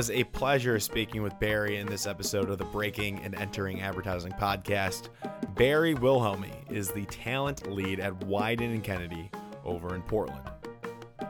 was 0.00 0.10
a 0.12 0.24
pleasure 0.24 0.80
speaking 0.80 1.22
with 1.22 1.38
Barrie 1.38 1.76
in 1.76 1.86
this 1.86 2.06
episode 2.06 2.48
of 2.48 2.56
the 2.56 2.64
Breaking 2.64 3.18
and 3.18 3.34
Entering 3.34 3.82
Advertising 3.82 4.32
podcast. 4.32 5.10
Barrie 5.56 5.94
Wilhelmi 5.94 6.54
is 6.70 6.90
the 6.90 7.04
talent 7.04 7.70
lead 7.70 8.00
at 8.00 8.18
Wieden 8.20 8.72
and 8.72 8.82
Kennedy 8.82 9.30
over 9.62 9.94
in 9.94 10.00
Portland. 10.00 10.40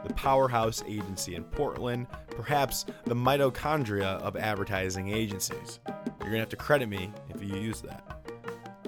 The 0.06 0.14
powerhouse 0.14 0.84
agency 0.86 1.34
in 1.34 1.42
Portland, 1.42 2.06
perhaps 2.28 2.86
the 3.06 3.16
mitochondria 3.16 4.20
of 4.20 4.36
advertising 4.36 5.08
agencies. 5.08 5.80
You're 5.88 6.28
going 6.28 6.34
to 6.34 6.38
have 6.38 6.48
to 6.50 6.56
credit 6.56 6.88
me 6.88 7.10
if 7.28 7.42
you 7.42 7.56
use 7.56 7.80
that. 7.80 8.22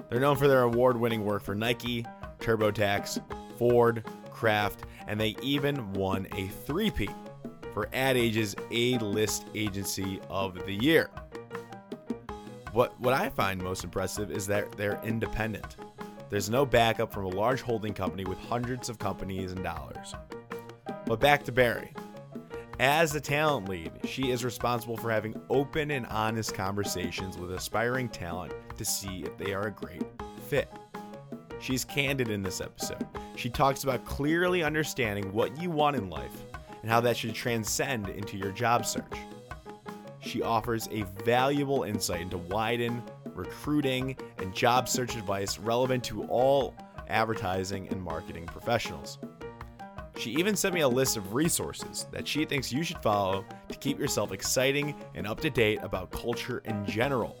They're 0.09 0.21
known 0.21 0.37
for 0.37 0.47
their 0.47 0.61
award 0.61 0.95
winning 0.95 1.25
work 1.25 1.43
for 1.43 1.55
Nike, 1.55 2.05
TurboTax, 2.39 3.21
Ford, 3.57 4.05
Kraft, 4.31 4.85
and 5.07 5.19
they 5.19 5.35
even 5.41 5.91
won 5.91 6.25
a 6.37 6.47
three-peat 6.47 7.11
for 7.73 7.89
Ad 7.93 8.15
Age's 8.15 8.55
A 8.71 8.97
List 8.99 9.45
Agency 9.55 10.19
of 10.29 10.53
the 10.65 10.73
Year. 10.73 11.09
What, 12.71 12.99
what 12.99 13.13
I 13.13 13.29
find 13.29 13.61
most 13.61 13.83
impressive 13.83 14.31
is 14.31 14.47
that 14.47 14.71
they're 14.73 14.99
independent. 15.03 15.75
There's 16.29 16.49
no 16.49 16.65
backup 16.65 17.11
from 17.11 17.25
a 17.25 17.29
large 17.29 17.61
holding 17.61 17.93
company 17.93 18.25
with 18.25 18.39
hundreds 18.39 18.89
of 18.89 18.97
companies 18.97 19.51
and 19.51 19.63
dollars. 19.63 20.15
But 21.05 21.19
back 21.19 21.43
to 21.43 21.51
Barrie. 21.51 21.93
As 22.79 23.11
the 23.11 23.21
talent 23.21 23.69
lead, 23.69 23.91
she 24.05 24.31
is 24.31 24.43
responsible 24.43 24.97
for 24.97 25.11
having 25.11 25.39
open 25.49 25.91
and 25.91 26.07
honest 26.07 26.55
conversations 26.55 27.37
with 27.37 27.51
aspiring 27.53 28.09
talent 28.09 28.53
to 28.77 28.85
see 28.85 29.23
if 29.23 29.37
they 29.37 29.53
are 29.53 29.67
a 29.67 29.71
great 29.71 30.01
fit. 30.47 30.71
She's 31.59 31.85
candid 31.85 32.29
in 32.29 32.41
this 32.41 32.61
episode. 32.61 33.05
She 33.35 33.49
talks 33.49 33.83
about 33.83 34.03
clearly 34.05 34.63
understanding 34.63 35.31
what 35.31 35.61
you 35.61 35.69
want 35.69 35.95
in 35.95 36.09
life 36.09 36.45
and 36.83 36.91
how 36.91 37.01
that 37.01 37.17
should 37.17 37.33
transcend 37.33 38.09
into 38.09 38.37
your 38.37 38.51
job 38.51 38.85
search. 38.85 39.17
She 40.19 40.41
offers 40.41 40.87
a 40.91 41.03
valuable 41.25 41.83
insight 41.83 42.21
into 42.21 42.37
Wieden, 42.37 43.01
recruiting, 43.33 44.15
and 44.37 44.53
job 44.53 44.87
search 44.87 45.15
advice 45.15 45.57
relevant 45.57 46.03
to 46.05 46.23
all 46.25 46.75
advertising 47.07 47.87
and 47.89 48.01
marketing 48.01 48.45
professionals. 48.45 49.17
She 50.17 50.31
even 50.31 50.55
sent 50.55 50.75
me 50.75 50.81
a 50.81 50.87
list 50.87 51.17
of 51.17 51.33
resources 51.33 52.05
that 52.11 52.27
she 52.27 52.45
thinks 52.45 52.71
you 52.71 52.83
should 52.83 52.99
follow 52.99 53.43
to 53.67 53.77
keep 53.77 53.97
yourself 53.97 54.31
exciting 54.31 54.95
and 55.15 55.25
up 55.25 55.39
to 55.41 55.49
date 55.49 55.79
about 55.81 56.11
culture 56.11 56.61
in 56.65 56.85
general. 56.85 57.39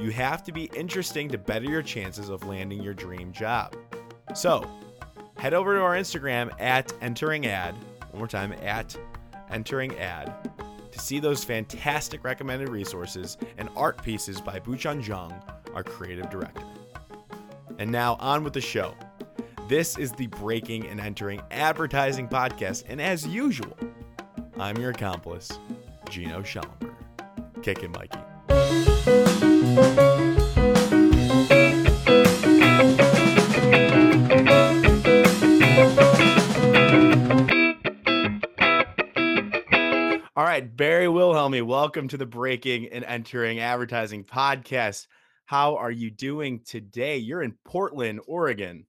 You 0.00 0.10
have 0.10 0.42
to 0.44 0.52
be 0.52 0.64
interesting 0.74 1.28
to 1.30 1.38
better 1.38 1.66
your 1.66 1.82
chances 1.82 2.28
of 2.28 2.46
landing 2.46 2.82
your 2.82 2.94
dream 2.94 3.32
job. 3.32 3.76
So, 4.34 4.68
head 5.36 5.54
over 5.54 5.74
to 5.74 5.80
our 5.80 5.94
Instagram 5.94 6.50
at 6.60 6.92
entering 7.02 7.46
ad 7.46 7.74
one 8.16 8.22
more 8.22 8.28
time, 8.28 8.54
at 8.62 8.96
entering 9.50 9.96
ad 9.98 10.32
to 10.90 10.98
see 10.98 11.18
those 11.18 11.44
fantastic 11.44 12.24
recommended 12.24 12.70
resources 12.70 13.36
and 13.58 13.68
art 13.76 14.02
pieces 14.02 14.40
by 14.40 14.58
Buchan 14.58 15.02
Jung, 15.02 15.34
our 15.74 15.84
creative 15.84 16.30
director. 16.30 16.64
And 17.78 17.92
now 17.92 18.16
on 18.18 18.42
with 18.42 18.54
the 18.54 18.60
show. 18.62 18.94
This 19.68 19.98
is 19.98 20.12
the 20.12 20.28
Breaking 20.28 20.86
and 20.86 20.98
Entering 20.98 21.42
Advertising 21.50 22.28
Podcast, 22.28 22.84
and 22.88 23.02
as 23.02 23.26
usual, 23.26 23.76
I'm 24.58 24.78
your 24.78 24.90
accomplice, 24.90 25.58
Gino 26.08 26.42
Schellenberg. 26.42 26.94
Kick 27.62 27.82
it, 27.82 27.90
Mikey. 27.90 28.18
Barrie 41.48 41.62
welcome 41.62 42.08
to 42.08 42.16
the 42.16 42.26
Breaking 42.26 42.88
and 42.88 43.04
Entering 43.04 43.60
Advertising 43.60 44.24
podcast. 44.24 45.06
How 45.44 45.76
are 45.76 45.92
you 45.92 46.10
doing 46.10 46.60
today? 46.64 47.18
You're 47.18 47.42
in 47.42 47.56
Portland, 47.64 48.20
Oregon. 48.26 48.84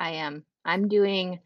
I 0.00 0.12
am. 0.12 0.44
I'm 0.64 0.88
doing 0.88 1.40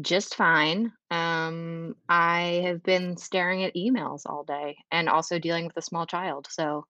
just 0.00 0.34
fine. 0.34 0.92
Um, 1.12 1.94
I 2.08 2.62
have 2.64 2.82
been 2.82 3.16
staring 3.16 3.62
at 3.62 3.76
emails 3.76 4.22
all 4.26 4.42
day 4.42 4.76
and 4.90 5.08
also 5.08 5.38
dealing 5.38 5.66
with 5.66 5.76
a 5.76 5.82
small 5.82 6.06
child. 6.06 6.48
So, 6.50 6.86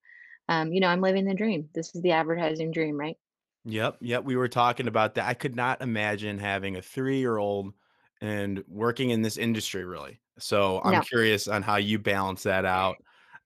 um, 0.48 0.72
you 0.72 0.80
know, 0.80 0.88
I'm 0.88 1.02
living 1.02 1.26
the 1.26 1.34
dream. 1.34 1.68
This 1.74 1.94
is 1.94 2.00
the 2.00 2.12
advertising 2.12 2.70
dream, 2.72 2.98
right? 2.98 3.18
Yep, 3.66 3.98
yep. 4.00 4.24
We 4.24 4.36
were 4.36 4.48
talking 4.48 4.88
about 4.88 5.16
that. 5.16 5.28
I 5.28 5.34
could 5.34 5.54
not 5.54 5.82
imagine 5.82 6.38
having 6.38 6.76
a 6.76 6.82
three 6.82 7.18
year 7.18 7.36
old 7.36 7.74
and 8.22 8.64
working 8.66 9.10
in 9.10 9.20
this 9.20 9.36
industry, 9.36 9.84
really. 9.84 10.20
So 10.38 10.80
I'm 10.82 10.92
No. 10.92 11.00
curious 11.00 11.48
on 11.48 11.62
how 11.62 11.76
you 11.76 11.98
balance 11.98 12.44
that 12.44 12.64
out. 12.64 12.96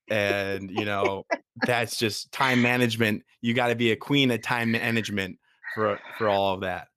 And, 0.09 0.70
you 0.70 0.84
know, 0.84 1.25
that's 1.65 1.97
just 1.98 2.32
time 2.32 2.62
management. 2.62 3.25
You 3.41 3.54
got 3.54 3.69
to 3.69 3.76
be 3.76 3.91
a 3.92 3.97
queen 3.97 4.31
at 4.31 4.42
time 4.42 4.72
management 4.72 5.38
for 5.69 6.00
for 6.12 6.28
all 6.28 6.54
of 6.54 6.60
that. 6.62 6.88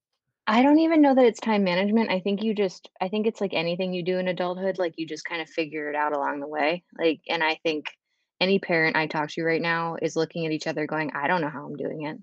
I 0.49 0.63
don't 0.63 0.79
even 0.79 1.01
know 1.01 1.13
that 1.13 1.25
it's 1.25 1.39
time 1.41 1.63
management. 1.63 2.09
I 2.09 2.19
think 2.21 2.41
you 2.41 2.53
just 2.55 2.89
I 3.01 3.09
think 3.09 3.27
it's 3.27 3.41
like 3.41 3.53
anything 3.53 3.93
you 3.93 4.03
do 4.03 4.17
in 4.17 4.27
adulthood, 4.29 4.77
like 4.77 4.93
you 4.97 5.05
just 5.05 5.25
kind 5.25 5.41
of 5.41 5.49
figure 5.49 5.89
it 5.89 5.95
out 5.95 6.13
along 6.13 6.39
the 6.39 6.47
way. 6.47 6.83
Like, 6.97 7.21
and 7.27 7.43
I 7.43 7.55
think 7.63 7.87
any 8.39 8.59
parent 8.59 8.95
I 8.95 9.07
talk 9.07 9.29
to 9.31 9.43
right 9.43 9.61
now 9.61 9.97
is 10.01 10.15
looking 10.15 10.45
at 10.45 10.51
each 10.53 10.67
other 10.67 10.87
going, 10.87 11.11
I 11.13 11.27
don't 11.27 11.41
know 11.41 11.49
how 11.49 11.65
I'm 11.65 11.75
doing 11.75 12.03
it. 12.05 12.17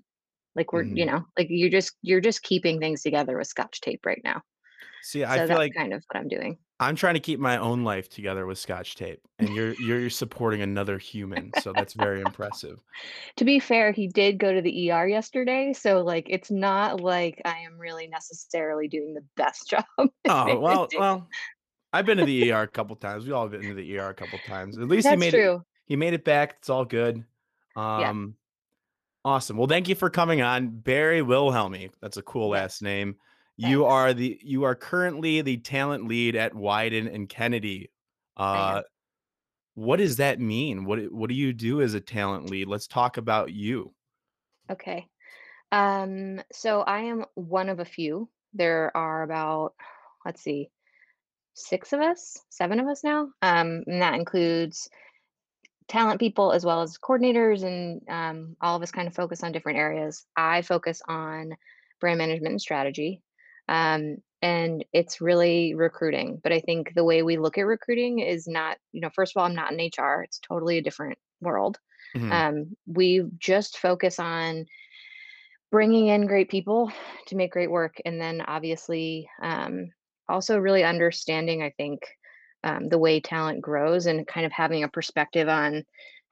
Like 0.55 0.73
we're, 0.73 0.87
you 0.91 1.05
Mhm. 1.05 1.07
know, 1.07 1.25
like 1.37 1.47
you're 1.49 1.69
just 1.71 1.97
you're 2.03 2.21
just 2.21 2.43
keeping 2.43 2.79
things 2.79 3.03
together 3.03 3.37
with 3.37 3.47
scotch 3.47 3.81
tape 3.81 4.05
right 4.05 4.21
now. 4.23 4.41
See, 5.01 5.23
I 5.23 5.39
So 5.39 5.47
feel 5.47 5.55
that's 5.55 5.59
like 5.59 5.75
kind 5.77 5.93
of 5.93 6.03
what 6.11 6.19
I'm 6.21 6.29
doing. 6.29 6.59
I'm 6.79 6.95
trying 6.95 7.13
to 7.13 7.21
keep 7.21 7.39
my 7.39 7.57
own 7.57 7.85
life 7.85 8.09
together 8.09 8.45
with 8.45 8.57
scotch 8.57 8.95
tape, 8.95 9.21
and 9.39 9.55
you're 9.55 9.73
you're 9.75 10.09
supporting 10.09 10.61
another 10.61 10.97
human. 10.97 11.51
So 11.61 11.71
that's 11.71 11.93
very 11.93 12.19
impressive. 12.19 12.81
To 13.37 13.45
be 13.45 13.59
fair, 13.59 13.91
he 13.93 14.07
did 14.07 14.37
go 14.37 14.53
to 14.53 14.61
the 14.61 14.91
ER 14.91 15.07
yesterday, 15.07 15.71
so, 15.71 16.01
like, 16.01 16.27
it's 16.29 16.51
not 16.51 16.99
like 16.99 17.41
I 17.45 17.59
am 17.59 17.77
really 17.77 18.07
necessarily 18.07 18.89
doing 18.89 19.13
the 19.13 19.23
best 19.37 19.69
job 19.69 19.85
Oh, 19.97 20.59
well, 20.59 20.87
well, 20.97 21.27
I've 21.93 22.05
been 22.05 22.17
to 22.17 22.25
the 22.25 22.51
ER 22.51 22.63
a 22.63 22.67
couple 22.67 22.97
times. 22.97 23.25
We 23.25 23.31
all 23.31 23.43
have 23.43 23.51
been 23.51 23.69
to 23.69 23.73
the 23.73 23.97
ER 23.97 24.09
a 24.09 24.13
couple 24.13 24.39
times. 24.39 24.77
At 24.77 24.89
least 24.89 25.07
he 25.07 25.15
That's 25.15 25.19
made 25.19 25.33
it 25.33 25.61
he 25.85 25.95
made 25.95 26.13
it 26.13 26.25
back. 26.25 26.55
It's 26.59 26.69
all 26.69 26.83
good. 26.85 27.23
Yeah, 27.77 28.09
Um, 28.09 28.35
awesome. 29.23 29.55
Well, 29.57 29.67
thank 29.67 29.87
you 29.87 29.95
for 29.95 30.09
coming 30.09 30.41
on. 30.41 30.69
Barrie 30.69 31.21
Wilhelmi. 31.21 31.91
That's 32.01 32.17
a 32.17 32.21
cool 32.21 32.49
last 32.49 32.81
name. 32.81 33.15
You 33.57 33.85
are 33.85 34.13
the 34.13 34.39
you 34.41 34.63
are 34.63 34.75
currently 34.75 35.41
the 35.41 35.57
talent 35.57 36.07
lead 36.07 36.35
at 36.35 36.53
Wieden 36.53 37.13
and 37.13 37.29
Kennedy. 37.29 37.91
Uh, 38.35 38.81
what 39.75 39.97
does 39.97 40.17
that 40.17 40.39
mean? 40.39 40.85
What 40.85 41.11
what 41.11 41.29
do 41.29 41.35
you 41.35 41.53
do 41.53 41.81
as 41.81 41.93
a 41.93 42.01
talent 42.01 42.49
lead? 42.49 42.67
Let's 42.67 42.87
talk 42.87 43.17
about 43.17 43.51
you. 43.53 43.93
Okay. 44.69 45.07
Um, 45.71 46.41
so 46.51 46.81
I 46.81 47.01
am 47.01 47.25
one 47.35 47.69
of 47.69 47.79
a 47.79 47.85
few. 47.85 48.29
There 48.53 48.95
are 48.95 49.23
about, 49.23 49.73
let's 50.25 50.41
see, 50.41 50.69
6 51.55 51.93
of 51.93 52.01
us, 52.01 52.37
7 52.49 52.79
of 52.79 52.87
us 52.87 53.03
now, 53.03 53.29
um, 53.41 53.83
and 53.85 54.01
that 54.01 54.13
includes 54.13 54.89
talent 55.87 56.19
people 56.19 56.51
as 56.51 56.65
well 56.65 56.81
as 56.81 56.97
coordinators 56.97 57.63
and, 57.63 58.01
um, 58.09 58.55
all 58.61 58.75
of 58.75 58.81
us 58.81 58.91
kind 58.91 59.07
of 59.07 59.13
focus 59.13 59.43
on 59.43 59.51
different 59.51 59.77
areas. 59.77 60.25
I 60.35 60.61
focus 60.61 61.01
on 61.07 61.55
brand 61.99 62.17
management 62.17 62.53
and 62.53 62.61
strategy, 62.61 63.21
um, 63.67 64.17
and 64.41 64.85
it's 64.93 65.21
really 65.21 65.73
recruiting, 65.73 66.39
but 66.43 66.51
I 66.51 66.59
think 66.59 66.93
the 66.93 67.03
way 67.03 67.23
we 67.23 67.37
look 67.37 67.57
at 67.57 67.65
recruiting 67.65 68.19
is 68.19 68.47
not 68.47 68.77
you 68.91 69.01
know, 69.01 69.09
first 69.13 69.35
of 69.35 69.39
all, 69.39 69.47
I'm 69.47 69.55
not 69.55 69.71
in 69.71 69.79
HR, 69.79 70.21
it's 70.23 70.39
totally 70.39 70.77
a 70.77 70.83
different 70.83 71.17
world. 71.41 71.77
Mhm. 72.15 72.31
Um, 72.31 72.77
we 72.85 73.23
just 73.39 73.77
focus 73.77 74.19
on 74.19 74.65
bringing 75.71 76.07
in 76.07 76.25
great 76.25 76.49
people 76.49 76.91
to 77.27 77.35
make 77.35 77.51
great 77.51 77.69
work 77.69 77.95
and 78.05 78.21
then 78.21 78.41
obviously 78.47 79.29
um, 79.41 79.89
also 80.29 80.57
really 80.57 80.83
understanding 80.83 81.61
i 81.63 81.69
think 81.71 81.99
um, 82.63 82.87
the 82.87 82.97
way 82.97 83.19
talent 83.19 83.61
grows 83.61 84.05
and 84.05 84.25
kind 84.25 84.45
of 84.45 84.51
having 84.51 84.83
a 84.83 84.87
perspective 84.87 85.49
on 85.49 85.83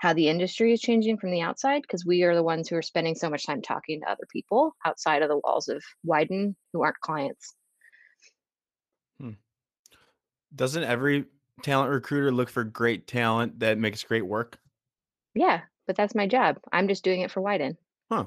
how 0.03 0.11
the 0.11 0.27
industry 0.27 0.73
is 0.73 0.81
changing 0.81 1.17
from 1.17 1.31
the 1.31 1.39
outside 1.39 1.81
because 1.81 2.05
we 2.05 2.23
are 2.23 2.35
the 2.35 2.43
ones 2.43 2.67
who 2.67 2.75
are 2.75 2.81
spending 2.81 3.15
so 3.15 3.29
much 3.29 3.45
time 3.45 3.61
talking 3.61 4.01
to 4.01 4.09
other 4.11 4.25
people 4.29 4.75
outside 4.85 5.21
of 5.21 5.29
the 5.29 5.39
walls 5.45 5.69
of 5.69 5.81
wieden 6.05 6.53
who 6.73 6.83
aren't 6.83 6.99
clients 6.99 7.55
Hmm. 9.17 9.31
Doesn't 10.53 10.83
every 10.83 11.25
talent 11.61 11.89
recruiter 11.89 12.33
look 12.33 12.49
for 12.49 12.65
great 12.65 13.07
talent 13.07 13.59
that 13.59 13.77
makes 13.77 14.03
great 14.03 14.25
work? 14.27 14.59
yeah 15.35 15.61
but 15.87 15.95
that's 15.95 16.13
my 16.13 16.27
job 16.27 16.59
i'm 16.73 16.89
just 16.89 17.05
doing 17.05 17.21
it 17.21 17.31
for 17.31 17.41
wieden 17.41 17.77
Huh. 18.11 18.25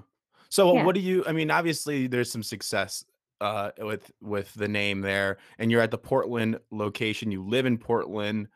So 0.49 0.73
yeah 0.73 0.85
what 0.85 0.95
do 0.95 1.03
you 1.03 1.25
I 1.27 1.33
mean, 1.33 1.51
obviously 1.51 2.07
there's 2.07 2.33
some 2.33 2.43
success 2.43 3.05
uh 3.43 3.73
with 3.79 4.11
with 4.23 4.55
the 4.55 4.69
name 4.69 5.03
there 5.03 5.37
and 5.59 5.71
you're 5.71 5.83
at 5.83 5.91
the 5.91 5.99
Portland 5.99 6.59
location. 6.71 7.31
You 7.31 7.47
live 7.47 7.67
in 7.67 7.77
Portland. 7.77 8.49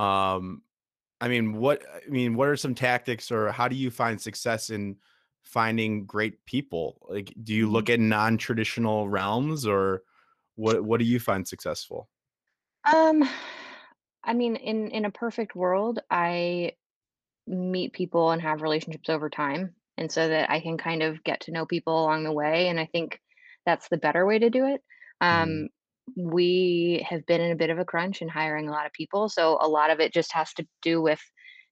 Um 0.00 0.62
I 1.22 1.28
mean, 1.28 1.54
what 1.54 1.86
I 1.94 2.08
mean, 2.10 2.36
what 2.36 2.48
are 2.48 2.56
some 2.56 2.74
tactics 2.74 3.32
or 3.32 3.52
how 3.52 3.68
do 3.68 3.76
you 3.76 3.90
find 3.90 4.20
success 4.20 4.70
in 4.70 4.98
finding 5.42 6.06
great 6.06 6.44
people? 6.46 6.98
Like 7.10 7.34
do 7.42 7.54
you 7.54 7.70
look 7.70 7.90
at 7.90 8.00
non-traditional 8.00 9.08
realms 9.10 9.66
or 9.66 10.02
what 10.56 10.84
what 10.84 11.00
do 11.00 11.06
you 11.06 11.20
find 11.20 11.48
successful? 11.48 12.10
um 12.84 13.22
I 14.24 14.34
mean, 14.34 14.56
in 14.56 14.90
in 14.90 15.04
a 15.04 15.10
perfect 15.10 15.56
world, 15.56 16.00
I 16.10 16.72
meet 17.46 17.94
people 17.94 18.30
and 18.32 18.42
have 18.42 18.62
relationships 18.62 19.10
over 19.10 19.30
time, 19.30 19.76
and 19.98 20.12
so 20.12 20.28
that 20.28 20.50
I 20.50 20.60
can 20.60 20.78
kind 20.78 21.02
of 21.02 21.24
get 21.24 21.42
to 21.42 21.52
know 21.52 21.66
people 21.66 22.02
along 22.02 22.24
the 22.24 22.32
way, 22.32 22.68
and 22.68 22.80
I 22.80 22.86
think 22.86 23.20
that's 23.66 23.88
the 23.88 23.98
better 23.98 24.26
way 24.26 24.38
to 24.40 24.50
do 24.50 24.66
it. 24.66 24.82
Mhm. 25.30 25.62
Um, 25.62 25.68
we 26.16 27.06
have 27.08 27.26
been 27.26 27.40
in 27.40 27.52
a 27.52 27.56
bit 27.56 27.70
of 27.70 27.78
a 27.78 27.84
crunch 27.84 28.22
in 28.22 28.28
hiring 28.28 28.68
a 28.68 28.72
lot 28.72 28.86
of 28.86 28.92
people, 28.92 29.28
so 29.28 29.58
a 29.60 29.68
lot 29.68 29.90
of 29.90 30.00
it 30.00 30.12
just 30.12 30.32
has 30.32 30.52
to 30.54 30.66
do 30.82 31.00
with 31.02 31.20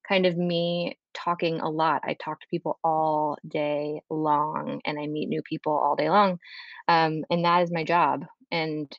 kind 0.09 0.27
of 0.27 0.37
me 0.37 0.99
talking 1.15 1.61
a 1.61 1.69
lot. 1.69 2.03
I 2.05 2.15
talk 2.15 2.41
to 2.41 2.47
people 2.51 2.79
all 2.85 3.39
day 3.47 4.01
long, 4.11 4.81
and 4.85 4.99
I 4.99 5.07
meet 5.07 5.29
new 5.29 5.43
people 5.43 5.73
all 5.73 5.97
day 5.97 6.11
long, 6.11 6.39
um, 6.89 7.25
and 7.31 7.45
that 7.45 7.63
is 7.63 7.73
my 7.73 7.85
job. 7.85 8.25
And 8.53 8.91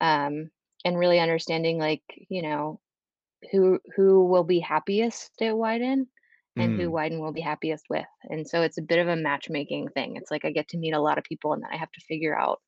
um, 0.00 0.50
and 0.84 0.98
really 0.98 1.20
understanding, 1.20 1.78
like 1.78 2.02
you 2.28 2.42
know, 2.42 2.80
who 3.52 3.78
who 3.96 4.26
will 4.26 4.44
be 4.44 4.60
happiest 4.60 5.32
at 5.40 5.54
Wieden 5.54 6.06
and 6.58 6.74
who 6.74 6.88
Mm. 6.88 6.92
Wieden 6.92 7.20
will 7.20 7.32
be 7.32 7.40
happiest 7.40 7.84
with. 7.90 8.06
And 8.24 8.46
so 8.48 8.62
it's 8.62 8.78
a 8.78 8.82
bit 8.82 8.98
of 8.98 9.08
a 9.08 9.16
matchmaking 9.16 9.88
thing. 9.90 10.16
It's 10.16 10.30
like 10.30 10.44
I 10.44 10.50
get 10.52 10.68
to 10.68 10.78
meet 10.78 10.92
a 10.92 11.00
lot 11.00 11.18
of 11.18 11.24
people 11.24 11.52
and 11.52 11.62
then 11.62 11.70
I 11.72 11.76
have 11.76 11.90
to 11.92 12.00
figure 12.08 12.36
out 12.38 12.60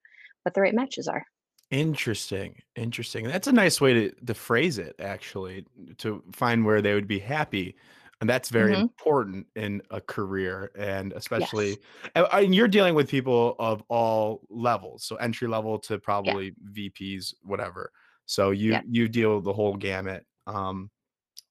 what 0.42 0.54
the 0.54 0.60
right 0.60 0.74
matches 0.74 1.08
are. 1.08 1.24
Interesting, 1.70 2.62
interesting. 2.76 3.24
That's 3.26 3.48
a 3.48 3.52
nice 3.52 3.80
way 3.80 3.92
to 3.92 4.10
to 4.26 4.34
phrase 4.34 4.78
it, 4.78 4.94
actually, 5.00 5.66
to 5.98 6.22
find 6.32 6.64
where 6.64 6.80
they 6.80 6.94
would 6.94 7.08
be 7.08 7.18
happy, 7.18 7.74
and 8.20 8.30
that's 8.30 8.50
very 8.50 8.72
Mhm. 8.72 8.80
important 8.80 9.48
in 9.56 9.82
a 9.90 10.00
career, 10.00 10.70
and 10.76 11.12
especially 11.14 11.80
and 12.14 12.24
and 12.32 12.54
you're 12.54 12.68
dealing 12.68 12.94
with 12.94 13.08
people 13.10 13.56
of 13.58 13.82
all 13.88 14.46
levels, 14.48 15.02
so 15.04 15.16
entry 15.16 15.48
level 15.48 15.76
to 15.80 15.98
Yeah. 16.24 16.34
probably 16.34 16.54
VPs, 16.72 17.34
whatever. 17.42 17.90
So 18.26 18.52
you 18.52 18.78
Yeah. 18.78 18.82
you 18.88 19.08
deal 19.08 19.34
with 19.36 19.44
the 19.44 19.52
whole 19.52 19.74
gamut. 19.76 20.24
Um, 20.46 20.92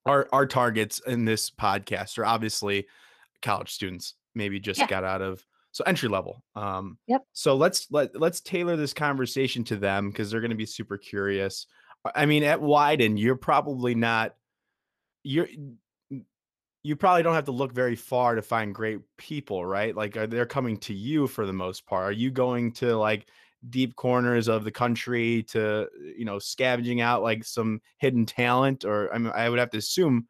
our 0.05 0.29
our 0.33 0.47
targets 0.47 0.99
in 1.07 1.25
this 1.25 1.51
podcast 1.51 2.17
are 2.19 2.25
obviously 2.25 2.87
college 3.41 3.71
students, 3.71 4.15
maybe 4.35 4.59
just 4.59 4.81
Yeah. 4.81 4.87
got 4.87 5.03
out 5.05 5.21
of 5.23 5.45
so 5.75 5.83
entry 5.83 6.07
level. 6.07 6.41
Um, 6.55 6.97
Yep. 7.07 7.23
so 7.33 7.53
let's 7.53 7.91
let 7.91 8.17
let's 8.17 8.39
tailor 8.39 8.77
this 8.77 8.93
conversation 8.93 9.65
to 9.65 9.75
them 9.75 10.09
because 10.09 10.31
they're 10.31 10.39
going 10.39 10.51
to 10.51 10.55
be 10.55 10.65
super 10.65 10.97
curious. 10.97 11.67
I 12.15 12.25
mean, 12.25 12.43
at 12.43 12.61
Wieden, 12.61 13.19
you're 13.19 13.35
probably 13.35 13.93
not 13.93 14.35
you're 15.23 15.49
you 16.83 16.95
probably 16.95 17.23
don't 17.23 17.33
have 17.33 17.45
to 17.45 17.51
look 17.51 17.73
very 17.73 17.97
far 17.97 18.35
to 18.35 18.41
find 18.41 18.73
great 18.73 18.99
people, 19.17 19.65
right? 19.65 19.93
Like, 19.93 20.15
are 20.15 20.27
they're 20.27 20.45
coming 20.45 20.77
to 20.77 20.93
you 20.93 21.27
for 21.27 21.45
the 21.45 21.51
most 21.51 21.85
part? 21.85 22.05
Are 22.05 22.11
you 22.13 22.31
going 22.31 22.71
to 22.73 22.95
like 22.95 23.27
deep 23.69 23.97
corners 23.97 24.47
of 24.47 24.63
the 24.63 24.71
country 24.71 25.43
to 25.49 25.89
you 26.17 26.23
know 26.23 26.39
scavenging 26.39 27.01
out 27.01 27.21
like 27.21 27.43
some 27.43 27.81
hidden 27.97 28.25
talent? 28.25 28.85
Or 28.85 29.13
I 29.13 29.17
mean, 29.17 29.33
I 29.35 29.49
would 29.49 29.59
have 29.59 29.71
to 29.71 29.77
assume 29.77 30.29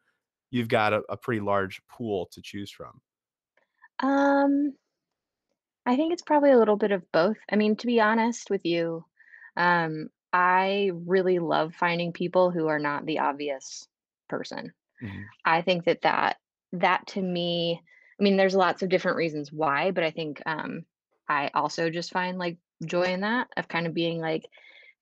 you've 0.49 0.69
got 0.69 0.91
a, 0.91 1.03
a 1.07 1.17
pretty 1.17 1.41
large 1.41 1.83
pool 1.87 2.29
to 2.31 2.41
choose 2.41 2.71
from. 2.71 2.99
Um, 3.99 4.73
I 5.85 5.95
think 5.95 6.13
it's 6.13 6.21
probably 6.23 6.51
a 6.51 6.57
little 6.57 6.77
bit 6.77 6.91
of 6.91 7.09
both. 7.11 7.37
I 7.51 7.55
mean, 7.55 7.75
to 7.77 7.87
be 7.87 7.99
honest 7.99 8.49
with 8.49 8.65
you, 8.65 9.05
um, 9.55 10.09
I 10.33 10.91
really 10.93 11.39
love 11.39 11.75
finding 11.75 12.11
people 12.11 12.51
who 12.51 12.67
are 12.67 12.79
not 12.79 13.05
the 13.05 13.19
obvious 13.19 13.87
person. 14.27 14.73
Mhm. 15.01 15.31
I 15.45 15.61
think 15.61 15.85
that 15.85 16.01
that 16.03 16.37
that 16.73 17.07
to 17.07 17.21
me 17.21 17.81
I 18.19 18.23
mean, 18.23 18.37
there's 18.37 18.55
lots 18.55 18.83
of 18.83 18.89
different 18.89 19.17
reasons 19.17 19.51
why, 19.51 19.91
but 19.91 20.03
I 20.03 20.11
think, 20.11 20.41
um, 20.45 20.85
I 21.29 21.49
also 21.53 21.89
just 21.89 22.11
find, 22.13 22.37
like, 22.37 22.59
joy 22.85 23.03
in 23.05 23.21
that, 23.21 23.49
of 23.57 23.67
kind 23.67 23.87
of 23.87 23.93
being, 23.93 24.19
like, 24.21 24.43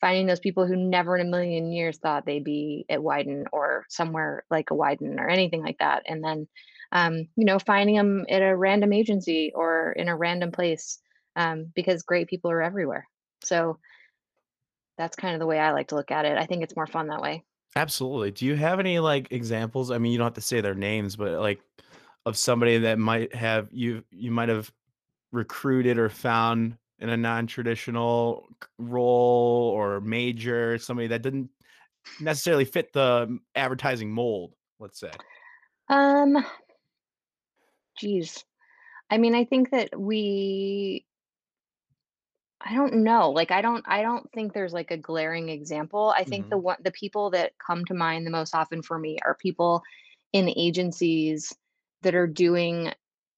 finding 0.01 0.27
those 0.27 0.39
people 0.39 0.67
who 0.67 0.75
never 0.75 1.15
in 1.17 1.27
a 1.27 1.29
million 1.29 1.71
years 1.71 1.99
thought 1.99 2.25
they'd 2.25 2.43
be 2.43 2.85
at 2.89 3.01
Wieden 3.01 3.45
or 3.53 3.85
somewhere 3.89 4.45
like 4.51 4.71
a 4.71 4.75
Wieden 4.75 5.19
or 5.19 5.29
anything 5.29 5.63
like 5.63 5.79
that, 5.79 6.03
and 6.07 6.23
then, 6.23 6.47
um, 6.93 7.27
you 7.35 7.43
know, 7.43 7.59
finding 7.59 7.97
them 7.97 8.25
at 8.29 8.41
a 8.41 8.55
random 8.55 8.93
agency 8.93 9.51
or 9.53 9.91
in 9.91 10.07
a 10.07 10.15
random 10.15 10.51
place, 10.53 10.99
um, 11.35 11.73
because 11.75 12.03
great 12.03 12.29
people 12.29 12.49
are 12.51 12.61
everywhere. 12.61 13.05
So, 13.43 13.79
that's 14.97 15.15
kind 15.17 15.33
of 15.33 15.39
the 15.39 15.47
way 15.47 15.59
I 15.59 15.71
like 15.71 15.87
to 15.87 15.95
look 15.95 16.11
at 16.11 16.25
it. 16.25 16.37
I 16.37 16.45
think 16.45 16.63
it's 16.63 16.75
more 16.75 16.87
fun 16.87 17.07
that 17.07 17.21
way. 17.21 17.43
Absolutely. 17.75 18.29
Do 18.29 18.45
you 18.45 18.55
have 18.55 18.79
any, 18.79 18.99
like, 18.99 19.31
examples? 19.31 19.89
I 19.89 19.97
mean, 19.97 20.11
you 20.11 20.19
don't 20.19 20.27
have 20.27 20.35
to 20.35 20.41
say 20.41 20.61
their 20.61 20.75
names, 20.75 21.15
but, 21.15 21.39
like, 21.41 21.59
of 22.25 22.37
somebody 22.37 22.77
that 22.77 22.99
might 22.99 23.35
have 23.35 23.67
you 23.71 24.03
you 24.11 24.31
might 24.31 24.47
have 24.49 24.71
recruited 25.31 25.97
or 25.97 26.07
found 26.09 26.77
in 26.99 27.09
a 27.09 27.17
non-traditional 27.17 28.47
role 28.77 29.73
or 29.75 29.99
major, 29.99 30.77
somebody 30.77 31.07
that 31.07 31.23
didn't 31.23 31.49
necessarily 32.21 32.63
fit 32.63 32.93
the 32.93 33.39
advertising 33.55 34.11
mold, 34.11 34.53
let's 34.79 34.99
say? 34.99 35.11
Um, 35.89 36.45
geez. 37.97 38.45
I 39.09 39.17
mean, 39.19 39.35
I 39.35 39.45
think 39.45 39.71
that 39.71 39.99
we 39.99 41.05
I 42.61 42.75
don't 42.75 43.03
know, 43.03 43.29
like, 43.31 43.51
I 43.51 43.61
don't 43.61 43.83
I 43.87 44.01
don't 44.01 44.31
think 44.31 44.53
there's, 44.53 44.73
like, 44.73 44.91
a 44.91 44.97
glaring 44.97 45.49
example. 45.49 46.13
I 46.17 46.23
think 46.23 46.47
the 46.49 46.57
Mhm, 46.57 46.57
one 46.57 46.77
the 46.81 46.91
people 46.91 47.29
that 47.31 47.53
come 47.65 47.83
to 47.85 47.93
mind 47.93 48.25
the 48.25 48.31
most 48.31 48.55
often 48.55 48.81
for 48.81 48.97
me 48.99 49.17
are 49.25 49.35
people 49.35 49.81
in 50.31 50.49
agencies 50.57 51.53
that 52.03 52.15
are 52.15 52.27
doing 52.27 52.93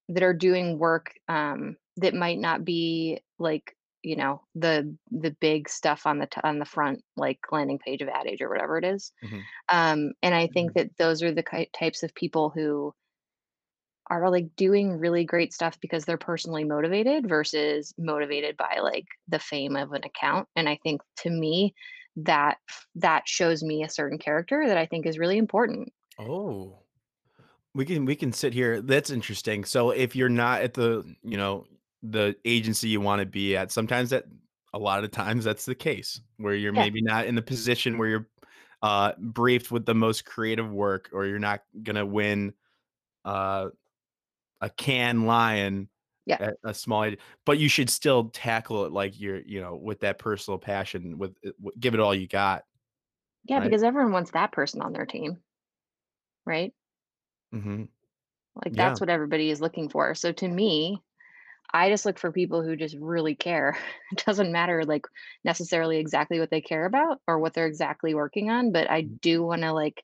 that 0.09 0.21
are 0.23 0.33
doing 0.33 0.77
work, 0.79 1.13
um, 1.27 1.77
that 1.97 2.13
might 2.13 2.37
not 2.39 2.63
be, 2.65 3.21
like, 3.39 3.75
you 4.03 4.15
know, 4.15 4.43
the 4.53 4.95
the 5.11 5.31
big 5.41 5.69
stuff 5.69 6.05
on 6.05 6.19
the 6.19 6.27
t 6.27 6.39
on 6.43 6.59
the 6.59 6.65
front, 6.65 7.03
like, 7.17 7.39
landing 7.51 7.79
page 7.79 8.01
of 8.03 8.09
Ad 8.09 8.27
Age 8.27 8.41
or 8.41 8.49
whatever 8.49 8.77
it 8.77 8.85
is. 8.85 9.11
mhm, 9.21 9.47
Um, 9.69 10.13
and 10.23 10.35
I 10.35 10.47
think 10.47 10.73
mhm. 10.73 10.75
that 10.75 10.97
those 10.97 11.23
are 11.23 11.33
the 11.33 11.43
ki 11.43 11.69
types 11.77 12.03
of 12.03 12.13
people 12.15 12.49
who 12.51 12.93
are 14.07 14.29
like 14.29 14.55
doing 14.55 14.93
really 14.93 15.23
great 15.25 15.53
stuff 15.53 15.79
because 15.81 16.05
they're 16.05 16.17
personally 16.17 16.63
motivated 16.63 17.27
versus 17.27 17.93
motivated 17.97 18.57
by 18.57 18.79
like 18.81 19.07
the 19.27 19.39
fame 19.39 19.75
of 19.75 19.91
an 19.93 20.03
account. 20.03 20.47
And 20.55 20.69
I 20.69 20.79
think 20.83 21.01
to 21.17 21.29
me, 21.29 21.73
that 22.17 22.57
that 22.95 23.27
shows 23.27 23.61
me 23.63 23.83
a 23.83 23.89
certain 23.89 24.17
character 24.17 24.65
that 24.67 24.77
I 24.77 24.85
think 24.85 25.05
is 25.05 25.19
really 25.19 25.37
important. 25.37 25.91
Oh. 26.17 26.79
We 27.73 27.85
can 27.85 28.05
we 28.05 28.15
can 28.15 28.31
sit 28.31 28.53
here 28.53 28.81
that's 28.81 29.09
interesting. 29.09 29.65
So 29.65 29.91
if 29.91 30.15
you're 30.15 30.29
not 30.29 30.61
at 30.61 30.73
the, 30.75 31.03
you 31.23 31.37
know, 31.37 31.65
the 32.03 32.35
agency 32.45 32.87
you 32.89 33.01
wanna 33.01 33.25
be 33.25 33.57
at, 33.57 33.71
sometimes 33.71 34.11
that 34.11 34.25
a 34.73 34.79
lot 34.79 35.03
of 35.03 35.11
times 35.11 35.43
that's 35.43 35.65
the 35.65 35.75
case, 35.75 36.21
where 36.37 36.55
you're 36.55 36.71
Yeah, 36.73 36.85
maybe 36.85 37.01
not 37.01 37.25
in 37.27 37.35
the 37.35 37.41
position 37.41 37.97
where 37.97 38.07
you're, 38.09 38.29
uh, 38.81 39.13
briefed 39.19 39.71
with 39.71 39.85
the 39.85 39.95
most 39.95 40.25
creative 40.25 40.71
work, 40.71 41.09
or 41.13 41.25
you're 41.25 41.39
not 41.39 41.63
gonna 41.83 42.05
win, 42.05 42.53
uh, 43.25 43.69
a 44.61 44.69
Cannes 44.69 45.25
Lion 45.25 45.89
yeah, 46.25 46.39
at 46.39 46.55
a 46.63 46.73
small 46.73 47.09
but 47.45 47.59
you 47.59 47.69
should 47.69 47.89
still 47.89 48.29
tackle 48.29 48.85
it 48.85 48.91
like 48.91 49.19
you're, 49.19 49.41
you 49.41 49.61
know, 49.61 49.75
with 49.75 50.01
that 50.01 50.19
personal 50.19 50.57
passion, 50.57 51.17
with 51.17 51.35
it 51.43 51.55
give 51.79 51.93
it 51.93 51.99
all 51.99 52.15
you 52.15 52.27
got, 52.27 52.63
yeah, 53.45 53.59
right? 53.59 53.69
because 53.69 53.83
everyone 53.83 54.11
wants 54.11 54.31
that 54.31 54.51
person 54.51 54.81
on 54.81 54.93
their 54.93 55.05
team, 55.05 55.41
right? 56.45 56.73
mm-hmm. 57.53 57.83
Like 58.63 58.75
Yeah. 58.75 58.75
that's 58.75 58.99
what 58.99 59.09
everybody 59.09 59.49
is 59.49 59.61
looking 59.61 59.89
for. 59.89 60.15
So 60.15 60.31
to 60.31 60.47
me, 60.47 61.01
I 61.73 61.89
just 61.89 62.05
look 62.05 62.19
for 62.19 62.31
people 62.31 62.63
who 62.63 62.75
just 62.75 62.95
really 62.99 63.35
care. 63.35 63.77
It 64.11 64.25
doesn't 64.25 64.51
matter 64.51 64.83
like 64.85 65.05
necessarily 65.43 65.97
exactly 65.97 66.39
what 66.39 66.49
they 66.51 66.61
care 66.61 66.85
about 66.85 67.19
or 67.27 67.39
what 67.39 67.53
they're 67.53 67.67
exactly 67.67 68.13
working 68.15 68.49
on, 68.49 68.71
but 68.71 68.89
I 68.89 69.01
do 69.01 69.43
want 69.43 69.63
to 69.63 69.73
like 69.73 70.03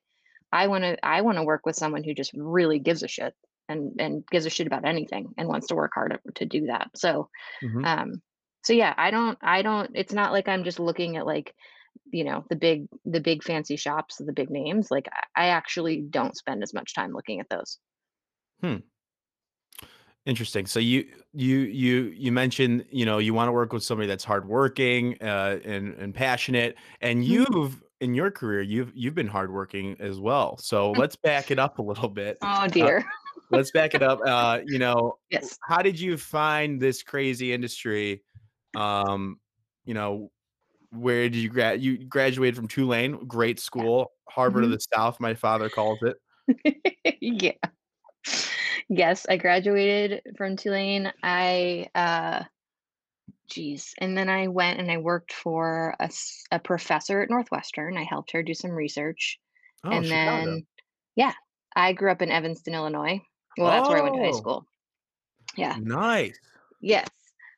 I 0.52 0.66
want 0.68 0.84
to 0.84 1.04
I 1.04 1.22
want 1.22 1.38
to 1.38 1.44
work 1.44 1.66
with 1.66 1.76
someone 1.76 2.04
who 2.04 2.14
just 2.14 2.32
really 2.34 2.78
gives 2.78 3.02
a 3.02 3.08
shit 3.08 3.34
and 3.72 4.00
and 4.00 4.24
gives 4.30 4.46
a 4.46 4.50
shit 4.50 4.66
about 4.68 4.84
anything 4.86 5.34
and 5.38 5.48
wants 5.48 5.66
to 5.68 5.74
work 5.74 5.92
hard 5.94 6.20
to 6.36 6.46
do 6.46 6.66
that. 6.66 6.90
So, 6.96 7.30
Mhm. 7.62 7.84
um 7.84 8.22
so 8.64 8.72
yeah, 8.74 8.94
I 8.98 9.10
don't 9.10 9.38
I 9.42 9.62
don't 9.62 9.90
it's 9.94 10.12
not 10.14 10.32
like 10.32 10.48
I'm 10.48 10.64
just 10.64 10.80
looking 10.80 11.16
at 11.16 11.26
like, 11.26 11.54
you 12.12 12.24
know, 12.24 12.44
the 12.50 12.56
big 12.56 12.86
the 13.04 13.20
big 13.20 13.42
fancy 13.44 13.76
shops, 13.76 14.18
the 14.18 14.32
big 14.32 14.50
names. 14.50 14.90
Like 14.90 15.08
I, 15.36 15.48
actually 15.48 16.02
don't 16.02 16.36
spend 16.36 16.62
as 16.62 16.74
much 16.74 16.94
time 16.94 17.12
looking 17.12 17.40
at 17.40 17.48
those. 17.50 17.78
Hmm. 18.60 18.82
Interesting. 20.24 20.66
So 20.66 20.78
you 20.78 21.04
you 21.32 21.58
you 21.58 22.02
you 22.16 22.30
mentioned, 22.30 22.86
you 22.90 23.04
know, 23.04 23.18
you 23.18 23.34
want 23.34 23.48
to 23.48 23.52
work 23.52 23.72
with 23.72 23.82
somebody 23.82 24.06
that's 24.06 24.22
hardworking 24.22 25.20
uh, 25.20 25.58
and 25.64 25.94
and 25.94 26.14
passionate, 26.14 26.76
and 27.00 27.24
Mhm. 27.26 27.46
you've 27.50 27.82
in 28.00 28.14
your 28.14 28.30
career 28.30 28.62
you've 28.62 28.92
you've 28.94 29.16
been 29.16 29.26
hardworking 29.26 29.96
as 30.00 30.20
well. 30.20 30.56
So 30.58 30.92
let's 30.92 31.16
back 31.16 31.50
it 31.50 31.58
up 31.58 31.80
a 31.80 31.82
little 31.82 32.08
bit. 32.08 32.40
Oh 32.42 32.68
Uh, 32.78 32.92
dear. 32.92 33.04
Let's 33.50 33.70
back 33.70 33.94
it 33.94 34.02
up. 34.02 34.20
Uh, 34.26 34.60
you 34.66 34.78
know, 34.78 35.18
Yes. 35.30 35.58
how 35.68 35.82
did 35.82 35.98
you 35.98 36.16
find 36.16 36.80
this 36.80 37.02
crazy 37.02 37.52
industry? 37.52 38.22
Um, 38.76 39.40
you 39.84 39.94
know, 39.94 40.30
where 40.90 41.22
did 41.28 41.36
you 41.36 41.48
grad? 41.48 41.82
You 41.82 41.98
graduated 42.06 42.56
from 42.56 42.68
Tulane, 42.68 43.26
great 43.26 43.58
school, 43.60 44.12
Harvard 44.28 44.64
of 44.64 44.70
Mhm. 44.70 44.74
the 44.74 44.80
South. 44.94 45.20
My 45.20 45.34
father 45.34 45.68
calls 45.70 46.02
it. 46.02 46.16
Yeah. 47.20 47.52
Yes, 48.88 49.26
I 49.28 49.36
graduated 49.36 50.22
from 50.36 50.56
Tulane. 50.56 51.12
I, 51.22 51.88
uh 51.94 52.44
geez, 53.48 53.94
and 53.98 54.16
then 54.16 54.28
I 54.28 54.48
went 54.48 54.80
and 54.80 54.90
I 54.90 54.96
worked 54.98 55.32
for 55.32 55.94
a, 56.00 56.10
a 56.50 56.58
professor 56.58 57.20
at 57.22 57.30
Northwestern. 57.30 57.96
I 57.96 58.04
helped 58.04 58.32
her 58.32 58.42
do 58.42 58.54
some 58.54 58.70
research, 58.72 59.38
Oh, 59.84 59.90
And 59.92 60.04
Chicago. 60.04 60.44
then, 60.44 60.66
yeah, 61.16 61.32
I 61.74 61.92
grew 61.92 62.10
up 62.10 62.22
in 62.22 62.30
Evanston, 62.30 62.74
Illinois. 62.74 63.20
Well, 63.58 63.70
that's 63.70 63.88
where 63.88 63.98
I 63.98 64.02
went 64.02 64.14
to 64.14 64.22
high 64.22 64.30
Oh, 64.30 64.38
school. 64.38 64.66
Yeah. 65.56 65.76
nice. 65.76 66.38
Yes. 66.80 67.08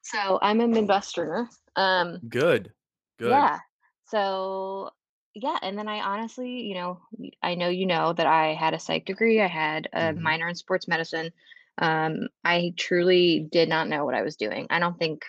So 0.02 0.38
I'm 0.42 0.60
a 0.60 0.66
Midwesterner. 0.68 1.48
Um, 1.76 2.20
Good. 2.28 2.72
Good. 3.18 3.30
yeah. 3.30 3.58
So 4.06 4.90
yeah, 5.34 5.58
and 5.62 5.76
then 5.76 5.88
I 5.88 6.00
honestly, 6.00 6.60
you 6.62 6.74
know, 6.74 7.00
y- 7.12 7.30
I 7.42 7.54
know 7.54 7.68
you 7.68 7.86
know 7.86 8.12
that 8.12 8.26
I 8.26 8.54
had 8.54 8.74
a 8.74 8.78
psych 8.78 9.04
degree. 9.04 9.40
I 9.40 9.46
had 9.48 9.88
a 9.92 10.12
Mhm. 10.12 10.20
minor 10.20 10.48
in 10.48 10.54
sports 10.54 10.86
medicine. 10.86 11.32
Um, 11.78 12.28
I 12.44 12.72
truly 12.76 13.48
did 13.50 13.68
not 13.68 13.88
know 13.88 14.04
what 14.04 14.14
I 14.14 14.22
was 14.22 14.36
doing. 14.36 14.66
I 14.70 14.78
don't 14.78 14.98
think 14.98 15.24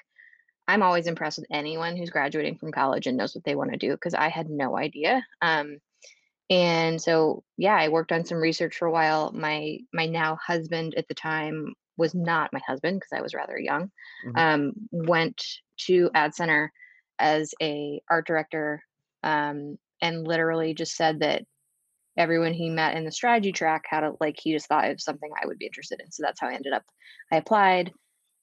I'm 0.68 0.84
always 0.84 1.08
impressed 1.08 1.40
with 1.40 1.48
anyone 1.52 1.96
who's 1.96 2.10
graduating 2.10 2.58
from 2.58 2.72
college 2.72 3.08
and 3.08 3.18
knows 3.18 3.36
what 3.36 3.44
they 3.44 3.56
want 3.56 3.72
to 3.72 3.78
do 3.78 3.92
because 3.92 4.14
I 4.14 4.30
had 4.30 4.50
no 4.50 4.78
idea. 4.78 5.26
Um, 5.42 5.80
and 6.50 7.02
so 7.02 7.44
yeah, 7.58 7.76
I 7.76 7.90
worked 7.90 8.12
on 8.12 8.26
some 8.26 8.38
research 8.38 8.76
for 8.76 8.88
a 8.88 8.92
while. 8.92 9.32
My 9.34 9.80
my 9.94 10.06
now 10.06 10.38
husband 10.46 10.96
at 10.96 11.08
the 11.08 11.16
time 11.16 11.74
was 11.98 12.14
not 12.14 12.54
my 12.54 12.62
husband 12.68 13.00
because 13.00 13.18
I 13.18 13.22
was 13.22 13.34
rather 13.34 13.58
young. 13.58 13.92
Mhm. 14.26 14.38
Um, 14.38 14.74
went 14.92 15.42
to 15.88 16.10
Ad 16.14 16.36
Center 16.36 16.72
as 17.20 17.54
a 17.62 18.02
art 18.10 18.28
director 18.28 18.84
um, 19.24 19.78
and 20.02 20.28
literally 20.28 20.74
just 20.74 20.96
said 20.96 21.22
that 21.22 21.44
everyone 22.18 22.54
he 22.54 22.70
met 22.70 22.96
in 22.96 23.06
the 23.06 23.12
strategy 23.12 23.52
track 23.52 23.86
had 23.90 24.04
a 24.04 24.14
like 24.20 24.36
he 24.40 24.54
just 24.54 24.68
thought 24.68 24.86
it 24.86 24.94
was 24.94 25.04
something 25.04 25.32
I 25.42 25.48
would 25.48 25.58
be 25.58 25.66
interested 25.66 26.00
in. 26.02 26.12
So 26.12 26.24
that's 26.24 26.40
how 26.40 26.48
I 26.48 26.54
ended 26.54 26.74
up. 26.74 26.84
I 27.32 27.38
applied. 27.38 27.92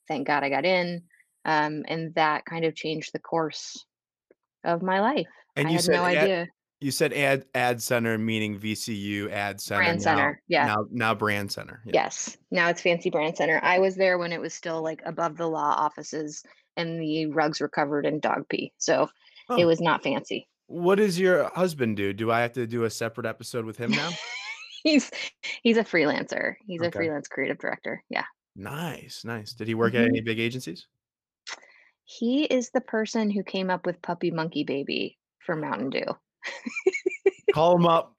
Thank 0.09 0.27
God 0.27 0.43
I 0.43 0.49
got 0.51 0.65
in. 0.65 1.03
Um, 1.45 1.85
and 1.89 2.15
that 2.15 2.45
kind 2.45 2.65
of 2.65 2.75
changed 2.75 3.13
the 3.13 3.19
course 3.19 3.85
of 4.65 4.83
my 4.83 5.01
life. 5.01 5.29
And 5.57 5.69
I 5.69 5.71
you 5.71 5.77
had 5.77 5.85
said 5.85 5.97
no 5.97 6.05
idea. 6.05 6.49
You 6.83 6.91
said 6.91 7.13
ad 7.13 7.45
ad 7.55 7.81
center 7.83 8.19
meaning 8.19 8.59
VCU 8.59 9.31
ad 9.31 9.61
center 9.61 9.81
Brand 9.83 9.99
now 10.05 10.17
Center. 10.17 10.43
Yeah. 10.49 10.67
now 10.67 10.87
now 10.91 11.15
brand 11.15 11.53
center. 11.53 11.81
Yeah. 11.87 11.93
Yes. 11.95 12.37
Now 12.51 12.69
it's 12.69 12.81
Fancy 12.83 13.11
Brand 13.11 13.37
Center. 13.37 13.61
I 13.63 13.79
was 13.79 13.95
there 13.97 14.19
when 14.19 14.33
it 14.33 14.41
was 14.41 14.53
still 14.55 14.83
like 14.83 15.01
above 15.05 15.37
the 15.37 15.49
law 15.49 15.75
offices 15.77 16.43
and 16.77 17.01
the 17.01 17.27
rugs 17.27 17.61
were 17.61 17.69
covered 17.69 18.05
in 18.07 18.21
dog 18.21 18.49
pee. 18.49 18.73
So 18.79 19.05
it 19.05 19.11
Oh, 19.49 19.67
was 19.67 19.81
not 19.81 20.03
fancy. 20.03 20.49
what 20.67 20.97
does 20.97 21.19
your 21.19 21.51
husband 21.55 21.97
do? 21.97 22.13
Do 22.13 22.31
I 22.31 22.41
have 22.41 22.53
to 22.55 22.67
do 22.67 22.85
a 22.85 22.91
separate 22.91 23.27
episode 23.27 23.65
with 23.65 23.77
him 23.77 23.91
now? 23.91 24.11
he's 24.85 25.11
he's 25.63 25.77
a 25.77 25.85
freelancer. 25.85 26.55
He's 26.67 26.81
a 26.83 26.91
freelance 26.91 27.29
creative 27.29 27.59
director. 27.59 28.03
Yeah. 28.09 28.25
Nice, 28.57 29.25
nice. 29.25 29.53
Did 29.55 29.69
he 29.69 29.75
work 29.75 29.95
at 29.95 30.01
hmm 30.03 30.07
any 30.09 30.21
big 30.21 30.39
agencies? 30.41 30.87
He 32.05 32.45
is 32.45 32.71
the 32.71 32.81
person 32.81 33.31
who 33.31 33.43
came 33.43 33.71
up 33.71 33.87
with 33.87 34.03
Puppy 34.03 34.31
Monkey 34.31 34.65
Baby 34.65 35.19
for 35.45 35.57
Mountain 35.57 35.91
Dew. 35.91 36.05
Call 37.55 37.77
him 37.77 37.87
up. 37.87 38.15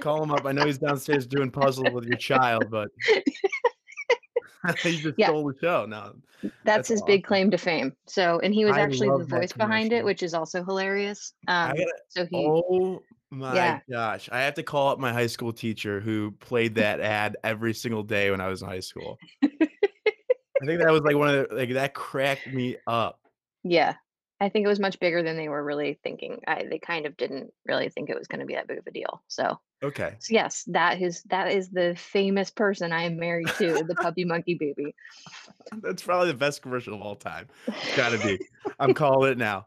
Call 0.00 0.22
him 0.22 0.30
up. 0.30 0.44
I 0.44 0.52
know 0.52 0.66
he's 0.66 0.78
downstairs 0.78 1.26
doing 1.26 1.50
puzzles 1.50 1.90
with 1.92 2.04
your 2.04 2.18
child, 2.18 2.66
but 2.70 2.88
he 4.82 5.00
just 5.00 5.18
Yeah, 5.18 5.28
stole 5.28 5.46
the 5.46 5.54
show. 5.60 5.86
No, 5.86 6.14
that's 6.42 6.54
that's 6.64 6.88
his 6.88 7.02
big 7.02 7.24
claim 7.24 7.50
to 7.50 7.58
fame. 7.58 7.92
So, 8.06 8.40
and 8.40 8.52
he 8.52 8.64
was 8.64 8.76
I 8.76 8.80
actually 8.80 9.08
the 9.08 9.24
voice 9.24 9.52
behind 9.52 9.92
it, 9.92 10.04
which 10.04 10.22
is 10.22 10.34
also 10.34 10.64
hilarious. 10.64 11.32
Um, 11.48 11.70
gotta 11.70 11.86
so 12.08 12.26
he, 12.26 12.46
oh 12.46 13.00
my 13.30 13.54
yeah, 13.54 13.80
gosh. 13.90 14.28
I 14.30 14.40
have 14.40 14.54
to 14.54 14.62
call 14.62 14.88
up 14.88 14.98
my 14.98 15.12
high 15.12 15.26
school 15.26 15.52
teacher 15.52 16.00
who 16.00 16.32
played 16.32 16.74
that 16.76 17.00
ad 17.00 17.36
every 17.44 17.74
single 17.74 18.02
day 18.02 18.30
when 18.30 18.40
I 18.40 18.48
was 18.48 18.62
in 18.62 18.68
high 18.68 18.80
school. 18.80 19.18
I 19.44 20.64
think 20.64 20.80
that 20.80 20.90
was 20.90 21.02
like 21.02 21.16
one 21.16 21.34
of 21.34 21.48
the 21.48 21.54
like 21.54 21.72
that 21.72 21.94
cracked 21.94 22.46
me 22.46 22.76
up. 22.86 23.20
yeah. 23.62 23.94
I 24.40 24.48
think 24.50 24.64
it 24.66 24.68
was 24.68 24.80
much 24.80 25.00
bigger 25.00 25.22
than 25.22 25.36
they 25.36 25.48
were 25.48 25.64
really 25.64 25.98
thinking. 26.02 26.40
I, 26.46 26.64
they 26.68 26.78
kind 26.78 27.06
of 27.06 27.16
didn't 27.16 27.52
really 27.64 27.88
think 27.88 28.10
it 28.10 28.18
was 28.18 28.28
going 28.28 28.40
to 28.40 28.46
be 28.46 28.54
that 28.54 28.68
big 28.68 28.78
of 28.78 28.86
a 28.86 28.90
deal. 28.90 29.22
So, 29.28 29.58
Okay. 29.82 30.16
so 30.18 30.32
yes, 30.34 30.64
that 30.68 31.00
is 31.00 31.22
that 31.24 31.50
is 31.52 31.70
the 31.70 31.94
famous 31.96 32.50
person 32.50 32.92
I 32.92 33.02
am 33.04 33.16
married 33.18 33.48
to, 33.58 33.82
the 33.86 33.94
Puppy 33.94 34.24
Monkey 34.24 34.54
Baby. 34.54 34.94
That's 35.82 36.02
probably 36.02 36.28
the 36.28 36.34
best 36.38 36.62
commercial 36.62 36.94
of 36.94 37.00
all 37.02 37.16
time. 37.16 37.48
Gotta 37.96 38.18
be. 38.18 38.38
I'm 38.78 38.94
calling 38.94 39.32
it 39.32 39.38
now. 39.38 39.66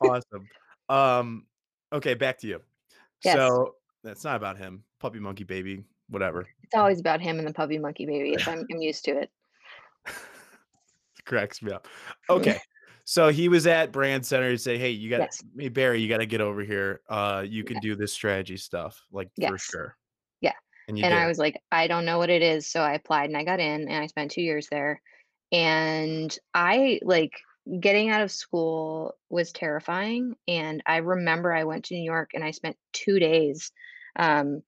Awesome. 0.00 0.48
Um, 0.88 1.46
okay, 1.92 2.14
back 2.14 2.38
to 2.38 2.46
you. 2.46 2.60
Yes, 3.24 3.34
So 3.36 3.76
that's 4.02 4.24
not 4.24 4.36
about 4.36 4.58
him. 4.58 4.84
Puppy 4.98 5.20
monkey 5.20 5.44
baby, 5.44 5.84
whatever. 6.08 6.46
it's 6.62 6.74
always 6.74 7.00
about 7.00 7.20
him 7.20 7.38
and 7.38 7.46
the 7.46 7.52
Puppy 7.52 7.78
Monkey 7.78 8.04
Baby. 8.06 8.36
I'm, 8.46 8.66
I'm 8.70 8.80
used 8.82 9.04
to 9.06 9.12
it. 9.18 9.30
Cracks 11.24 11.62
me 11.62 11.72
up. 11.72 11.86
Okay. 12.28 12.58
So 13.04 13.28
he 13.28 13.48
was 13.48 13.66
at 13.66 13.92
Brand 13.92 14.24
Center. 14.24 14.50
He 14.50 14.56
said, 14.56 14.78
Hey, 14.78 14.90
you 14.90 15.10
got 15.10 15.20
Yes, 15.20 15.42
hey 15.58 15.68
Barrie, 15.68 16.00
you 16.00 16.08
gotta 16.08 16.26
get 16.26 16.40
over 16.40 16.62
here. 16.62 17.00
Uh, 17.08 17.44
you 17.46 17.64
can 17.64 17.76
yeah, 17.76 17.80
do 17.80 17.96
this 17.96 18.12
strategy 18.12 18.56
stuff, 18.56 19.00
like 19.10 19.28
for 19.40 19.58
sure. 19.58 19.96
yeah. 20.40 20.52
And 20.88 20.98
And 20.98 21.14
I 21.14 21.26
was 21.26 21.38
like, 21.38 21.60
I 21.70 21.86
don't 21.86 22.04
know 22.04 22.18
what 22.18 22.30
it 22.30 22.42
is. 22.42 22.66
So 22.66 22.80
I 22.80 22.94
applied 22.94 23.30
and 23.30 23.36
I 23.36 23.44
got 23.44 23.60
in 23.60 23.88
and 23.88 24.02
I 24.02 24.06
spent 24.06 24.30
two 24.30 24.42
years 24.42 24.68
there. 24.70 25.00
And 25.50 26.36
I 26.54 27.00
like 27.02 27.32
getting 27.78 28.10
out 28.10 28.22
of 28.22 28.30
school 28.30 29.14
was 29.30 29.52
terrifying. 29.52 30.34
And 30.48 30.82
I 30.86 30.98
remember 30.98 31.52
I 31.52 31.64
went 31.64 31.84
to 31.86 31.94
New 31.94 32.02
York 32.02 32.30
and 32.34 32.42
I 32.42 32.50
spent 32.50 32.76
two 32.92 33.18
days 33.18 33.70
um, 34.16 34.62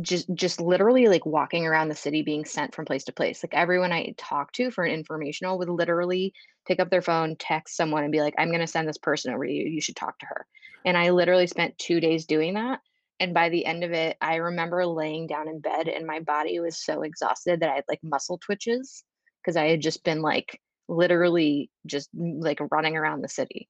just 0.00 0.32
just 0.34 0.60
literally 0.60 1.06
like 1.06 1.26
walking 1.26 1.66
around 1.66 1.88
the 1.88 1.94
city 1.94 2.22
being 2.22 2.44
sent 2.44 2.74
from 2.74 2.84
place 2.84 3.04
to 3.04 3.12
place. 3.12 3.42
Like 3.42 3.54
everyone 3.54 3.92
I 3.92 4.14
talked 4.16 4.54
to 4.56 4.70
for 4.70 4.84
an 4.84 4.92
informational 4.92 5.58
would 5.58 5.68
literally 5.68 6.32
pick 6.66 6.80
up 6.80 6.90
their 6.90 7.02
phone, 7.02 7.36
text 7.36 7.76
someone 7.76 8.04
and 8.04 8.12
be 8.12 8.20
like, 8.20 8.34
I'm 8.38 8.52
gonna 8.52 8.66
send 8.66 8.88
this 8.88 8.98
person 8.98 9.34
over 9.34 9.44
to 9.44 9.52
you. 9.52 9.68
You 9.68 9.80
should 9.80 9.96
talk 9.96 10.18
to 10.20 10.26
her. 10.26 10.46
And 10.84 10.96
I 10.96 11.10
literally 11.10 11.46
spent 11.46 11.78
two 11.78 12.00
days 12.00 12.26
doing 12.26 12.54
that. 12.54 12.80
And 13.20 13.34
by 13.34 13.48
the 13.48 13.66
end 13.66 13.82
of 13.82 13.92
it, 13.92 14.16
I 14.20 14.36
remember 14.36 14.86
laying 14.86 15.26
down 15.26 15.48
in 15.48 15.60
bed 15.60 15.88
and 15.88 16.06
my 16.06 16.20
body 16.20 16.60
was 16.60 16.78
so 16.78 17.02
exhausted 17.02 17.60
that 17.60 17.70
I 17.70 17.74
had 17.76 17.84
like 17.88 18.00
muscle 18.02 18.38
twitches 18.38 19.04
because 19.42 19.56
I 19.56 19.66
had 19.68 19.80
just 19.80 20.04
been 20.04 20.22
like 20.22 20.60
literally 20.88 21.70
just 21.86 22.14
mm, 22.16 22.42
like 22.42 22.60
running 22.70 22.96
around 22.96 23.22
the 23.22 23.28
city 23.28 23.68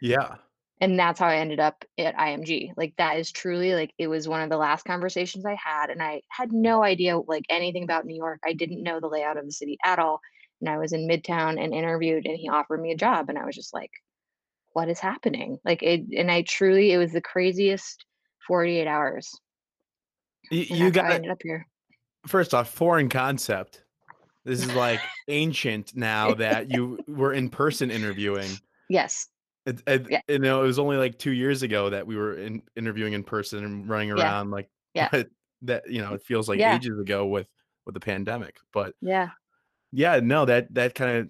Yeah. 0.00 0.36
And 0.80 0.98
that's 0.98 1.20
how 1.20 1.26
I 1.26 1.36
ended 1.36 1.60
up 1.60 1.84
at 1.98 2.16
IMG. 2.16 2.72
Like 2.76 2.94
that 2.96 3.18
is 3.18 3.30
truly 3.30 3.74
like 3.74 3.92
it 3.98 4.08
was 4.08 4.26
one 4.26 4.40
of 4.40 4.48
the 4.48 4.56
last 4.56 4.84
conversations 4.84 5.44
I 5.44 5.56
had 5.62 5.90
and 5.90 6.02
I 6.02 6.22
had 6.28 6.52
no 6.52 6.82
idea 6.82 7.18
like 7.18 7.44
anything 7.50 7.84
about 7.84 8.06
New 8.06 8.16
York. 8.16 8.40
I 8.44 8.54
didn't 8.54 8.82
know 8.82 8.98
the 8.98 9.08
layout 9.08 9.36
of 9.36 9.44
the 9.44 9.52
city 9.52 9.76
at 9.84 9.98
all. 9.98 10.20
And 10.60 10.68
I 10.70 10.78
was 10.78 10.92
in 10.92 11.06
Midtown 11.08 11.62
and 11.62 11.74
interviewed 11.74 12.26
and 12.26 12.36
he 12.36 12.48
offered 12.48 12.80
me 12.80 12.92
a 12.92 12.96
job 12.96 13.28
and 13.28 13.38
I 13.38 13.44
was 13.44 13.54
just 13.54 13.74
like 13.74 13.90
what 14.72 14.88
is 14.88 15.00
happening? 15.00 15.58
Like 15.64 15.82
it 15.82 16.02
and 16.16 16.30
I 16.30 16.42
truly 16.42 16.92
it 16.92 16.98
was 16.98 17.12
the 17.12 17.20
craziest 17.20 18.04
48 18.46 18.86
hours 18.86 19.30
You, 20.50 20.60
you 20.60 20.90
got 20.90 21.10
ended 21.10 21.30
up 21.30 21.40
here. 21.42 21.66
first 22.26 22.54
off, 22.54 22.70
foreign 22.70 23.08
concept. 23.08 23.84
This 24.44 24.64
is 24.64 24.74
like 24.74 25.00
ancient 25.28 25.94
now 25.94 26.34
that 26.34 26.70
you 26.70 26.98
were 27.06 27.34
in 27.34 27.50
person 27.50 27.90
interviewing. 27.90 28.50
yes. 28.88 29.28
It, 29.70 29.82
it, 29.86 30.06
Yeah. 30.10 30.20
you 30.28 30.38
know, 30.38 30.62
it 30.62 30.66
was 30.66 30.78
only 30.78 30.96
like 30.96 31.18
two 31.18 31.30
years 31.32 31.62
ago 31.62 31.90
that 31.90 32.06
we 32.06 32.16
were 32.16 32.34
in, 32.34 32.62
interviewing 32.76 33.12
in 33.12 33.22
person 33.24 33.64
and 33.64 33.88
running 33.88 34.08
Yeah. 34.08 34.14
around 34.16 34.50
like 34.50 34.68
Yeah. 34.94 35.08
that 35.62 35.82
you 35.90 36.00
know 36.02 36.14
it 36.14 36.22
feels 36.22 36.48
like 36.48 36.58
Yeah. 36.58 36.76
ages 36.76 36.98
ago 36.98 37.26
with 37.26 37.46
with 37.86 37.94
the 37.94 38.00
pandemic. 38.00 38.56
But 38.72 38.94
Yeah. 39.00 39.30
yeah, 39.92 40.20
no, 40.22 40.44
that 40.44 40.72
that 40.74 40.94
kind 40.94 41.18
of 41.18 41.28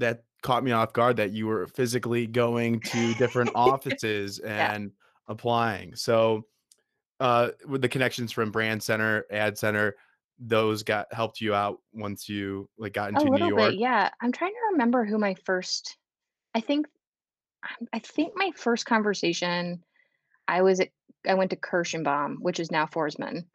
that 0.00 0.24
caught 0.42 0.64
me 0.64 0.72
off 0.72 0.92
guard 0.92 1.16
that 1.16 1.30
you 1.32 1.46
were 1.46 1.66
physically 1.66 2.26
going 2.26 2.80
to 2.80 3.14
different 3.14 3.50
offices 3.54 4.38
and 4.40 4.92
applying. 5.28 5.94
So 5.96 6.46
uh 7.20 7.50
with 7.66 7.82
the 7.82 7.88
connections 7.88 8.32
from 8.32 8.50
Brand 8.50 8.82
Center, 8.82 9.24
Ad 9.30 9.56
Center, 9.58 9.94
those 10.38 10.82
got 10.82 11.12
helped 11.12 11.40
you 11.40 11.54
out 11.54 11.78
once 11.92 12.28
you 12.28 12.68
like 12.78 12.92
got 12.94 13.10
into 13.10 13.24
New 13.24 13.32
little 13.32 13.48
bit. 13.50 13.56
York. 13.56 13.74
Yeah. 13.76 14.10
I'm 14.20 14.32
trying 14.32 14.52
to 14.52 14.60
remember 14.72 15.04
who 15.04 15.18
my 15.18 15.34
first 15.46 15.96
I 16.54 16.60
think 16.60 16.86
I 17.92 17.98
think 18.00 18.32
my 18.36 18.50
first 18.56 18.86
conversation 18.86 19.84
I 20.48 20.62
was 20.62 20.80
at 20.80 20.90
I 21.26 21.34
went 21.34 21.50
to 21.50 21.56
Kirshenbaum, 21.56 22.36
which 22.40 22.60
is 22.60 22.70
now 22.70 22.86
Forsman, 22.86 23.46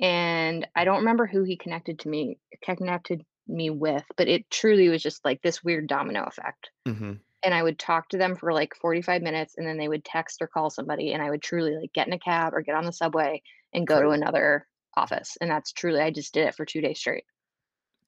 and 0.00 0.68
I 0.76 0.84
don't 0.84 0.98
remember 1.00 1.26
who 1.26 1.44
he 1.44 1.56
connected 1.56 2.00
to 2.00 2.08
me 2.08 2.38
connected 2.62 3.24
me 3.48 3.70
with, 3.70 4.04
but 4.16 4.28
it 4.28 4.50
truly 4.50 4.88
was 4.88 5.02
just 5.02 5.24
like 5.24 5.42
this 5.42 5.64
weird 5.64 5.88
domino 5.88 6.24
effect. 6.24 6.70
hmm 6.86 7.14
And 7.44 7.54
I 7.54 7.62
would 7.62 7.78
talk 7.78 8.10
to 8.10 8.18
them 8.18 8.36
for 8.36 8.52
like 8.52 8.74
45 8.76 9.22
minutes, 9.22 9.54
and 9.56 9.66
then 9.66 9.78
they 9.78 9.88
would 9.88 10.04
text 10.04 10.42
or 10.42 10.48
call 10.48 10.70
somebody, 10.70 11.12
and 11.12 11.22
I 11.22 11.30
would 11.30 11.42
truly 11.42 11.76
like 11.76 11.92
get 11.92 12.06
in 12.08 12.12
a 12.14 12.18
cab 12.18 12.54
or 12.54 12.62
get 12.62 12.76
on 12.76 12.86
the 12.86 12.92
subway 12.92 13.42
and 13.72 13.86
go 13.86 14.02
to 14.02 14.10
another 14.10 14.68
office. 14.96 15.36
And 15.40 15.50
that's 15.50 15.72
truly 15.72 16.00
I 16.00 16.10
just 16.10 16.34
did 16.34 16.48
it 16.48 16.54
for 16.56 16.66
two 16.66 16.80
days 16.82 16.98
straight. 16.98 17.24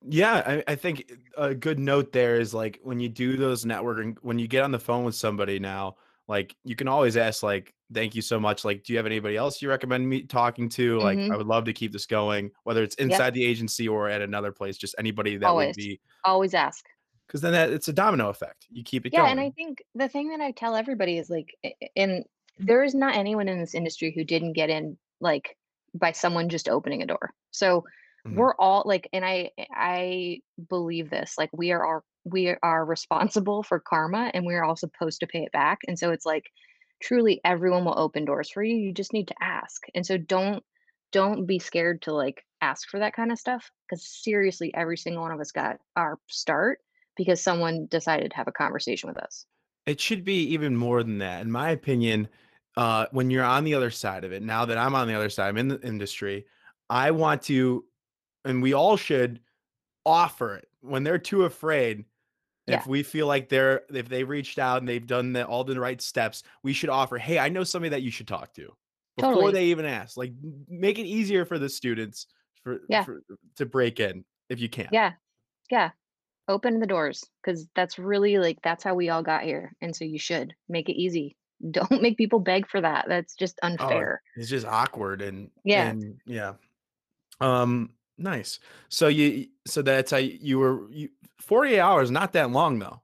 Yeah, 0.03 0.43
I, 0.47 0.73
I 0.73 0.75
think 0.77 1.11
a 1.37 1.55
good 1.55 1.79
note 1.79 2.13
there 2.13 2.39
is 2.41 2.55
like 2.55 2.79
when 2.83 3.01
you 3.01 3.09
do 3.09 3.37
those 3.37 3.65
networking, 3.65 4.17
when 4.23 4.39
you 4.39 4.47
get 4.47 4.63
on 4.63 4.71
the 4.71 4.79
phone 4.79 5.05
with 5.05 5.15
somebody 5.17 5.59
now, 5.59 5.97
like 6.29 6.55
you 6.65 6.77
can 6.77 6.89
always 6.89 7.17
ask, 7.17 7.43
like, 7.43 7.75
thank 7.93 8.15
you 8.15 8.23
so 8.23 8.39
much. 8.39 8.65
Like, 8.65 8.85
do 8.85 8.93
you 8.93 8.97
have 8.99 9.07
anybody 9.07 9.37
else 9.37 9.61
you 9.61 9.69
recommend 9.69 10.09
me 10.09 10.23
talking 10.23 10.69
to? 10.71 11.01
Like, 11.01 11.19
hmm 11.19 11.33
I 11.33 11.37
would 11.37 11.47
love 11.47 11.65
to 11.65 11.73
keep 11.73 11.93
this 11.93 12.07
going, 12.07 12.51
whether 12.65 12.83
it's 12.83 12.97
Yep. 12.99 13.11
inside 13.11 13.35
the 13.35 13.45
agency 13.45 13.89
or 13.89 14.09
at 14.09 14.23
another 14.23 14.53
place, 14.53 14.77
just 14.77 14.95
anybody 14.99 15.37
that 15.39 15.53
would 15.55 15.75
be, 15.75 16.01
Always 16.25 16.55
ask. 16.55 16.85
because 17.27 17.41
then 17.41 17.53
that, 17.53 17.71
it's 17.71 17.89
a 17.89 17.93
domino 17.93 18.29
effect. 18.29 18.67
You 18.71 18.85
keep 18.85 19.05
it 19.05 19.11
going. 19.11 19.25
Yeah, 19.25 19.31
and 19.31 19.41
I 19.41 19.51
think 19.51 19.83
the 19.95 20.09
thing 20.09 20.29
that 20.29 20.41
I 20.41 20.53
tell 20.53 20.77
everybody 20.77 21.19
is 21.19 21.29
like, 21.29 21.57
and 21.97 22.25
there 22.59 22.85
is 22.85 22.95
not 22.95 23.17
anyone 23.17 23.49
in 23.49 23.59
this 23.59 23.75
industry 23.75 24.13
who 24.15 24.23
didn't 24.25 24.53
get 24.53 24.71
in 24.71 24.97
like 25.21 25.57
by 25.95 26.13
someone 26.13 26.49
just 26.49 26.69
opening 26.69 27.03
a 27.03 27.07
door. 27.07 27.31
So 27.51 27.85
Mhm. 28.31 28.37
we're 28.37 28.55
all 28.57 28.83
like 28.87 29.09
and 29.13 29.25
I 29.25 29.51
I 29.73 30.41
believe 30.69 31.11
this, 31.11 31.37
like 31.39 31.51
we 31.53 31.73
are 31.73 31.85
our 31.85 32.05
we 32.25 32.55
are 32.63 32.85
responsible 32.85 33.63
for 33.63 33.81
karma 33.81 34.31
and 34.35 34.45
we're 34.47 34.65
all 34.65 34.77
supposed 34.77 35.21
to 35.21 35.27
pay 35.27 35.45
it 35.45 35.53
back. 35.53 35.79
And 35.87 35.99
so 35.99 36.11
it's 36.11 36.27
like 36.27 36.45
truly 37.01 37.41
everyone 37.45 37.85
will 37.85 37.99
open 37.99 38.25
doors 38.25 38.51
for 38.51 38.63
you. 38.63 38.77
You 38.77 38.93
just 38.93 39.13
need 39.13 39.29
to 39.29 39.35
ask. 39.41 39.83
And 39.95 40.05
so 40.05 40.19
don't 40.19 40.65
don't 41.13 41.47
be 41.47 41.59
scared 41.59 42.03
to 42.03 42.13
like 42.13 42.45
ask 42.61 42.89
for 42.89 42.99
that 43.01 43.15
kind 43.15 43.33
of 43.33 43.39
stuff 43.39 43.71
because 43.89 44.07
seriously 44.07 44.73
every 44.75 44.97
single 44.99 45.23
one 45.23 45.33
of 45.33 45.41
us 45.41 45.53
got 45.53 45.79
our 45.97 46.19
start 46.29 46.81
because 47.17 47.43
someone 47.43 47.87
decided 47.87 48.31
to 48.31 48.37
have 48.37 48.49
a 48.49 48.53
conversation 48.53 49.09
with 49.09 49.19
us. 49.19 49.47
It 49.87 50.01
should 50.01 50.25
be 50.25 50.43
even 50.49 50.77
more 50.77 51.03
than 51.03 51.19
that, 51.19 51.43
in 51.43 51.51
my 51.51 51.71
opinion. 51.71 52.29
Uh, 52.77 53.07
when 53.11 53.31
you're 53.31 53.45
on 53.45 53.65
the 53.65 53.75
other 53.75 53.91
side 53.91 54.25
of 54.25 54.33
it, 54.33 54.43
now 54.43 54.65
that 54.65 54.79
I'm 54.79 54.95
on 54.95 55.09
the 55.09 55.15
other 55.15 55.31
side, 55.31 55.49
I'm 55.49 55.57
in 55.57 55.69
the 55.69 55.81
industry. 55.81 56.47
I 56.91 57.11
want 57.11 57.43
to, 57.43 57.85
and 58.45 58.63
we 58.63 58.73
all 58.73 58.97
should 58.97 59.41
offer 60.07 60.57
it 60.57 60.69
when 60.81 61.05
they're 61.05 61.19
too 61.19 61.45
afraid. 61.45 62.05
Yeah, 62.67 62.77
If 62.81 62.87
we 62.87 63.03
feel 63.03 63.27
like 63.27 63.49
they're, 63.49 63.83
if 63.93 64.09
they 64.11 64.25
reached 64.25 64.59
out 64.59 64.79
and 64.83 64.89
they've 64.89 65.07
done 65.07 65.33
the, 65.33 65.47
all 65.47 65.65
the 65.65 65.81
right 65.81 66.01
steps, 66.03 66.43
we 66.63 66.75
should 66.75 66.91
offer, 66.91 67.17
hey, 67.17 67.39
I 67.39 67.49
know 67.49 67.65
somebody 67.65 67.89
that 67.91 68.03
you 68.03 68.11
should 68.11 68.29
talk 68.29 68.53
to 68.55 68.71
before 69.17 69.33
totally. 69.35 69.53
they 69.53 69.65
even 69.67 69.87
ask. 69.87 70.17
Like, 70.19 70.33
make 70.69 70.99
it 70.99 71.07
easier 71.07 71.47
for 71.47 71.59
the 71.59 71.69
students 71.71 72.27
for, 72.63 72.81
Yeah, 72.91 73.05
for 73.05 73.23
to 73.57 73.65
break 73.65 74.01
in 74.01 74.23
if 74.51 74.61
you 74.61 74.69
can. 74.69 74.89
yeah, 74.93 75.13
yeah. 75.71 75.91
Open 76.47 76.79
the 76.81 76.87
doors 76.87 77.25
because 77.43 77.67
that's 77.75 77.99
really 77.99 78.39
like 78.39 78.59
that's 78.63 78.83
how 78.85 78.95
we 78.95 79.09
all 79.11 79.23
got 79.23 79.43
here. 79.45 79.73
And 79.83 79.95
so 79.97 80.05
you 80.05 80.19
should 80.19 80.55
make 80.69 80.89
it 80.91 80.99
easy. 80.99 81.37
Don't 81.71 82.01
make 82.03 82.17
people 82.19 82.39
beg 82.39 82.69
for 82.69 82.81
that. 82.83 83.07
That's 83.09 83.35
just 83.35 83.59
Oh, 83.63 83.67
unfair. 83.69 84.21
it's 84.37 84.49
just 84.51 84.67
awkward 84.67 85.23
and 85.23 85.51
Yeah. 85.65 85.89
and 85.89 86.21
yeah. 86.27 86.53
Um, 87.41 87.91
nice. 88.19 88.59
So 88.89 89.09
you 89.09 89.49
so 89.67 89.83
that's 89.83 90.11
how 90.11 90.17
you 90.19 90.59
were 90.59 90.91
you 90.91 91.11
48 91.41 91.81
hours, 91.81 92.11
not 92.11 92.33
that 92.33 92.51
long 92.51 92.79
though. 92.79 93.03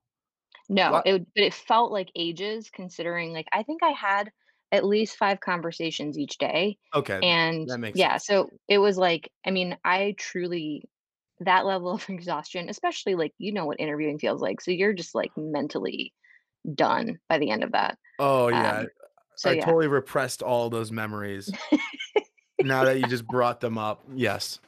No, 0.69 0.97
What? 0.97 1.05
it 1.05 1.27
but 1.35 1.45
it 1.45 1.55
felt 1.55 1.93
like 1.93 2.11
ages 2.15 2.71
considering, 2.71 3.33
like, 3.33 3.49
I 3.53 3.63
think 3.63 3.83
I 3.83 3.91
had 3.91 4.33
at 4.73 4.85
least 4.85 5.17
5 5.17 5.41
conversations 5.41 6.19
each 6.19 6.39
day, 6.39 6.79
Okay, 6.95 7.23
and 7.23 7.67
that 7.67 7.79
makes 7.79 8.01
yeah, 8.01 8.17
sense. 8.17 8.19
so 8.19 8.51
it 8.69 8.79
was 8.79 8.97
like 8.99 9.31
I 9.47 9.51
mean, 9.51 9.77
I 9.85 10.15
truly 10.19 10.89
that 11.41 11.67
level 11.67 11.93
of 11.93 12.09
exhaustion, 12.11 12.69
especially, 12.69 13.15
like, 13.17 13.35
you 13.39 13.53
know 13.53 13.67
what 13.67 13.81
interviewing 13.81 14.19
feels 14.19 14.41
like, 14.43 14.61
so 14.61 14.71
you're 14.71 14.93
just, 14.95 15.15
like, 15.15 15.33
mentally 15.37 16.15
done 16.75 17.21
by 17.29 17.39
the 17.39 17.51
end 17.51 17.65
of 17.65 17.73
that, 17.73 17.99
Oh 18.19 18.49
yeah, 18.49 18.85
um, 18.85 18.91
so 19.37 19.51
I 19.51 19.55
yeah. 19.55 19.57
totally 19.57 19.89
repressed 19.89 20.43
all 20.43 20.71
those 20.71 20.93
memories. 20.93 21.55
Now 22.61 22.85
that 22.85 22.99
you 22.99 23.07
just 23.07 23.29
brought 23.29 23.61
them 23.61 23.79
up, 23.79 24.05
yes. 24.15 24.61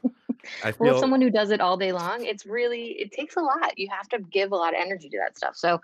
I 0.62 0.72
Well, 0.78 0.98
someone 0.98 1.20
who 1.20 1.30
does 1.30 1.50
it 1.50 1.60
all 1.60 1.76
day 1.76 1.92
long, 1.92 2.24
it's 2.24 2.46
really 2.46 2.92
it 2.98 3.12
takes 3.12 3.36
a 3.36 3.40
lot, 3.40 3.78
you 3.78 3.88
have 3.90 4.08
to 4.10 4.18
give 4.18 4.52
a 4.52 4.56
lot 4.56 4.74
of 4.74 4.80
energy 4.80 5.08
to 5.10 5.18
that 5.18 5.36
stuff, 5.36 5.56
so, 5.56 5.80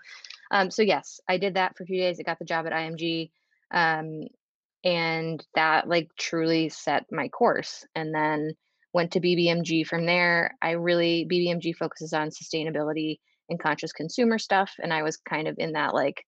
um, 0.51 0.71
so 0.71 0.81
yes, 0.81 1.19
I 1.27 1.37
did 1.37 1.55
that 1.55 1.77
for 1.77 1.83
a 1.83 1.85
few 1.87 1.99
days, 1.99 2.19
I 2.19 2.23
got 2.23 2.39
the 2.39 2.45
job 2.45 2.65
at 2.65 2.73
IMG, 2.73 3.31
um, 3.71 4.27
and 4.83 5.45
that 5.55 5.87
like 5.87 6.09
truly 6.17 6.69
set 6.69 7.05
my 7.11 7.29
course. 7.29 7.85
And 7.95 8.13
then 8.13 8.53
went 8.93 9.11
to 9.13 9.19
bbmg 9.19 9.87
from 9.87 10.05
there. 10.05 10.55
I 10.61 10.71
really 10.71 11.27
bbmg 11.31 11.75
focuses 11.75 12.13
on 12.13 12.29
sustainability 12.29 13.19
and 13.49 13.59
conscious 13.59 13.91
consumer 13.91 14.39
stuff 14.39 14.71
and 14.81 14.93
i 14.93 15.03
was 15.03 15.17
kind 15.17 15.49
of 15.49 15.55
in 15.57 15.73
that 15.73 15.93
like 15.93 16.25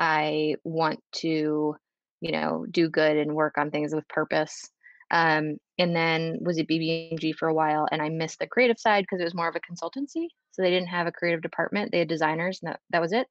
i 0.00 0.56
want 0.64 0.98
to 1.12 1.76
you 2.20 2.32
know 2.32 2.66
do 2.70 2.88
good 2.88 3.16
and 3.16 3.34
work 3.34 3.58
on 3.58 3.70
things 3.70 3.94
with 3.94 4.08
purpose. 4.08 4.70
Um, 5.10 5.58
and 5.78 5.94
then 5.94 6.38
was 6.40 6.58
at 6.58 6.66
bbmg 6.68 7.34
for 7.34 7.48
a 7.48 7.54
while 7.54 7.86
and 7.90 8.02
i 8.02 8.08
missed 8.08 8.38
the 8.38 8.46
creative 8.46 8.78
side 8.78 8.90
because 9.04 9.20
it 9.20 9.24
was 9.24 9.34
more 9.34 9.48
of 9.48 9.56
a 9.56 9.60
consultancy 9.60 10.28
so 10.52 10.62
they 10.62 10.70
didn't 10.70 10.88
have 10.88 11.06
a 11.06 11.12
creative 11.12 11.42
department 11.42 11.90
they 11.92 11.98
had 12.00 12.08
designers 12.08 12.60
and 12.62 12.70
that, 12.72 12.80
that 12.90 13.00
was 13.00 13.12
it 13.12 13.26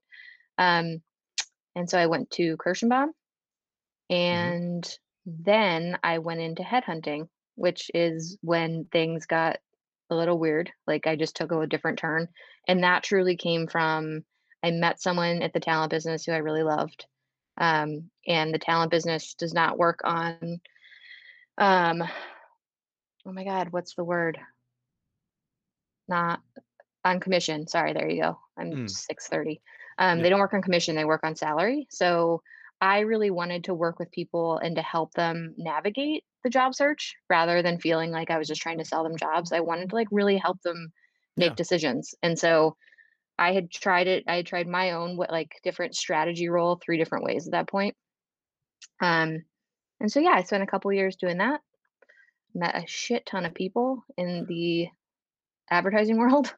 um, 0.57 1.01
and 1.75 1.89
so 1.89 1.97
i 1.99 2.05
went 2.07 2.29
to 2.31 2.57
kirshenbaum 2.57 3.09
Mhm. 4.31 4.55
and 4.55 4.97
then 5.25 5.97
I 6.03 6.19
went 6.19 6.41
into 6.41 6.63
headhunting, 6.63 7.27
which 7.55 7.89
is 7.93 8.37
when 8.41 8.85
things 8.91 9.25
got 9.25 9.57
a 10.09 10.15
little 10.15 10.37
weird. 10.39 10.71
Like 10.87 11.07
I 11.07 11.15
just 11.15 11.35
took 11.35 11.51
a 11.51 11.67
different 11.67 11.99
turn. 11.99 12.27
And 12.67 12.83
that 12.83 13.03
truly 13.03 13.35
came 13.37 13.67
from 13.67 14.23
I 14.63 14.71
met 14.71 15.01
someone 15.01 15.41
at 15.41 15.53
the 15.53 15.59
talent 15.59 15.91
business 15.91 16.25
who 16.25 16.31
I 16.31 16.37
really 16.37 16.63
loved. 16.63 17.05
Um, 17.57 18.09
and 18.27 18.53
the 18.53 18.59
talent 18.59 18.91
business 18.91 19.33
does 19.35 19.53
not 19.53 19.77
work 19.77 20.01
on 20.03 20.59
um 21.57 22.03
oh 23.25 23.31
my 23.31 23.43
god, 23.43 23.71
what's 23.71 23.95
the 23.95 24.03
word? 24.03 24.39
Not 26.07 26.41
on 27.03 27.19
commission. 27.19 27.67
Sorry, 27.67 27.93
there 27.93 28.09
you 28.09 28.21
go. 28.21 28.39
I'm 28.57 28.71
Mm, 28.71 28.89
6:30. 28.89 29.61
Um, 29.97 30.17
yeah, 30.17 30.23
they 30.23 30.29
don't 30.29 30.39
work 30.39 30.53
on 30.53 30.61
commission, 30.61 30.95
they 30.95 31.05
work 31.05 31.23
on 31.23 31.35
salary. 31.35 31.87
So 31.89 32.41
I 32.81 32.99
really 32.99 33.31
wanted 33.31 33.65
to 33.65 33.73
work 33.73 33.99
with 33.99 34.11
people 34.11 34.57
and 34.57 34.75
to 34.75 34.81
help 34.81 35.13
them 35.13 35.55
navigate 35.57 36.23
the 36.43 36.49
job 36.49 36.75
search 36.75 37.15
rather 37.29 37.61
than 37.61 37.79
feeling 37.79 38.11
like 38.11 38.29
I 38.29 38.37
was 38.37 38.47
just 38.47 38.61
trying 38.61 38.79
to 38.79 38.85
sell 38.85 39.03
them 39.03 39.17
jobs. 39.17 39.51
I 39.51 39.61
wanted 39.61 39.89
to 39.89 39.95
like 39.95 40.09
really 40.11 40.37
help 40.37 40.61
them 40.61 40.91
make 41.37 41.51
yeah. 41.51 41.55
decisions. 41.55 42.13
And 42.21 42.37
so 42.37 42.75
I 43.37 43.53
had 43.53 43.71
tried 43.71 44.07
it. 44.07 44.23
I 44.27 44.37
had 44.37 44.45
tried 44.45 44.67
my 44.67 44.91
own 44.91 45.17
what 45.17 45.31
like 45.31 45.59
different 45.63 45.95
strategy 45.95 46.49
role 46.49 46.75
three 46.75 46.97
different 46.97 47.25
ways 47.25 47.47
at 47.47 47.51
that 47.51 47.67
point. 47.67 47.95
Um, 49.01 49.43
and 49.99 50.11
so 50.11 50.19
yeah, 50.19 50.31
I 50.31 50.43
spent 50.43 50.63
a 50.63 50.67
couple 50.67 50.91
years 50.93 51.15
doing 51.15 51.37
that. 51.39 51.61
Met 52.55 52.75
a 52.75 52.87
shit 52.87 53.25
ton 53.25 53.45
of 53.45 53.53
people 53.53 54.03
in 54.17 54.45
the 54.47 54.87
advertising 55.69 56.17
world 56.19 56.53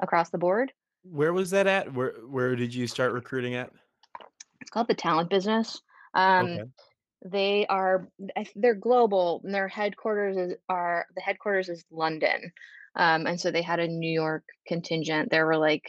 across 0.00 0.30
the 0.30 0.38
board 0.38 0.72
Where 1.02 1.32
was 1.32 1.50
that 1.50 1.66
at? 1.66 1.92
Where 1.92 2.12
where 2.26 2.56
did 2.56 2.74
you 2.74 2.86
start 2.86 3.12
recruiting 3.12 3.54
at? 3.54 3.70
It's 4.60 4.70
called 4.70 4.88
the 4.88 4.94
talent 4.94 5.30
business. 5.30 5.80
Um, 6.14 6.44
Okay. 6.46 6.64
they 7.26 7.66
are 7.66 8.08
they're 8.56 8.74
global. 8.74 9.40
And 9.44 9.54
their 9.54 9.68
headquarters 9.68 10.36
is 10.36 10.54
are 10.68 11.06
the 11.14 11.22
headquarters 11.22 11.68
is 11.68 11.84
London, 11.90 12.52
um, 12.96 13.26
and 13.26 13.40
so 13.40 13.50
they 13.50 13.62
had 13.62 13.80
a 13.80 13.88
New 13.88 14.10
York 14.12 14.44
contingent. 14.66 15.30
There 15.30 15.46
were 15.46 15.56
like 15.56 15.84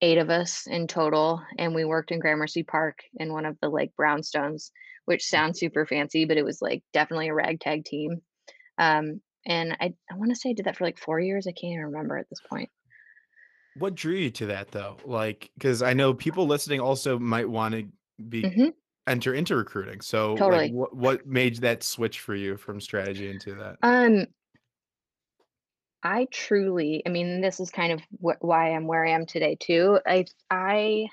eight 0.00 0.18
of 0.18 0.30
us 0.30 0.66
in 0.66 0.86
total, 0.86 1.42
and 1.58 1.74
we 1.74 1.84
worked 1.84 2.10
in 2.10 2.18
Gramercy 2.18 2.62
Park 2.64 2.98
in 3.16 3.32
one 3.32 3.46
of 3.46 3.56
the 3.60 3.68
like 3.68 3.92
brownstones, 3.98 4.70
which 5.04 5.24
sounds 5.24 5.60
super 5.60 5.86
fancy, 5.86 6.24
but 6.24 6.36
it 6.36 6.44
was 6.44 6.60
like 6.60 6.82
definitely 6.92 7.28
a 7.28 7.34
ragtag 7.34 7.84
team. 7.84 8.20
Um, 8.78 9.22
and 9.46 9.72
I 9.80 9.94
I 10.10 10.14
want 10.16 10.30
to 10.30 10.36
say 10.36 10.50
I 10.50 10.52
did 10.54 10.66
that 10.66 10.76
for 10.76 10.84
like 10.84 10.98
four 10.98 11.20
years. 11.20 11.46
I 11.46 11.52
can't 11.52 11.72
even 11.74 11.86
remember 11.86 12.16
at 12.18 12.28
this 12.30 12.40
point. 12.40 12.70
What 13.74 13.94
drew 13.94 14.14
you 14.14 14.30
to 14.32 14.46
that 14.46 14.70
though? 14.72 14.98
Like, 15.04 15.50
because 15.54 15.82
I 15.82 15.94
know 15.94 16.12
people 16.14 16.46
listening 16.46 16.80
also 16.80 17.18
might 17.18 17.48
want 17.48 17.74
to 17.74 17.88
be 18.28 18.52
hmm 18.54 18.72
enter 19.06 19.32
into 19.34 19.56
recruiting. 19.56 20.00
So, 20.02 20.36
like, 20.46 20.62
totally. 20.62 20.72
what 20.72 20.94
what 20.94 21.26
made 21.26 21.56
that 21.58 21.82
switch 21.82 22.20
for 22.20 22.34
you 22.34 22.56
from 22.56 22.80
strategy 22.80 23.28
into 23.30 23.54
that? 23.56 23.78
Um, 23.82 24.26
I 26.04 26.26
truly 26.26 27.02
I 27.06 27.10
mean, 27.10 27.40
this 27.40 27.60
is 27.60 27.70
kind 27.70 27.92
of 27.92 28.00
wh 28.20 28.40
why 28.42 28.72
I'm 28.72 28.86
where 28.86 29.04
I 29.04 29.10
am 29.10 29.26
today 29.26 29.56
too. 29.56 30.00
I 30.06 30.26
I 30.50 31.08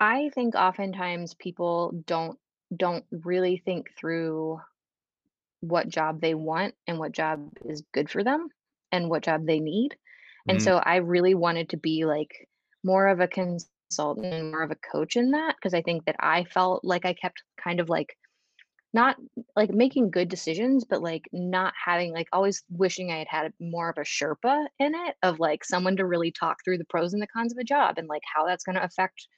I 0.00 0.30
think 0.30 0.54
oftentimes 0.54 1.34
people 1.34 1.92
don't 2.06 2.38
don't 2.76 3.04
really 3.10 3.58
think 3.58 3.94
through 3.96 4.60
what 5.60 5.88
job 5.88 6.20
they 6.20 6.34
want 6.34 6.74
and 6.86 6.98
what 6.98 7.12
job 7.12 7.50
is 7.64 7.82
good 7.92 8.10
for 8.10 8.24
them 8.24 8.48
and 8.92 9.10
what 9.10 9.22
job 9.24 9.46
they 9.46 9.60
need. 9.60 9.96
And 10.48 10.60
Mm, 10.60 10.62
so 10.62 10.78
I 10.78 10.96
really 10.96 11.34
wanted 11.34 11.70
to 11.70 11.76
be 11.76 12.04
like 12.04 12.48
more 12.84 13.08
of 13.08 13.20
a 13.20 13.28
consultant 13.28 14.32
and 14.34 14.50
more 14.50 14.62
of 14.62 14.70
a 14.70 14.76
coach 14.76 15.16
in 15.16 15.32
that 15.32 15.56
because 15.56 15.74
I 15.74 15.82
think 15.82 16.04
that 16.06 16.16
I 16.20 16.44
felt 16.44 16.84
like 16.84 17.04
I 17.04 17.14
kept 17.14 17.42
kind 17.62 17.80
of 17.80 17.88
like 17.88 18.16
not 18.92 19.16
like 19.56 19.70
making 19.70 20.10
good 20.10 20.28
decisions, 20.28 20.84
but 20.84 21.02
like 21.02 21.24
not 21.32 21.74
having 21.82 22.12
like 22.12 22.28
always 22.32 22.64
wishing 22.70 23.10
I 23.10 23.18
had 23.18 23.28
had 23.28 23.52
more 23.60 23.90
of 23.90 23.98
a 23.98 24.02
Sherpa 24.02 24.66
in 24.78 24.94
it 24.94 25.16
of 25.22 25.38
like 25.38 25.64
someone 25.64 25.96
to 25.96 26.06
really 26.06 26.32
talk 26.32 26.58
through 26.64 26.78
the 26.78 26.86
pros 26.86 27.12
and 27.12 27.22
the 27.22 27.26
cons 27.26 27.52
of 27.52 27.58
a 27.58 27.64
job 27.64 27.98
and 27.98 28.08
like 28.08 28.22
how 28.34 28.46
that's 28.46 28.64
going 28.64 28.76
to 28.76 28.84
affect 28.84 29.28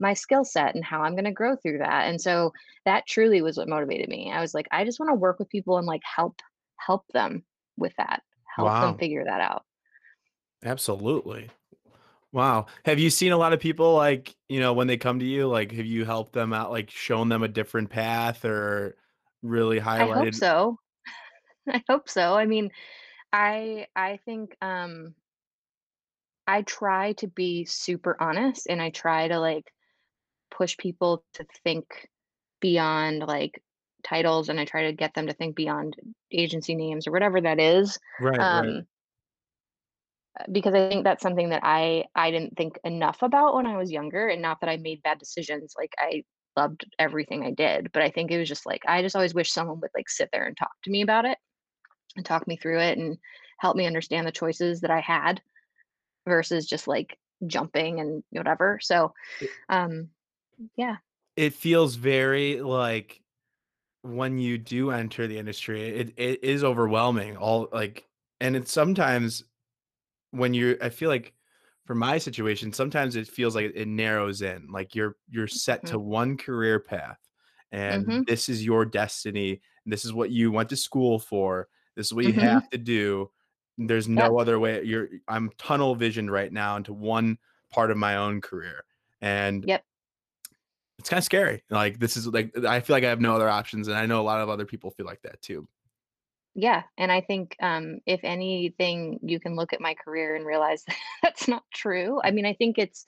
my 0.00 0.14
skill 0.14 0.44
set 0.44 0.74
and 0.74 0.84
how 0.84 1.02
I'm 1.02 1.14
going 1.14 1.24
to 1.24 1.32
grow 1.32 1.56
through 1.56 1.78
that. 1.78 2.08
And 2.08 2.20
so 2.20 2.52
that 2.84 3.06
truly 3.06 3.42
was 3.42 3.56
what 3.58 3.68
motivated 3.68 4.08
me. 4.08 4.30
I 4.32 4.40
was 4.40 4.54
like, 4.54 4.68
I 4.70 4.84
just 4.84 5.00
want 5.00 5.10
to 5.10 5.14
work 5.14 5.38
with 5.38 5.48
people 5.48 5.78
and 5.78 5.86
like 5.86 6.02
help 6.04 6.40
help 6.76 7.06
them 7.12 7.44
with 7.76 7.94
that, 7.98 8.22
help 8.54 8.78
them 8.78 8.94
figure 8.94 9.24
that 9.24 9.40
out. 9.40 9.64
absolutely. 10.62 11.50
Wow. 12.32 12.66
Have 12.84 12.98
you 12.98 13.10
seen 13.10 13.32
a 13.32 13.38
lot 13.38 13.54
of 13.54 13.60
people 13.60 13.94
like, 13.94 14.36
you 14.48 14.60
know, 14.60 14.74
when 14.74 14.86
they 14.88 14.98
come 14.98 15.20
to 15.20 15.26
you, 15.26 15.48
like, 15.48 15.72
have 15.72 15.86
you 15.86 16.04
helped 16.04 16.32
them 16.34 16.52
out, 16.52 16.70
like 16.70 16.90
shown 16.90 17.28
them 17.28 17.42
a 17.42 17.48
different 17.48 17.90
path 17.90 18.44
or 18.44 18.96
really 19.42 19.80
highlighted? 19.80 20.00
I 20.00 20.06
hope 20.06 20.34
so. 20.34 20.78
I 21.68 21.82
hope 21.88 22.08
so. 22.08 22.34
I 22.36 22.46
mean, 22.46 22.70
I 23.32 23.88
I 23.96 24.18
think 24.26 24.56
um 24.62 25.14
I 26.48 26.62
try 26.62 27.12
to 27.14 27.28
be 27.28 27.64
super 27.64 28.16
honest 28.20 28.66
and 28.68 28.82
I 28.82 28.90
try 28.90 29.28
to 29.28 29.38
like 29.38 29.72
push 30.50 30.76
people 30.76 31.24
to 31.34 31.46
think 31.64 32.08
beyond 32.60 33.20
like 33.20 33.62
titles 34.04 34.48
and 34.48 34.58
I 34.58 34.64
try 34.64 34.84
to 34.86 34.92
get 34.92 35.14
them 35.14 35.26
to 35.26 35.32
think 35.32 35.56
beyond 35.56 35.96
agency 36.32 36.74
names 36.74 37.06
or 37.06 37.12
whatever 37.12 37.40
that 37.40 37.60
is. 37.60 37.98
Right, 38.20 38.38
right. 38.38 38.58
Um, 38.58 38.86
uh, 40.38 40.44
because 40.52 40.74
I 40.74 40.88
think 40.88 41.04
that's 41.04 41.22
something 41.22 41.50
that 41.50 41.62
I 41.64 42.04
I 42.14 42.30
didn't 42.30 42.56
think 42.56 42.78
enough 42.84 43.22
about 43.22 43.54
when 43.54 43.66
I 43.66 43.76
was 43.76 43.90
younger, 43.90 44.28
and 44.28 44.42
not 44.42 44.60
that 44.60 44.70
I 44.70 44.76
made 44.76 45.02
bad 45.02 45.18
decisions. 45.18 45.74
Like 45.76 45.92
I 45.98 46.22
loved 46.56 46.84
everything 46.98 47.44
I 47.44 47.50
did, 47.50 47.90
but 47.92 48.02
I 48.02 48.10
think 48.10 48.30
it 48.30 48.38
was 48.38 48.48
just 48.48 48.66
like 48.66 48.82
I 48.86 49.02
just 49.02 49.16
always 49.16 49.34
wish 49.34 49.52
someone 49.52 49.80
would 49.80 49.90
like 49.94 50.08
sit 50.08 50.28
there 50.32 50.46
and 50.46 50.56
talk 50.56 50.70
to 50.84 50.90
me 50.90 51.02
about 51.02 51.24
it 51.24 51.38
and 52.16 52.24
talk 52.24 52.46
me 52.46 52.56
through 52.56 52.80
it 52.80 52.98
and 52.98 53.18
help 53.58 53.76
me 53.76 53.86
understand 53.86 54.26
the 54.26 54.32
choices 54.32 54.80
that 54.80 54.90
I 54.90 55.00
had 55.00 55.40
versus 56.26 56.66
just 56.66 56.86
like 56.86 57.18
jumping 57.46 58.00
and 58.00 58.22
whatever. 58.30 58.78
So, 58.82 59.14
um, 59.68 60.08
yeah. 60.76 60.98
it 61.36 61.54
feels 61.54 61.94
very 61.96 62.60
like 62.60 63.22
when 64.02 64.38
you 64.38 64.58
do 64.58 64.90
enter 64.92 65.26
the 65.28 65.38
industry, 65.38 65.82
it 65.88 66.14
it 66.18 66.44
is 66.44 66.64
overwhelming. 66.64 67.36
All 67.36 67.68
like 67.72 68.08
and 68.40 68.56
it's 68.56 68.72
sometimes 68.72 69.44
when 70.32 70.54
you're 70.54 70.82
I 70.84 70.90
feel 70.90 71.10
like 71.10 71.34
for 71.86 71.94
my 71.96 72.18
situation, 72.18 72.72
sometimes 72.72 73.16
it 73.16 73.28
feels 73.28 73.54
like 73.56 73.72
it 73.74 73.88
narrows 73.88 74.42
in. 74.42 74.68
Like 74.70 74.94
you're 74.94 75.16
you're 75.30 75.48
set 75.48 75.86
to 75.88 75.98
Mhm. 75.98 76.00
one 76.00 76.36
career 76.38 76.80
path 76.80 77.18
and 77.72 78.06
Mhm. 78.06 78.24
this 78.26 78.48
is 78.48 78.64
your 78.64 78.84
destiny. 78.84 79.60
This 79.86 80.04
is 80.04 80.12
what 80.12 80.30
you 80.30 80.52
went 80.52 80.68
to 80.70 80.76
school 80.76 81.18
for. 81.18 81.68
This 81.96 82.06
is 82.08 82.14
what 82.14 82.26
you 82.26 82.34
Mhm. 82.34 82.60
have 82.60 82.68
to 82.70 82.78
do. 82.78 83.30
There's 83.78 84.08
no 84.08 84.38
other 84.38 84.58
way. 84.58 84.82
You're 84.84 85.08
I'm 85.28 85.50
tunnel 85.58 85.94
visioned 85.94 86.32
right 86.32 86.52
now 86.52 86.76
into 86.76 86.92
one 86.92 87.38
part 87.70 87.90
of 87.90 87.96
my 87.98 88.16
own 88.16 88.40
career. 88.40 88.84
And 89.20 89.66
Yep. 89.66 89.84
It's 90.98 91.08
kinda 91.08 91.22
scary. 91.22 91.62
Like 91.70 91.98
this 91.98 92.16
is 92.16 92.26
like 92.26 92.56
I 92.58 92.80
feel 92.80 92.94
like 92.96 93.04
I 93.04 93.08
have 93.08 93.20
no 93.20 93.34
other 93.34 93.48
options 93.48 93.88
and 93.88 93.96
I 93.96 94.06
know 94.06 94.20
a 94.20 94.24
lot 94.24 94.40
of 94.40 94.48
other 94.48 94.66
people 94.66 94.90
feel 94.90 95.06
like 95.06 95.22
that 95.22 95.40
too. 95.42 95.68
Yeah, 96.54 96.84
and 96.96 97.12
I 97.12 97.20
think, 97.20 97.56
um, 97.60 98.00
if 98.06 98.20
anything, 98.24 99.20
you 99.22 99.38
can 99.38 99.54
look 99.54 99.72
at 99.72 99.80
my 99.80 99.94
career 99.94 100.34
and 100.34 100.44
realize 100.46 100.84
that's 101.22 101.46
not 101.46 101.64
true. 101.72 102.20
I 102.24 102.30
mean, 102.32 102.46
I 102.46 102.54
think 102.54 102.78
it's 102.78 103.06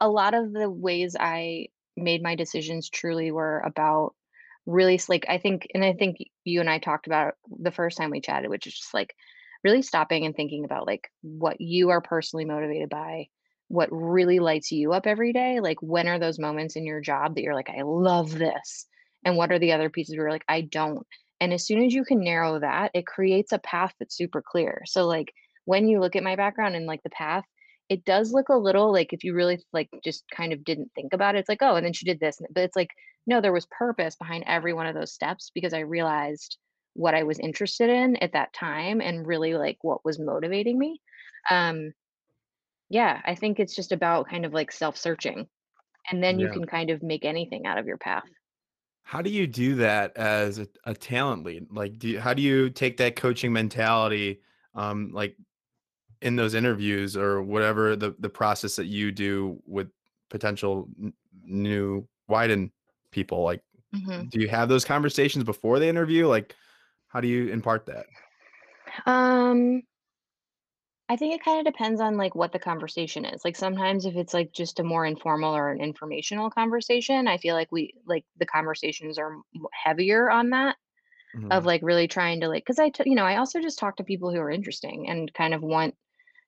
a 0.00 0.08
lot 0.08 0.34
of 0.34 0.52
the 0.52 0.70
ways 0.70 1.16
I 1.18 1.68
made 1.96 2.22
my 2.22 2.34
decisions 2.36 2.88
truly 2.88 3.32
were 3.32 3.60
about 3.60 4.14
really 4.66 5.00
like, 5.08 5.26
I 5.28 5.38
think 5.38 5.66
and 5.74 5.84
I 5.84 5.92
think 5.94 6.18
you 6.44 6.60
and 6.60 6.70
I 6.70 6.78
talked 6.78 7.06
about 7.06 7.34
the 7.58 7.72
first 7.72 7.98
time 7.98 8.10
we 8.10 8.20
chatted, 8.20 8.50
which 8.50 8.66
is 8.66 8.74
just, 8.74 8.94
like, 8.94 9.16
really 9.64 9.82
stopping 9.82 10.24
and 10.24 10.34
thinking 10.34 10.64
about, 10.64 10.86
like, 10.86 11.10
what 11.22 11.60
you 11.60 11.90
are 11.90 12.00
personally 12.00 12.44
motivated 12.44 12.88
by, 12.88 13.28
what 13.72 13.88
really 13.92 14.38
lights 14.38 14.70
you 14.72 14.92
up 14.92 15.06
every 15.06 15.32
day, 15.32 15.60
like, 15.60 15.78
when 15.82 16.08
are 16.08 16.18
those 16.18 16.38
moments 16.38 16.76
in 16.76 16.84
your 16.86 17.00
job 17.00 17.34
that 17.34 17.42
you're 17.42 17.54
like, 17.54 17.70
"I 17.70 17.82
love 17.82 18.38
this," 18.38 18.86
and 19.24 19.36
what 19.36 19.52
are 19.52 19.58
the 19.58 19.72
other 19.72 19.90
pieces 19.90 20.16
where 20.16 20.26
you're 20.26 20.32
like, 20.32 20.44
"I 20.48 20.62
don't." 20.62 21.06
And 21.40 21.52
as 21.52 21.66
soon 21.66 21.84
as 21.84 21.94
you 21.94 22.04
can 22.04 22.20
narrow 22.22 22.58
that, 22.60 22.90
it 22.94 23.06
creates 23.06 23.52
a 23.52 23.58
path 23.60 23.94
that's 23.98 24.16
super 24.16 24.42
clear. 24.42 24.82
So, 24.86 25.06
like, 25.06 25.32
when 25.64 25.88
you 25.88 26.00
look 26.00 26.16
at 26.16 26.22
my 26.24 26.36
background 26.36 26.76
and, 26.76 26.86
like, 26.86 27.02
the 27.02 27.10
path, 27.10 27.44
it 27.88 28.04
does 28.04 28.32
look 28.32 28.48
a 28.48 28.56
little 28.56 28.92
like 28.92 29.12
if 29.12 29.24
you 29.24 29.34
really, 29.34 29.58
like, 29.72 29.88
just 30.04 30.24
kind 30.34 30.52
of 30.52 30.64
didn't 30.64 30.90
think 30.94 31.12
about 31.12 31.34
it, 31.34 31.40
it's 31.40 31.48
like, 31.48 31.62
"Oh, 31.62 31.76
and 31.76 31.84
then 31.86 31.92
she 31.92 32.06
did 32.06 32.20
this," 32.20 32.40
but 32.50 32.62
it's 32.64 32.76
like, 32.76 32.90
no, 33.26 33.40
there 33.40 33.52
was 33.52 33.66
purpose 33.66 34.16
behind 34.16 34.44
every 34.46 34.72
one 34.74 34.86
of 34.86 34.94
those 34.94 35.12
steps 35.12 35.50
because 35.54 35.72
I 35.74 35.80
realized 35.80 36.58
what 36.94 37.14
I 37.14 37.22
was 37.22 37.38
interested 37.38 37.88
in 37.90 38.16
at 38.16 38.32
that 38.32 38.52
time 38.52 39.00
and 39.00 39.26
really, 39.26 39.54
like, 39.54 39.78
what 39.82 40.04
was 40.04 40.18
motivating 40.18 40.78
me. 40.78 41.00
Um, 41.50 41.92
yeah, 42.92 43.22
I 43.24 43.34
think 43.34 43.58
it's 43.58 43.74
just 43.74 43.90
about 43.90 44.28
kind 44.28 44.44
of, 44.44 44.52
like, 44.52 44.70
self-searching, 44.70 45.48
and 46.10 46.22
then 46.22 46.38
you 46.38 46.46
Yeah. 46.46 46.52
can 46.52 46.66
kind 46.66 46.90
of 46.90 47.02
make 47.02 47.24
anything 47.24 47.64
out 47.66 47.78
of 47.78 47.86
your 47.86 47.98
path. 47.98 48.28
How 49.04 49.22
do 49.22 49.30
you 49.30 49.46
do 49.46 49.74
that 49.76 50.16
as 50.16 50.58
a, 50.58 50.68
a 50.84 50.94
talent 50.94 51.44
lead? 51.44 51.66
Like, 51.70 51.98
do 51.98 52.08
you, 52.08 52.20
how 52.20 52.34
do 52.34 52.42
you 52.42 52.70
take 52.70 52.98
that 52.98 53.16
coaching 53.16 53.52
mentality, 53.52 54.42
um, 54.74 55.10
like 55.12 55.36
in 56.20 56.36
those 56.36 56.54
interviews 56.54 57.16
or 57.16 57.42
whatever 57.42 57.96
the 57.96 58.14
the 58.20 58.28
process 58.28 58.76
that 58.76 58.86
you 58.86 59.10
do 59.10 59.60
with 59.66 59.88
potential 60.30 60.88
n- 61.02 61.14
new 61.44 62.06
wieden 62.30 62.70
people? 63.10 63.42
Like, 63.42 63.62
Mhm. 63.94 64.30
do 64.30 64.40
you 64.40 64.48
have 64.48 64.68
those 64.68 64.84
conversations 64.84 65.44
before 65.44 65.78
the 65.78 65.88
interview? 65.88 66.26
Like, 66.28 66.54
how 67.08 67.20
do 67.20 67.28
you 67.28 67.52
impart 67.52 67.86
that? 67.86 68.06
Um 69.06 69.82
I 71.08 71.16
think 71.16 71.34
it 71.34 71.44
kinda 71.44 71.62
depends 71.70 72.00
on, 72.00 72.16
like, 72.16 72.34
what 72.34 72.52
the 72.52 72.58
conversation 72.58 73.24
is. 73.24 73.44
Like, 73.44 73.56
sometimes 73.56 74.06
if 74.06 74.16
it's, 74.16 74.32
like, 74.32 74.52
just 74.52 74.80
a 74.80 74.84
more 74.84 75.04
informal 75.04 75.54
or 75.54 75.70
an 75.70 75.80
informational 75.80 76.50
conversation, 76.50 77.28
I 77.28 77.36
feel 77.36 77.54
like 77.54 77.70
we 77.70 77.94
like, 78.06 78.24
the 78.36 78.46
conversations 78.46 79.18
are 79.18 79.34
m 79.54 79.66
heavier 79.74 80.30
on 80.30 80.50
that, 80.50 80.76
of, 81.50 81.64
Mhm, 81.64 81.66
like, 81.66 81.82
really 81.84 82.08
trying 82.08 82.40
to, 82.42 82.48
like, 82.48 82.64
because 82.64 82.78
I 82.80 82.90
t 82.90 83.04
you 83.06 83.16
know, 83.16 83.26
I 83.26 83.36
also 83.38 83.60
just 83.60 83.78
talk 83.78 83.96
to 83.98 84.04
people 84.04 84.32
who 84.32 84.40
are 84.40 84.50
interesting 84.50 85.08
and 85.10 85.32
kind 85.34 85.54
of 85.54 85.62
want 85.62 85.96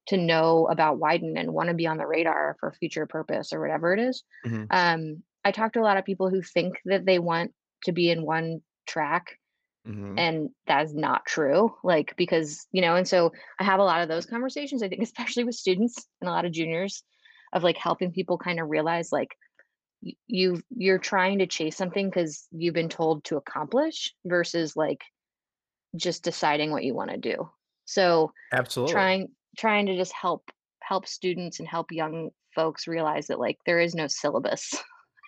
to 0.09 0.17
know 0.19 0.69
about 0.69 0.99
Wieden 1.01 1.38
and 1.38 1.55
wanna 1.55 1.75
be 1.75 1.87
on 1.87 1.99
the 1.99 2.07
radar 2.07 2.57
for 2.61 2.73
future 2.73 3.07
purpose 3.07 3.53
or 3.53 3.61
whatever 3.61 3.95
it 3.95 4.01
is. 4.01 4.25
mhm, 4.45 4.71
Um, 4.71 5.23
I 5.45 5.53
talk 5.53 5.73
to 5.75 5.81
a 5.81 5.85
lot 5.88 5.99
of 5.99 6.05
people 6.07 6.31
who 6.31 6.43
think 6.43 6.81
that 6.87 7.07
they 7.07 7.19
want 7.21 7.55
to 7.85 7.93
be 7.93 8.11
in 8.11 8.25
one 8.27 8.62
track 8.87 9.38
mhm. 9.85 10.18
and 10.18 10.51
that's 10.66 10.92
not 10.94 11.27
true, 11.27 11.75
like, 11.85 12.14
because 12.16 12.66
you 12.73 12.81
know 12.83 12.97
and 12.97 13.09
so 13.09 13.33
I 13.61 13.64
have 13.64 13.81
a 13.81 13.85
lot 13.85 14.03
of 14.03 14.09
those 14.09 14.27
conversations, 14.27 14.83
I 14.83 14.88
think, 14.88 15.03
especially 15.05 15.44
with 15.44 15.55
students 15.57 15.97
and 16.20 16.29
a 16.29 16.33
lot 16.33 16.44
of 16.47 16.53
juniors, 16.53 17.05
of, 17.53 17.62
like, 17.64 17.77
helping 17.79 18.12
people 18.12 18.38
kinda 18.38 18.64
realize, 18.64 19.12
like, 19.12 19.31
you 20.29 20.62
you're 20.70 20.99
trying 20.99 21.38
to 21.40 21.47
chase 21.47 21.77
something 21.77 22.09
because 22.11 22.47
you've 22.53 22.75
been 22.75 22.88
told 22.90 23.25
to 23.25 23.37
accomplish 23.38 24.14
versus, 24.27 24.77
like, 24.77 25.03
just 25.97 26.25
deciding 26.25 26.70
what 26.70 26.85
you 26.85 26.94
wanna 26.94 27.18
do. 27.18 27.51
So, 27.85 28.33
Absolutely. 28.53 29.11
trying 29.11 29.35
trying 29.59 29.87
to 29.87 29.97
just 29.97 30.12
help 30.12 30.51
help 30.83 31.07
students 31.07 31.59
and 31.61 31.68
help 31.68 31.92
young 31.92 32.31
folks 32.55 32.88
realize 32.88 33.29
that, 33.29 33.40
like, 33.40 33.59
there 33.66 33.81
is 33.81 33.94
no 33.94 34.07
syllabus. 34.09 34.75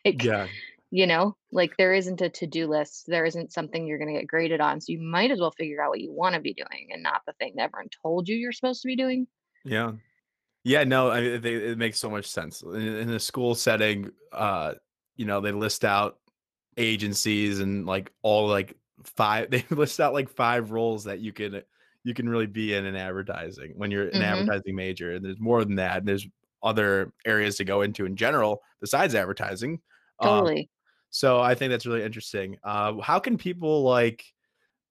Like, 0.06 0.22
Yeah. 0.22 0.48
You 0.96 1.06
know, 1.06 1.36
like 1.52 1.76
there 1.76 1.92
isn't 1.94 2.20
a 2.22 2.30
to-do 2.30 2.66
list. 2.68 3.04
There 3.06 3.24
isn't 3.26 3.52
something 3.52 3.86
you're 3.86 3.98
going 3.98 4.12
to 4.14 4.18
get 4.20 4.26
graded 4.28 4.60
on. 4.60 4.80
So 4.80 4.92
you 4.92 5.00
might 5.00 5.30
as 5.30 5.40
well 5.40 5.50
figure 5.52 5.82
out 5.82 5.90
what 5.90 6.00
you 6.00 6.12
want 6.12 6.34
to 6.34 6.40
be 6.40 6.54
doing 6.54 6.88
and 6.92 7.02
not 7.02 7.22
the 7.26 7.34
thing 7.34 7.54
that 7.56 7.64
everyone 7.64 7.88
told 8.02 8.28
you 8.28 8.36
you're 8.36 8.52
supposed 8.52 8.82
to 8.82 8.88
be 8.88 8.96
doing. 8.96 9.26
Yeah. 9.64 9.92
Yeah, 10.64 10.84
no, 10.84 11.10
I 11.10 11.20
it 11.20 11.44
it 11.46 11.78
makes 11.78 11.98
so 11.98 12.10
much 12.10 12.26
sense. 12.26 12.62
In 12.62 12.76
in 12.76 13.10
a 13.10 13.20
school 13.20 13.54
setting, 13.54 14.12
uh, 14.32 14.74
you 15.16 15.26
know, 15.26 15.40
they 15.40 15.52
list 15.52 15.84
out 15.84 16.20
agencies 16.78 17.60
and, 17.60 17.86
like, 17.86 18.12
all, 18.22 18.48
like, 18.48 18.76
5 19.04 19.50
they 19.52 19.64
list 19.70 20.00
out, 20.00 20.14
like, 20.14 20.28
5 20.30 20.72
roles 20.72 21.04
that 21.04 21.20
you 21.20 21.32
can 21.32 21.62
you 22.04 22.14
can 22.14 22.28
really 22.28 22.46
be 22.48 22.74
in 22.74 22.86
in 22.86 22.96
advertising 22.96 23.74
when 23.78 23.90
you're 23.92 24.08
an 24.10 24.20
Mhm. 24.20 24.50
advertising 24.50 24.76
major, 24.76 25.12
and 25.14 25.24
there's 25.24 25.40
more 25.40 25.64
than 25.64 25.76
that, 25.76 25.98
and 25.98 26.08
there's 26.08 26.26
other 26.62 27.12
areas 27.26 27.56
to 27.58 27.64
go 27.64 27.82
into 27.82 28.06
in 28.06 28.16
general 28.16 28.62
besides 28.80 29.14
advertising. 29.16 29.82
Um, 30.20 30.48
Totally. 30.48 30.70
So 31.16 31.40
I 31.40 31.54
think 31.54 31.70
that's 31.70 31.86
really 31.86 32.02
interesting. 32.02 32.58
Uh, 32.62 33.00
how 33.00 33.18
can 33.18 33.38
people, 33.38 33.84
like 33.84 34.22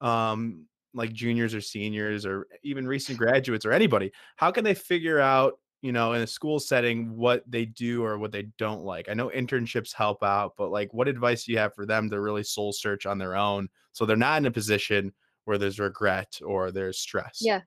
um, 0.02 0.66
like 0.92 1.14
juniors 1.14 1.54
or 1.54 1.62
seniors 1.62 2.26
or 2.26 2.48
even 2.64 2.88
recent 2.88 3.20
graduates 3.20 3.64
or 3.64 3.72
anybody, 3.72 4.12
how 4.36 4.50
can 4.50 4.64
they 4.64 4.74
figure 4.74 5.20
out, 5.20 5.60
you 5.84 5.92
know, 5.92 6.14
in 6.14 6.24
a 6.24 6.28
school 6.28 6.60
setting 6.60 7.16
what 7.16 7.44
they 7.46 7.64
do 7.64 8.04
or 8.04 8.18
what 8.18 8.32
they 8.32 8.48
don't 8.58 8.82
like? 8.82 9.08
I 9.08 9.14
know 9.14 9.30
internships 9.30 9.94
help 9.94 10.24
out, 10.24 10.54
but 10.58 10.72
like 10.72 10.92
what 10.96 11.08
advice 11.08 11.44
do 11.44 11.52
you 11.52 11.60
have 11.60 11.76
for 11.76 11.86
them 11.86 12.10
to 12.10 12.20
really 12.20 12.42
soul 12.42 12.74
search 12.74 13.06
on 13.06 13.20
their 13.20 13.36
own 13.36 13.70
so 13.92 14.04
they're 14.04 14.18
not 14.18 14.40
in 14.40 14.48
a 14.48 14.52
position 14.52 15.14
where 15.44 15.60
there's 15.60 15.80
regret 15.80 16.40
or 16.44 16.72
there's 16.72 16.98
stress? 16.98 17.38
Yeah. 17.40 17.62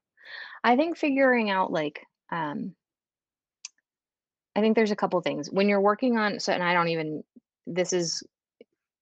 I 0.64 0.74
think 0.74 0.96
figuring 0.96 1.48
out 1.48 1.70
like 1.70 2.04
um 2.32 2.74
I 4.56 4.62
think 4.62 4.74
there's 4.74 4.90
a 4.90 4.96
couple 4.96 5.20
things. 5.20 5.48
When 5.48 5.68
you're 5.68 5.80
working 5.80 6.18
on 6.18 6.40
so 6.40 6.52
and 6.52 6.64
I 6.64 6.74
don't 6.74 6.88
even 6.88 7.22
this 7.68 7.92
is 7.92 8.20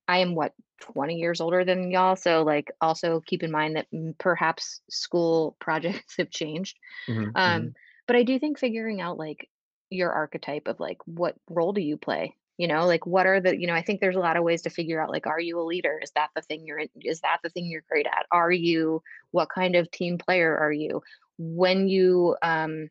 I 0.08 0.18
am 0.18 0.34
what 0.34 0.54
20 0.80 1.16
years 1.16 1.40
older 1.40 1.64
than 1.64 1.90
y'all, 1.90 2.16
so 2.16 2.42
like 2.42 2.70
also 2.80 3.20
keep 3.20 3.42
in 3.42 3.50
mind 3.50 3.76
that 3.76 3.90
mm, 3.92 4.16
perhaps 4.18 4.80
school 4.90 5.56
projects 5.60 6.16
have 6.18 6.30
changed. 6.30 6.78
Mhm, 7.08 7.34
Um, 7.34 7.72
mhm, 7.72 7.74
but 8.06 8.16
I 8.16 8.22
do 8.22 8.38
think 8.38 8.58
figuring 8.58 9.00
out 9.00 9.18
like 9.18 9.50
your 9.90 10.12
archetype 10.12 10.66
of 10.68 10.80
like 10.80 10.98
what 11.06 11.36
role 11.48 11.72
do 11.72 11.80
you 11.80 11.96
play? 11.96 12.36
You 12.58 12.68
know, 12.68 12.86
like 12.86 13.06
what 13.06 13.26
are 13.26 13.40
the, 13.40 13.58
you 13.58 13.66
know, 13.66 13.74
I 13.74 13.82
think 13.82 14.00
there's 14.00 14.16
a 14.16 14.20
lot 14.20 14.36
of 14.36 14.44
ways 14.44 14.62
to 14.62 14.70
figure 14.70 15.00
out 15.02 15.10
like, 15.10 15.26
are 15.26 15.40
you 15.40 15.60
a 15.60 15.62
leader? 15.62 16.00
Is 16.02 16.10
that 16.12 16.30
the 16.34 16.42
thing 16.42 16.66
you're 16.66 16.78
in? 16.78 16.88
Is 17.02 17.20
that 17.20 17.38
the 17.42 17.50
thing 17.50 17.66
you're 17.66 17.84
great 17.90 18.06
at? 18.06 18.26
Are 18.32 18.50
you, 18.52 19.02
what 19.32 19.50
kind 19.54 19.76
of 19.76 19.90
team 19.90 20.18
player 20.18 20.56
are 20.56 20.72
you? 20.72 21.02
When 21.38 21.88
you, 21.88 22.36
um, 22.42 22.88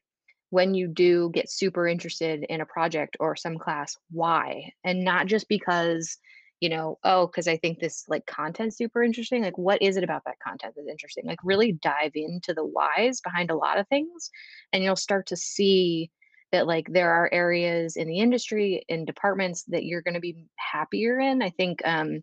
when 0.49 0.73
you 0.73 0.88
do 0.88 1.30
get 1.34 1.49
super 1.49 1.88
interested 1.88 2.43
in 2.49 2.62
a 2.62 2.65
project 2.65 3.17
or 3.19 3.36
some 3.36 3.58
class, 3.58 3.97
why? 4.12 4.71
And 4.84 5.04
not 5.04 5.28
just 5.28 5.49
because, 5.49 6.17
you 6.62 6.70
know, 6.70 6.98
oh, 7.04 7.28
because 7.28 7.48
I 7.48 7.58
think 7.58 7.80
this 7.80 8.06
like 8.08 8.26
content's 8.26 8.78
super 8.78 9.04
interesting. 9.04 9.44
Like, 9.44 9.58
what 9.58 9.82
is 9.82 9.98
it 9.98 10.04
about 10.04 10.24
that 10.26 10.39
content 10.46 10.74
that's 10.76 10.89
interesting? 10.89 11.26
Like, 11.26 11.39
really 11.44 11.74
dive 11.74 12.12
into 12.15 12.54
the 12.54 12.65
whys 12.65 13.22
behind 13.22 13.52
a 13.52 13.56
lot 13.56 13.78
of 13.78 13.88
things, 13.88 14.30
and 14.74 14.84
you'll 14.84 14.96
start 14.96 15.28
to 15.28 15.38
see 15.38 16.12
that 16.52 16.68
like 16.68 16.88
there 16.89 17.12
are 17.12 17.30
areas 17.34 17.98
in 17.98 18.08
the 18.08 18.20
industry 18.20 18.86
in 18.88 19.06
departments 19.06 19.63
that 19.63 19.84
you're 19.84 20.02
going 20.02 20.13
to 20.13 20.20
be 20.20 20.46
happier 20.58 21.20
in. 21.20 21.41
I 21.41 21.50
think 21.50 21.82
um, 21.86 22.22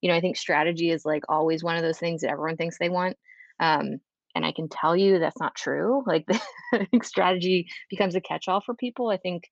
you 0.00 0.10
know, 0.10 0.16
I 0.16 0.20
think 0.20 0.36
strategy 0.36 0.90
is 0.90 1.04
like 1.04 1.24
always 1.28 1.62
one 1.62 1.76
of 1.76 1.82
those 1.82 1.98
things 1.98 2.22
that 2.22 2.30
everyone 2.30 2.56
thinks 2.56 2.78
they 2.78 2.88
want. 2.88 3.16
Um, 3.58 4.00
and 4.34 4.46
I 4.46 4.52
can 4.52 4.68
tell 4.68 4.96
you 4.96 5.18
that's 5.18 5.40
not 5.40 5.54
true. 5.54 6.02
Like 6.06 6.26
I 6.72 6.86
think 6.90 7.04
strategy 7.04 7.68
becomes 7.88 8.14
a 8.14 8.20
catch-all 8.20 8.60
for 8.60 8.74
people. 8.74 9.08
I 9.08 9.16
think 9.16 9.44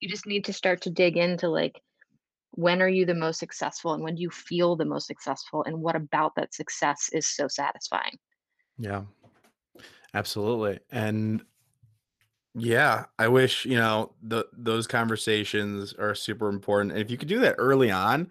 you 0.00 0.08
just 0.08 0.26
need 0.26 0.44
to 0.44 0.52
start 0.52 0.82
to 0.82 0.90
dig 0.90 1.16
into 1.16 1.48
like 1.48 1.80
when 2.56 2.82
are 2.82 2.88
you 2.88 3.06
the 3.06 3.14
most 3.14 3.38
successful 3.40 3.94
and 3.94 4.02
when 4.04 4.16
do 4.16 4.22
you 4.22 4.30
feel 4.30 4.76
the 4.76 4.84
most 4.84 5.06
successful 5.06 5.64
and 5.64 5.80
what 5.82 5.96
about 5.96 6.34
that 6.36 6.54
success 6.54 7.08
is 7.12 7.26
so 7.26 7.48
satisfying. 7.48 8.18
Yeah, 8.78 9.04
absolutely. 10.14 10.80
And 10.90 11.44
yeah, 12.54 13.06
I 13.18 13.28
wish, 13.28 13.64
you 13.66 13.76
know, 13.76 14.14
the 14.22 14.46
those 14.52 14.86
conversations 14.86 15.92
are 15.94 16.14
super 16.14 16.48
important. 16.48 16.92
And 16.92 17.00
if 17.00 17.10
you 17.10 17.18
could 17.18 17.28
do 17.28 17.40
that 17.40 17.56
early 17.58 17.90
on, 17.90 18.30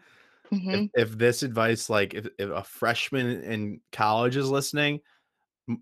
if 0.71 0.81
hmm 0.81 0.87
if 0.95 1.11
this 1.17 1.43
advice, 1.43 1.89
like 1.89 2.13
if, 2.15 2.27
if 2.39 2.49
a 2.51 2.63
freshman 2.63 3.43
in 3.43 3.81
college 3.91 4.37
is 4.37 4.49
listening, 4.49 5.01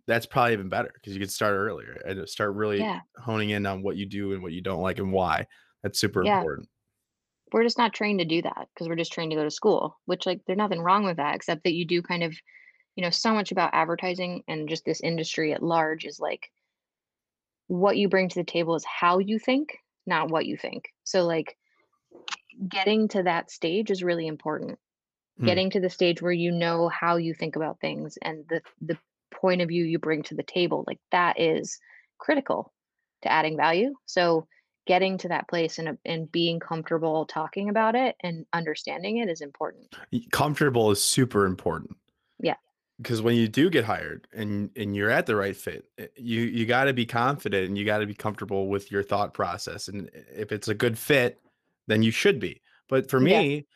that's 0.07 0.25
probably 0.27 0.53
even 0.53 0.69
better 0.69 0.91
because 0.95 1.13
you 1.13 1.19
could 1.19 1.31
start 1.31 1.55
earlier 1.55 1.93
and 2.05 2.27
start 2.29 2.55
really 2.55 2.87
Yeah. 2.87 3.01
honing 3.17 3.51
in 3.51 3.65
on 3.67 3.83
what 3.83 3.97
you 3.97 4.05
do 4.07 4.33
and 4.33 4.43
what 4.43 4.53
you 4.53 4.61
don't 4.61 4.81
like 4.81 4.99
and 4.99 5.13
why. 5.13 5.47
That's 5.83 5.99
super 5.99 6.21
Yeah. 6.21 6.23
important. 6.23 6.69
We're 7.53 7.63
just 7.63 7.77
not 7.77 7.93
trained 7.93 8.19
to 8.19 8.25
do 8.25 8.41
that 8.41 8.67
because 8.73 8.87
we're 8.87 8.95
just 8.95 9.13
trained 9.13 9.31
to 9.31 9.37
go 9.37 9.43
to 9.43 9.51
school, 9.51 9.99
which 10.05 10.25
like 10.25 10.41
there's 10.45 10.57
nothing 10.57 10.81
wrong 10.81 11.05
with 11.05 11.17
that 11.17 11.35
except 11.35 11.63
that 11.63 11.73
you 11.73 11.85
do 11.85 12.01
kind 12.01 12.23
of, 12.23 12.35
you 12.95 13.03
know, 13.03 13.09
so 13.09 13.33
much 13.33 13.51
about 13.51 13.73
advertising 13.73 14.43
and 14.47 14.67
just 14.67 14.85
this 14.85 15.01
industry 15.01 15.53
at 15.53 15.63
large 15.63 16.05
is 16.05 16.19
like 16.19 16.49
what 17.67 17.97
you 17.97 18.09
bring 18.09 18.29
to 18.29 18.39
the 18.39 18.43
table 18.43 18.75
is 18.75 18.85
how 18.85 19.19
you 19.19 19.39
think, 19.39 19.77
not 20.05 20.29
what 20.29 20.45
you 20.45 20.57
think. 20.57 20.89
So 21.03 21.23
like 21.23 21.57
getting 22.67 23.07
to 23.09 23.23
that 23.23 23.51
stage 23.51 23.91
is 23.91 24.03
really 24.03 24.27
important. 24.27 24.79
Hmm. 25.39 25.45
Getting 25.45 25.69
to 25.71 25.79
the 25.79 25.89
stage 25.89 26.21
where 26.21 26.31
you 26.31 26.51
know 26.51 26.89
how 26.89 27.17
you 27.17 27.33
think 27.33 27.55
about 27.55 27.79
things 27.79 28.17
and 28.21 28.45
the 28.49 28.61
the 28.81 28.97
point 29.33 29.61
of 29.61 29.67
view 29.69 29.83
you 29.83 29.99
bring 29.99 30.23
to 30.23 30.35
the 30.35 30.43
table, 30.43 30.83
like 30.87 30.99
that 31.11 31.39
is 31.39 31.79
critical 32.19 32.71
to 33.23 33.31
adding 33.31 33.57
value. 33.57 33.93
So 34.05 34.47
getting 34.85 35.17
to 35.19 35.27
that 35.29 35.47
place 35.47 35.79
and, 35.79 35.97
and 36.05 36.31
being 36.31 36.59
comfortable 36.59 37.25
talking 37.25 37.69
about 37.69 37.95
it 37.95 38.15
and 38.21 38.45
understanding 38.53 39.17
it 39.17 39.29
is 39.29 39.41
important. 39.41 39.95
Comfortable 40.31 40.91
is 40.91 41.03
super 41.03 41.45
important. 41.45 41.95
Yeah. 42.39 42.55
because 42.97 43.21
when 43.21 43.35
you 43.35 43.47
do 43.47 43.69
get 43.69 43.85
hired 43.85 44.27
and 44.33 44.69
and 44.75 44.95
you're 44.95 45.09
at 45.09 45.25
the 45.25 45.35
right 45.35 45.55
fit 45.55 45.85
eh, 45.97 46.07
you 46.17 46.41
you 46.41 46.65
got 46.65 46.85
to 46.85 46.93
be 46.93 47.05
confident 47.05 47.67
and 47.67 47.77
you 47.77 47.85
got 47.85 47.99
to 47.99 48.05
be 48.05 48.13
comfortable 48.13 48.67
with 48.67 48.91
your 48.91 49.01
thought 49.03 49.33
process 49.33 49.87
and 49.87 50.09
if 50.35 50.51
it's 50.51 50.67
a 50.67 50.73
good 50.75 50.97
fit 50.97 51.39
then 51.87 52.03
you 52.03 52.11
should 52.11 52.39
be 52.39 52.61
but 52.89 53.09
for 53.09 53.25
Yeah. 53.25 53.39
me 53.41 53.67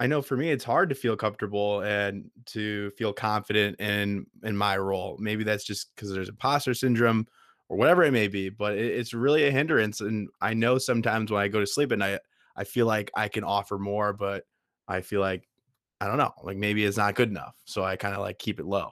i 0.00 0.06
know 0.06 0.22
for 0.22 0.36
me 0.36 0.50
it's 0.50 0.64
hard 0.64 0.88
to 0.88 0.94
feel 0.94 1.16
comfortable 1.16 1.80
and 1.82 2.30
to 2.46 2.90
feel 2.92 3.12
confident 3.12 3.78
in 3.80 4.26
in 4.42 4.56
my 4.56 4.76
role 4.78 5.16
maybe 5.20 5.44
that's 5.44 5.64
just 5.64 5.94
because 5.94 6.10
there's 6.12 6.28
imposter 6.30 6.72
syndrome 6.74 7.26
or 7.68 7.76
whatever 7.76 8.02
it 8.02 8.12
may 8.12 8.28
be 8.28 8.48
but 8.48 8.74
it, 8.76 8.86
it's 8.86 9.14
really 9.14 9.44
a 9.46 9.50
hindrance 9.50 10.00
and 10.00 10.28
i 10.40 10.54
know 10.54 10.78
sometimes 10.78 11.30
when 11.30 11.42
i 11.42 11.48
go 11.48 11.60
to 11.60 11.66
sleep 11.66 11.92
at 11.92 11.98
night 11.98 12.20
i 12.56 12.64
feel 12.64 12.86
like 12.86 13.10
i 13.16 13.28
can 13.28 13.44
offer 13.44 13.78
more 13.78 14.12
but 14.12 14.44
i 14.88 15.00
feel 15.00 15.20
like 15.20 15.48
I 16.00 16.06
don't 16.06 16.18
know, 16.18 16.34
like 16.42 16.58
maybe 16.58 16.84
it's 16.84 16.98
not 16.98 17.14
good 17.14 17.30
enough. 17.30 17.54
So 17.64 17.82
I 17.82 17.96
kind 17.96 18.14
of 18.14 18.20
like 18.20 18.38
keep 18.38 18.60
it 18.60 18.66
low. 18.66 18.90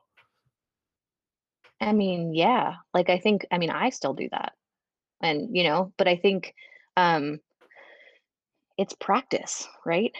I 1.80 1.92
mean, 1.92 2.34
yeah. 2.34 2.76
Like 2.94 3.10
I 3.10 3.18
think 3.18 3.46
I 3.50 3.58
mean 3.58 3.70
I 3.70 3.90
still 3.90 4.14
do 4.14 4.28
that. 4.30 4.52
And 5.20 5.54
you 5.56 5.64
know, 5.64 5.92
but 5.96 6.08
I 6.08 6.16
think 6.16 6.54
um 6.96 7.40
it's 8.78 8.94
practice, 8.94 9.66
right? 9.84 10.12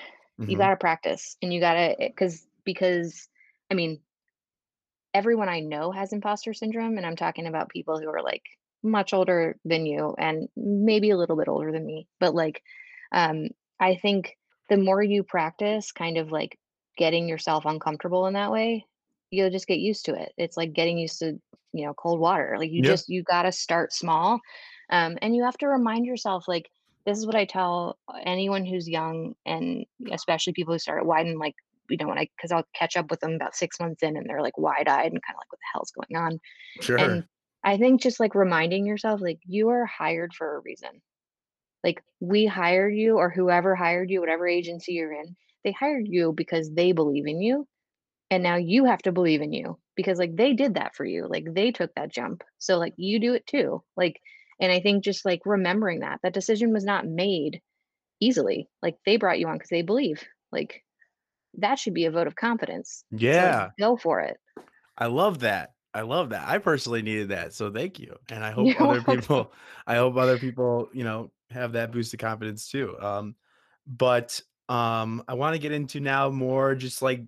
You 0.47 0.57
hmm 0.57 0.59
got 0.59 0.71
to 0.71 0.77
practice 0.77 1.37
and 1.41 1.53
you 1.53 1.61
got 1.61 1.75
to 1.75 2.11
cuz 2.13 2.47
because 2.65 3.29
I 3.71 3.75
mean, 3.75 4.01
everyone 5.15 5.49
I 5.49 5.61
know 5.61 5.91
has 5.93 6.13
imposter 6.13 6.55
syndrome 6.55 6.97
and 6.97 7.07
I'm 7.07 7.17
talking 7.17 7.47
about 7.47 7.69
people 7.71 8.01
who 8.01 8.09
are 8.09 8.23
like 8.23 8.43
much 8.83 9.13
older 9.15 9.57
than 9.65 9.87
you 9.87 10.15
and 10.19 10.49
maybe 10.57 11.11
a 11.11 11.17
little 11.17 11.37
bit 11.37 11.49
older 11.49 11.73
than 11.73 11.87
me. 11.87 12.09
But 12.21 12.35
like 12.35 12.63
um 13.13 13.49
I 13.81 13.97
think 13.97 14.37
the 14.69 14.77
more 14.77 15.03
you 15.03 15.23
practice 15.25 15.93
kind 15.93 16.19
of 16.19 16.31
like 16.31 16.59
getting 16.97 17.29
yourself 17.29 17.65
uncomfortable 17.67 18.27
in 18.27 18.35
that 18.35 18.53
way, 18.53 18.87
you'll 19.31 19.51
just 19.51 19.67
get 19.67 19.79
used 19.79 20.05
to 20.07 20.15
it. 20.15 20.33
It's 20.37 20.57
like 20.57 20.73
getting 20.73 20.99
used 20.99 21.19
to, 21.21 21.41
you 21.73 21.87
know, 21.87 21.95
cold 21.95 22.21
water. 22.21 22.57
Like 22.59 22.71
you 22.71 22.83
Yeah. 22.83 22.83
just 22.83 23.09
you 23.09 23.23
got 23.23 23.43
to 23.43 23.53
start 23.53 23.93
small. 23.93 24.41
Um 24.91 25.19
and 25.23 25.35
you 25.37 25.45
have 25.45 25.59
to 25.59 25.69
remind 25.69 26.07
yourself 26.07 26.47
like 26.49 26.71
this 27.07 27.19
is 27.19 27.27
what 27.27 27.35
I 27.37 27.45
tell 27.45 27.99
anyone 28.25 28.65
who's 28.65 28.89
young 28.89 29.35
and 29.45 29.85
especially 30.13 30.53
people 30.53 30.75
who 30.75 30.79
start 30.79 31.03
at 31.03 31.09
Wieden 31.09 31.39
like 31.39 31.55
you 31.91 31.97
know, 31.99 32.09
when 32.09 32.19
I 32.19 32.29
because 32.37 32.53
I'll 32.53 32.67
catch 32.75 32.97
up 32.97 33.11
with 33.11 33.21
them 33.21 33.33
about 33.35 33.57
6 33.57 33.81
months 33.81 34.03
in 34.03 34.17
and 34.17 34.29
they're, 34.29 34.43
like, 34.43 34.59
wide-eyed 34.59 35.13
and 35.13 35.23
kinda 35.25 35.39
like, 35.39 35.53
"What 35.53 35.61
the 35.61 35.73
hell's 35.73 35.93
going 35.93 36.17
on?" 36.23 36.41
Sure. 36.81 37.23
And 37.23 37.27
I 37.65 37.79
think 37.79 38.03
just, 38.03 38.21
like, 38.21 38.35
reminding 38.37 38.87
yourself, 38.87 39.21
like, 39.23 39.41
you 39.47 39.69
are 39.71 39.87
hired 39.87 40.35
for 40.35 40.57
a 40.57 40.61
reason. 40.61 41.03
Like, 41.85 42.03
we 42.21 42.47
hired 42.47 42.95
you 42.97 43.17
or 43.19 43.31
whoever 43.31 43.75
hired 43.77 44.11
you, 44.11 44.21
whatever 44.21 44.47
agency 44.49 44.93
you're 44.95 45.13
in, 45.13 45.37
they 45.65 45.73
hired 45.73 46.07
you 46.09 46.33
because 46.33 46.73
they 46.75 46.93
believe 46.93 47.27
in 47.27 47.41
you, 47.43 47.67
and 48.31 48.43
now 48.43 48.57
you 48.57 48.85
have 48.87 49.03
to 49.03 49.13
believe 49.13 49.43
in 49.43 49.53
you 49.53 49.81
because, 49.97 50.19
like, 50.19 50.37
they 50.37 50.55
did 50.55 50.75
that 50.75 50.95
for 50.97 51.05
you. 51.07 51.27
Like, 51.29 51.47
they 51.55 51.73
took 51.73 51.95
that 51.97 52.13
jump. 52.13 52.45
So, 52.59 52.79
like, 52.79 52.95
you 52.99 53.21
do 53.21 53.35
it 53.35 53.47
too. 53.47 53.85
Like 53.97 54.21
and 54.61 54.73
I 54.73 54.81
think 54.81 55.05
just, 55.05 55.25
like, 55.27 55.41
remembering 55.47 56.01
that, 56.01 56.21
that 56.23 56.35
decision 56.35 56.73
was 56.73 56.85
not 56.85 57.07
made 57.07 57.63
easily. 58.21 58.69
Like, 58.83 58.99
they 59.07 59.17
brought 59.19 59.39
you 59.41 59.49
on 59.49 59.57
because 59.57 59.71
they 59.71 59.83
believe. 59.83 60.25
Like, 60.53 60.85
that 61.59 61.79
should 61.79 61.95
be 61.95 62.05
a 62.07 62.11
vote 62.11 62.27
of 62.27 62.37
confidence. 62.37 63.05
So, 63.11 63.19
Yeah. 63.19 63.71
go 63.79 63.97
for 63.97 64.21
it. 64.21 64.39
I 64.97 65.07
love 65.07 65.41
that. 65.41 65.71
I 65.95 66.03
love 66.03 66.31
that. 66.31 66.49
I 66.49 66.59
personally 66.59 67.03
needed 67.03 67.29
that. 67.29 67.53
So 67.53 67.71
thank 67.71 67.99
you. 67.99 68.17
And 68.31 68.45
I 68.45 68.51
hope 68.53 68.69
You're 68.69 68.83
other 68.83 69.03
welcome. 69.03 69.21
people 69.21 69.53
I 69.87 69.97
hope 69.97 70.17
other 70.17 70.39
people, 70.39 70.89
you 70.93 71.05
know, 71.05 71.33
have 71.51 71.73
that 71.73 71.93
boost 71.93 72.15
of 72.15 72.21
confidence 72.21 72.69
too. 72.71 72.99
Um 73.01 73.37
but 73.87 74.41
um 74.69 75.23
I 75.29 75.35
want 75.35 75.55
to 75.55 75.59
get 75.59 75.73
into 75.73 76.01
now 76.01 76.31
more 76.31 76.75
just 76.75 77.03
like 77.03 77.23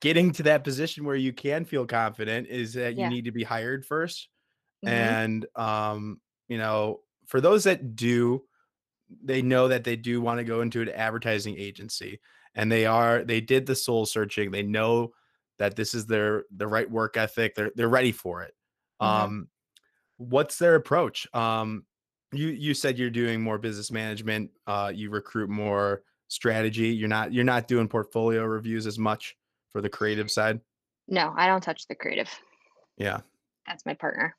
getting 0.00 0.32
to 0.32 0.44
that 0.44 0.64
position 0.64 1.04
where 1.04 1.16
you 1.16 1.32
can 1.32 1.64
feel 1.64 1.86
confident 1.86 2.48
is 2.48 2.74
that 2.74 2.96
you 2.96 3.08
need 3.08 3.24
to 3.24 3.32
be 3.32 3.44
hired 3.44 3.86
first. 3.86 4.28
Mhm. 4.84 4.90
And 4.92 5.46
um 5.56 6.20
you 6.48 6.58
know, 6.58 7.00
for 7.26 7.40
those 7.40 7.64
that 7.64 7.94
do 7.96 8.44
they 9.24 9.40
know 9.40 9.68
that 9.68 9.84
they 9.84 9.96
do 9.96 10.20
want 10.20 10.38
to 10.38 10.44
go 10.44 10.60
into 10.60 10.82
an 10.82 10.88
advertising 10.90 11.56
agency 11.58 12.20
and 12.58 12.70
they 12.70 12.84
are 12.86 13.24
they 13.24 13.40
did 13.40 13.66
the 13.66 13.74
soul 13.76 14.04
searching 14.06 14.50
they 14.50 14.62
know 14.62 15.14
that 15.58 15.76
this 15.76 15.94
is 15.94 16.06
their 16.06 16.44
the 16.54 16.66
right 16.68 16.90
work 16.90 17.16
ethic 17.16 17.54
they're 17.54 17.72
they're 17.76 17.88
ready 17.88 18.12
for 18.12 18.42
it 18.42 18.54
Mhm. 19.02 19.06
um 19.06 19.48
what's 20.18 20.58
their 20.58 20.74
approach 20.74 21.26
um 21.34 21.86
you 22.32 22.48
you 22.48 22.74
said 22.74 22.98
you're 22.98 23.10
doing 23.10 23.40
more 23.40 23.58
business 23.58 23.90
management 23.90 24.50
uh 24.66 24.92
you 24.94 25.10
recruit 25.10 25.50
more 25.50 26.02
strategy 26.28 26.88
you're 26.88 27.08
not 27.08 27.32
you're 27.32 27.44
not 27.44 27.68
doing 27.68 27.88
portfolio 27.88 28.44
reviews 28.44 28.86
as 28.86 28.98
much 28.98 29.36
for 29.70 29.80
the 29.80 29.88
creative 29.88 30.30
side 30.30 30.60
No, 31.08 31.32
I 31.36 31.46
don't 31.46 31.62
touch 31.62 31.86
the 31.88 31.94
creative. 31.94 32.30
yeah 32.98 33.20
That's 33.66 33.86
my 33.86 33.94
partner. 33.94 34.36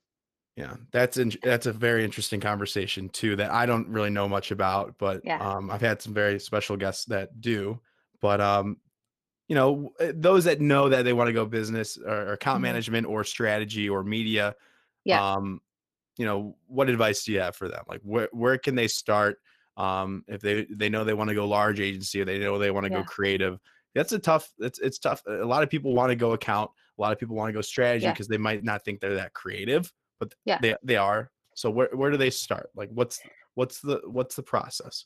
Yeah, 0.55 0.75
that's 0.91 1.17
in 1.17 1.31
that's 1.41 1.67
a 1.67 1.73
very 1.73 2.03
interesting 2.03 2.41
conversation 2.41 3.07
too 3.09 3.35
that 3.37 3.51
I 3.51 3.65
don't 3.65 3.87
really 3.87 4.09
know 4.09 4.27
much 4.27 4.51
about, 4.51 4.97
but 4.97 5.21
Yeah. 5.23 5.37
um, 5.39 5.71
I've 5.71 5.79
had 5.81 6.01
some 6.01 6.13
very 6.13 6.39
special 6.39 6.75
guests 6.75 7.05
that 7.05 7.39
do. 7.39 7.79
But 8.21 8.41
um, 8.41 8.77
you 9.47 9.55
know, 9.55 9.93
uh, 9.99 10.13
those 10.15 10.45
that 10.45 10.61
know 10.61 10.89
that 10.89 11.03
they 11.03 11.13
want 11.13 11.27
to 11.27 11.33
go 11.33 11.45
business 11.45 11.97
or, 11.97 12.29
or 12.29 12.33
account 12.33 12.61
Mhm. 12.61 12.63
management 12.63 13.07
or 13.07 13.23
strategy 13.23 13.89
or 13.89 14.03
media, 14.03 14.55
Yeah. 15.03 15.21
um, 15.21 15.61
you 16.17 16.25
know, 16.25 16.57
what 16.67 16.89
advice 16.89 17.23
do 17.23 17.31
you 17.33 17.39
have 17.41 17.55
for 17.55 17.67
them? 17.69 17.83
Like, 17.87 18.01
where 18.03 18.29
where 18.31 18.57
can 18.57 18.75
they 18.75 18.87
start 18.87 19.39
um, 19.77 20.25
if 20.27 20.41
they 20.41 20.65
they 20.65 20.89
know 20.89 21.03
they 21.03 21.13
want 21.13 21.29
to 21.29 21.35
go 21.35 21.47
large 21.47 21.79
agency 21.79 22.21
or 22.21 22.25
they 22.25 22.39
know 22.39 22.57
they 22.59 22.71
want 22.71 22.85
to 22.85 22.89
go 22.91 23.03
creative? 23.03 23.59
That's 23.95 24.11
a 24.13 24.19
tough. 24.19 24.53
It's 24.59 24.79
it's 24.79 24.99
tough. 24.99 25.23
A 25.27 25.45
lot 25.45 25.63
of 25.63 25.69
people 25.69 25.93
want 25.95 26.11
to 26.11 26.15
go 26.15 26.33
account. 26.33 26.71
A 26.97 27.01
lot 27.01 27.13
of 27.13 27.19
people 27.19 27.35
want 27.35 27.49
to 27.49 27.53
go 27.53 27.61
strategy 27.61 28.07
Yeah. 28.07 28.11
because 28.11 28.27
they 28.27 28.37
might 28.37 28.63
not 28.63 28.83
think 28.85 28.99
they're 29.01 29.15
that 29.15 29.33
creative, 29.33 29.93
but 30.19 30.33
Yeah. 30.45 30.61
they 30.61 30.75
they 30.83 30.97
are. 30.97 31.31
So 31.55 31.71
where 31.71 31.89
where 31.93 32.11
do 32.11 32.17
they 32.17 32.29
start? 32.29 32.69
Like, 32.75 32.89
what's 32.91 33.23
what's 33.55 33.81
the 33.81 34.01
what's 34.05 34.35
the 34.35 34.43
process? 34.43 35.05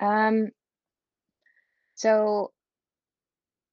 Um, 0.00 0.50
so 1.98 2.52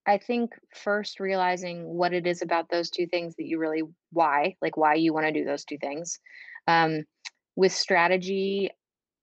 I 0.08 0.18
think 0.18 0.54
first 0.74 1.20
realizing 1.20 1.86
what 1.86 2.12
it 2.12 2.26
is 2.26 2.42
about 2.42 2.70
those 2.70 2.90
2 2.90 3.06
things 3.06 3.36
that 3.36 3.46
you 3.46 3.60
really 3.60 3.84
why, 4.12 4.56
like 4.64 4.78
why 4.78 4.96
you 4.96 5.14
wanna 5.14 5.32
do 5.32 5.46
those 5.46 5.64
2 5.64 5.78
things. 5.78 6.20
Um, 6.68 7.04
with 7.56 7.72
strategy, 7.72 8.72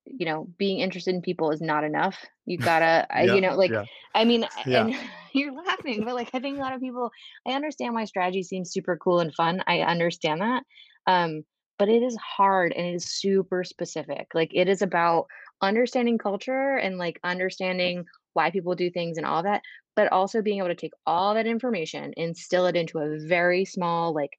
you 0.07 0.25
know, 0.25 0.47
being 0.57 0.79
interested 0.79 1.15
in 1.17 1.21
people 1.21 1.51
is 1.51 1.61
not 1.61 1.83
enough. 1.83 2.25
You 2.47 2.59
gotta, 2.65 3.09
I, 3.11 3.25
you 3.25 3.41
know, 3.41 3.57
like, 3.57 3.73
yeah, 3.73 3.85
I 4.15 4.25
mean, 4.25 4.47
yeah, 4.67 4.87
and 4.87 4.95
you're 5.33 5.53
laughing, 5.53 6.05
but 6.05 6.15
like, 6.15 6.31
I 6.33 6.38
think 6.38 6.59
a 6.59 6.61
lot 6.61 6.75
of 6.75 6.81
people, 6.81 7.11
I 7.45 7.55
understand 7.55 7.95
why 7.95 8.05
strategy 8.05 8.45
seems 8.45 8.71
super 8.71 8.97
cool 8.97 9.19
and 9.19 9.35
fun. 9.35 9.65
I 9.67 9.81
understand 9.81 10.43
that. 10.43 10.62
Um, 11.09 11.43
but 11.77 11.88
it 11.88 12.05
is 12.05 12.17
hard 12.17 12.73
and 12.73 12.87
it 12.87 12.95
is 12.95 13.17
super 13.19 13.65
specific. 13.65 14.29
Like, 14.33 14.53
it 14.55 14.69
is 14.69 14.81
about 14.81 15.27
understanding 15.61 16.19
culture 16.19 16.77
and 16.77 16.99
like 16.99 17.19
understanding 17.25 18.05
why 18.35 18.51
people 18.51 18.75
do 18.75 18.90
things 18.90 19.18
and 19.18 19.27
all 19.27 19.42
that, 19.42 19.62
but 19.97 20.11
also 20.12 20.42
being 20.42 20.59
able 20.59 20.68
to 20.68 20.75
take 20.75 20.92
all 21.07 21.35
that 21.35 21.47
information, 21.47 22.12
instill 22.16 22.66
it 22.66 22.77
into 22.77 22.99
a 22.99 23.18
very 23.27 23.64
small 23.64 24.14
like 24.14 24.38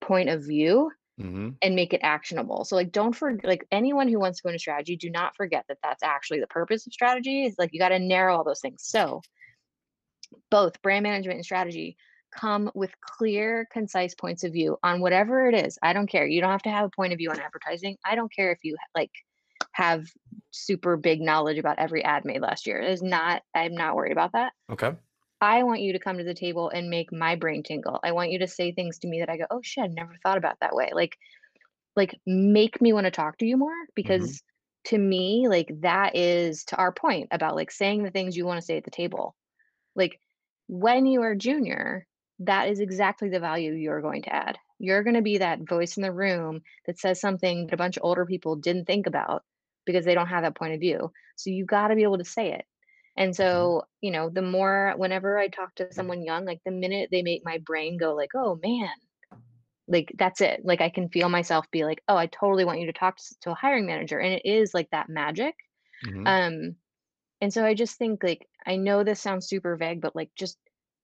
point 0.00 0.28
of 0.28 0.44
view 0.44 0.90
hmm 1.18 1.50
and 1.60 1.74
make 1.74 1.92
it 1.92 2.00
actionable. 2.04 2.64
So 2.64 2.76
like 2.76 2.92
don't 2.92 3.16
forget 3.16 3.44
like 3.44 3.66
anyone 3.72 4.08
who 4.08 4.20
wants 4.20 4.38
to 4.38 4.42
go 4.44 4.50
into 4.50 4.60
strategy, 4.60 4.96
do 4.96 5.10
not 5.10 5.34
forget 5.36 5.64
that 5.68 5.78
that's 5.82 6.04
actually 6.04 6.40
the 6.40 6.46
purpose 6.46 6.86
of 6.86 6.92
strategy. 6.92 7.44
Is 7.44 7.56
like 7.58 7.70
you 7.72 7.80
got 7.80 7.88
to 7.88 7.98
narrow 7.98 8.36
all 8.36 8.44
those 8.44 8.60
things. 8.60 8.84
So 8.84 9.20
both 10.50 10.80
brand 10.82 11.02
management 11.02 11.36
and 11.36 11.44
strategy 11.44 11.96
come 12.30 12.70
with 12.74 12.92
clear, 13.00 13.66
concise 13.72 14.14
points 14.14 14.44
of 14.44 14.52
view 14.52 14.76
on 14.82 15.00
whatever 15.00 15.48
it 15.48 15.54
is. 15.54 15.78
I 15.82 15.92
don't 15.92 16.06
care. 16.06 16.26
You 16.26 16.40
don't 16.40 16.50
have 16.50 16.62
to 16.62 16.70
have 16.70 16.84
a 16.84 16.90
point 16.90 17.12
of 17.12 17.18
view 17.18 17.30
on 17.30 17.40
advertising. 17.40 17.96
I 18.04 18.14
don't 18.14 18.32
care 18.32 18.52
if 18.52 18.58
you 18.62 18.76
like 18.94 19.10
have 19.78 20.08
super 20.50 20.96
big 20.96 21.20
knowledge 21.20 21.56
about 21.56 21.78
every 21.78 22.04
ad 22.04 22.24
made 22.24 22.40
last 22.40 22.66
year. 22.66 22.80
It 22.80 22.90
is 22.90 23.00
not 23.00 23.42
I'm 23.54 23.74
not 23.74 23.94
worried 23.94 24.12
about 24.12 24.32
that. 24.32 24.52
Okay. 24.72 24.92
I 25.40 25.62
want 25.62 25.82
you 25.82 25.92
to 25.92 26.00
come 26.00 26.18
to 26.18 26.24
the 26.24 26.34
table 26.34 26.68
and 26.68 26.90
make 26.90 27.12
my 27.12 27.36
brain 27.36 27.62
tingle. 27.62 28.00
I 28.02 28.10
want 28.10 28.32
you 28.32 28.40
to 28.40 28.48
say 28.48 28.72
things 28.72 28.98
to 28.98 29.08
me 29.08 29.20
that 29.20 29.30
I 29.30 29.36
go, 29.36 29.44
"Oh 29.52 29.60
shit, 29.62 29.84
I've 29.84 29.94
never 29.94 30.16
thought 30.24 30.36
about 30.36 30.58
that 30.60 30.74
way." 30.74 30.90
Like 30.92 31.16
like 31.94 32.18
make 32.26 32.80
me 32.80 32.92
want 32.92 33.04
to 33.04 33.12
talk 33.12 33.38
to 33.38 33.46
you 33.46 33.56
more 33.56 33.76
because 33.94 34.22
mm-hmm. 34.28 34.96
to 34.96 34.98
me, 34.98 35.46
like 35.48 35.70
that 35.82 36.16
is 36.16 36.64
to 36.64 36.76
our 36.76 36.90
point 36.90 37.28
about 37.30 37.54
like 37.54 37.70
saying 37.70 38.02
the 38.02 38.10
things 38.10 38.36
you 38.36 38.46
want 38.46 38.58
to 38.58 38.66
say 38.66 38.78
at 38.78 38.84
the 38.84 38.90
table. 38.90 39.36
Like 39.94 40.18
when 40.66 41.06
you 41.06 41.22
are 41.22 41.36
junior, 41.36 42.04
that 42.40 42.68
is 42.68 42.80
exactly 42.80 43.28
the 43.28 43.38
value 43.38 43.74
you're 43.74 44.02
going 44.02 44.22
to 44.22 44.34
add. 44.34 44.58
You're 44.80 45.04
going 45.04 45.14
to 45.14 45.22
be 45.22 45.38
that 45.38 45.68
voice 45.68 45.96
in 45.96 46.02
the 46.02 46.12
room 46.12 46.62
that 46.86 46.98
says 46.98 47.20
something 47.20 47.66
that 47.66 47.74
a 47.74 47.76
bunch 47.76 47.96
of 47.96 48.02
older 48.02 48.26
people 48.26 48.56
didn't 48.56 48.86
think 48.86 49.06
about 49.06 49.44
because 49.88 50.06
they 50.06 50.14
don't 50.14 50.28
have 50.28 50.44
that 50.44 50.56
point 50.56 50.74
of 50.74 50.80
view. 50.80 51.12
So 51.38 51.50
you 51.50 51.66
got 51.66 51.88
to 51.88 51.96
be 51.96 52.04
able 52.04 52.18
to 52.20 52.26
say 52.26 52.52
it. 52.52 52.66
And 53.18 53.36
hmm 53.50 53.68
so, 53.68 53.84
you 54.02 54.12
know, 54.12 54.30
the 54.30 54.42
more 54.42 54.94
whenever 54.98 55.38
I 55.38 55.48
talk 55.48 55.74
to 55.76 55.92
someone 55.92 56.24
young, 56.24 56.46
like 56.46 56.60
the 56.64 56.72
minute 56.72 57.10
they 57.12 57.22
make 57.24 57.42
my 57.44 57.58
brain 57.58 57.98
go 57.98 58.14
like, 58.14 58.30
"Oh 58.36 58.60
man," 58.62 58.90
like 59.88 60.12
that's 60.18 60.40
it. 60.40 60.60
Like 60.64 60.80
I 60.80 60.90
can 60.90 61.08
feel 61.08 61.28
myself 61.28 61.66
be 61.70 61.84
like, 61.84 62.02
"Oh, 62.08 62.16
I 62.16 62.26
totally 62.26 62.64
want 62.64 62.80
you 62.80 62.86
to 62.86 62.92
talk 62.92 63.16
to, 63.16 63.36
to 63.42 63.50
a 63.52 63.54
hiring 63.54 63.86
manager." 63.86 64.20
And 64.20 64.34
it 64.34 64.42
is 64.44 64.74
like 64.74 64.90
that 64.90 65.08
magic. 65.08 65.54
hmm 66.02 66.26
Um 66.26 66.76
and 67.42 67.52
so 67.52 67.64
I 67.66 67.74
just 67.74 67.98
think 67.98 68.22
like 68.24 68.48
I 68.66 68.76
know 68.76 69.04
this 69.04 69.20
sounds 69.20 69.48
super 69.48 69.76
vague, 69.76 70.00
but 70.02 70.16
like 70.16 70.30
just 70.36 70.58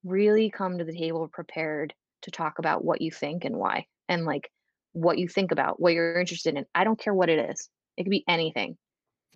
really 0.05 0.51
come 0.51 0.79
to 0.79 0.85
the 0.85 0.97
table 0.97 1.29
prepared 1.33 1.95
to 2.23 2.33
talk 2.33 2.59
about 2.61 2.85
what 2.85 3.03
you 3.03 3.13
think 3.13 3.45
and 3.45 3.57
why 3.59 3.87
and 4.09 4.27
like 4.27 4.51
what 4.93 5.19
you 5.19 5.29
think 5.29 5.53
about, 5.53 5.81
what 5.81 5.95
you're 5.95 6.21
interested 6.21 6.57
in. 6.57 6.67
I 6.75 6.85
don't 6.85 6.99
care 7.01 7.15
what 7.15 7.31
it 7.31 7.51
is. 7.51 7.71
It 7.97 8.05
could 8.05 8.11
be 8.11 8.25
anything. 8.29 8.79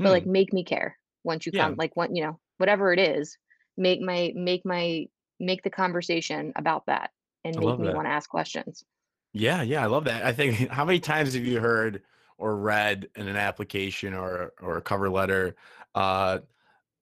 But 0.03 0.11
like 0.11 0.25
Hmm. 0.25 0.31
make 0.31 0.53
me 0.53 0.65
care 0.65 0.99
once 1.25 1.47
you 1.47 1.53
Yeah, 1.53 1.67
come 1.67 1.77
like 1.79 1.97
what, 1.97 2.15
you 2.15 2.23
know, 2.23 2.41
whatever 2.59 2.93
it 2.93 2.99
is, 3.01 3.39
make 3.77 4.01
my 4.01 4.33
make 4.35 4.65
my 4.67 5.07
make 5.41 5.63
the 5.63 5.71
conversation 5.71 6.53
about 6.57 6.87
that 6.87 7.13
and 7.45 7.57
I 7.57 7.61
make 7.61 7.79
me 7.79 7.91
want 7.91 8.07
to 8.07 8.13
ask 8.13 8.29
questions. 8.31 8.85
Yeah, 9.33 9.63
yeah, 9.63 9.83
I 9.83 9.87
love 9.87 10.05
that. 10.05 10.25
I 10.25 10.33
think 10.33 10.57
how 10.71 10.85
many 10.85 11.01
times 11.01 11.35
have 11.35 11.45
you 11.45 11.61
heard 11.61 12.03
or 12.39 12.57
read 12.57 13.09
in 13.17 13.29
an 13.29 13.37
application 13.37 14.15
or 14.15 14.53
or 14.61 14.77
a 14.79 14.83
cover 14.83 15.11
letter, 15.11 15.57
uh, 15.95 16.39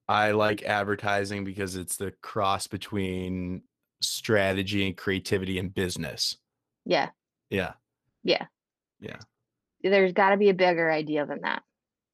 I 0.08 0.32
like 0.32 0.62
advertising 0.64 1.44
because 1.44 1.76
it's 1.76 1.96
the 1.96 2.12
cross 2.22 2.66
between 2.68 3.64
strategy 4.02 4.86
and 4.86 4.96
creativity 4.96 5.58
and 5.58 5.74
business. 5.74 6.38
Yeah. 6.84 7.10
Yeah, 7.50 7.74
Yeah. 8.22 8.48
yeah, 9.00 9.20
There's 9.82 10.12
got 10.12 10.30
to 10.30 10.36
be 10.36 10.48
a 10.50 10.54
bigger 10.54 10.90
idea 10.90 11.26
than 11.26 11.42
that. 11.42 11.62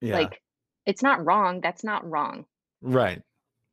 yeah. 0.01 0.29
Like 0.29 0.43
it's 0.87 1.03
not 1.03 1.25
wrong. 1.27 1.61
That's 1.63 1.85
not 1.85 2.09
wrong 2.09 2.47
Right. 2.83 3.23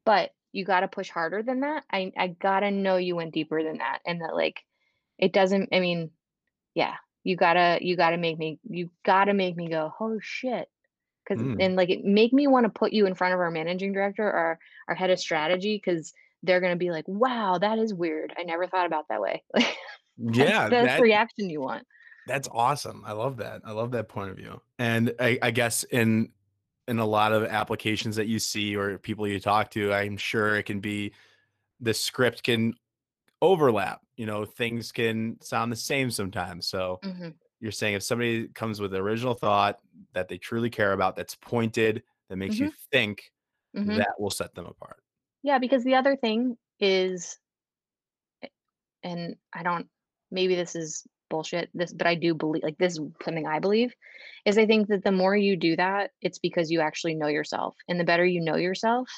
But 0.05 0.31
you 0.51 0.65
gotta 0.65 0.87
push 0.87 1.09
harder 1.09 1.43
than 1.43 1.59
that. 1.61 1.85
I 1.91 2.11
I 2.17 2.27
gotta 2.27 2.71
know 2.71 2.97
you 2.97 3.15
went 3.15 3.33
deeper 3.33 3.63
than 3.63 3.77
that 3.77 3.99
and 4.05 4.21
that, 4.21 4.35
like, 4.35 4.61
it 5.17 5.33
doesn't 5.33 5.69
I 5.73 5.79
mean, 5.79 6.11
yeah, 6.75 6.97
you 7.23 7.37
gotta 7.37 7.79
you 7.81 7.97
gotta 7.97 8.17
make 8.17 8.37
me 8.39 8.59
you 8.63 8.91
gotta 9.05 9.33
make 9.35 9.55
me 9.57 9.69
go, 9.69 9.93
"Oh, 9.99 10.19
shit," 10.21 10.69
'cause 11.27 11.41
Mm. 11.41 11.59
and, 11.59 11.75
like, 11.77 11.89
it 11.91 12.03
make 12.05 12.33
me 12.33 12.47
wanna 12.47 12.69
put 12.69 12.93
you 12.93 13.07
in 13.07 13.15
front 13.15 13.33
of 13.35 13.41
our 13.41 13.51
managing 13.51 13.93
director 13.93 14.25
or 14.27 14.59
our 14.89 14.95
head 14.95 15.11
of 15.11 15.19
strategy 15.19 15.79
cuz 15.79 16.13
they're 16.43 16.61
gonna 16.61 16.75
be 16.77 16.91
like, 16.91 17.07
"Wow, 17.07 17.57
that 17.59 17.79
is 17.79 17.93
weird. 17.95 18.33
I 18.37 18.43
never 18.43 18.67
thought 18.67 18.87
about 18.87 19.07
that 19.09 19.21
way." 19.21 19.43
Like, 20.39 20.55
that's 20.69 20.95
Yeah, 20.97 20.97
the 20.97 21.03
reaction 21.03 21.49
you 21.49 21.61
want. 21.61 21.87
That's 22.29 22.47
awesome. 22.51 23.03
I 23.05 23.13
love 23.13 23.37
that. 23.37 23.61
I 23.65 23.71
love 23.71 23.91
that 23.91 24.09
point 24.09 24.31
of 24.31 24.37
view. 24.37 24.61
And 24.77 25.13
I 25.19 25.39
I 25.41 25.51
guess 25.51 25.83
in 25.85 26.33
in 26.87 26.99
a 26.99 27.05
lot 27.05 27.33
of 27.33 27.43
applications 27.43 28.15
that 28.17 28.27
you 28.27 28.39
see 28.39 28.75
or 28.75 28.97
people 28.97 29.27
you 29.27 29.39
talk 29.39 29.71
to, 29.71 29.93
I'm 29.93 30.17
sure 30.17 30.55
it 30.55 30.63
can 30.63 30.79
be 30.79 31.13
the 31.79 31.93
script 31.93 32.43
can 32.43 32.75
overlap. 33.41 34.01
You 34.17 34.25
know, 34.27 34.45
things 34.45 34.91
can 34.91 35.39
sound 35.41 35.71
the 35.71 35.77
same 35.77 36.11
sometimes. 36.11 36.67
So 36.67 37.01
Mhm, 37.03 37.39
you're 37.61 37.71
saying 37.73 37.95
if 37.95 38.03
somebody 38.03 38.49
comes 38.49 38.81
with 38.81 38.93
original 38.95 39.35
thought 39.35 39.81
that 40.13 40.29
they 40.29 40.37
truly 40.39 40.69
care 40.71 40.93
about, 40.93 41.15
that's 41.17 41.35
pointed, 41.35 42.03
that 42.29 42.37
makes 42.37 42.59
you 42.59 42.67
mhm, 42.67 42.77
think, 42.91 43.31
mhm. 43.73 43.97
that 43.97 44.15
will 44.19 44.31
set 44.31 44.55
them 44.55 44.65
apart. 44.67 45.03
Yeah, 45.43 45.59
because 45.59 45.83
the 45.83 45.95
other 45.95 46.15
thing 46.15 46.57
is 46.79 47.39
and 49.03 49.35
I 49.53 49.63
don't 49.63 49.87
maybe 50.31 50.55
this 50.55 50.75
is 50.75 51.05
bullshit, 51.29 51.69
this 51.73 51.93
but 51.93 52.07
I 52.07 52.15
do 52.15 52.33
believe 52.33 52.63
like 52.63 52.77
this 52.77 52.93
is 52.93 53.01
something 53.23 53.47
I 53.47 53.59
believe 53.59 53.93
is 54.45 54.57
I 54.57 54.65
think 54.65 54.87
that 54.87 55.03
the 55.03 55.11
more 55.11 55.35
you 55.35 55.55
do 55.55 55.75
that, 55.75 56.11
it's 56.21 56.39
because 56.39 56.71
you 56.71 56.81
actually 56.81 57.15
know 57.15 57.27
yourself. 57.27 57.75
And 57.87 57.99
the 57.99 58.03
better 58.05 58.25
you 58.25 58.41
know 58.41 58.55
yourself, 58.55 59.09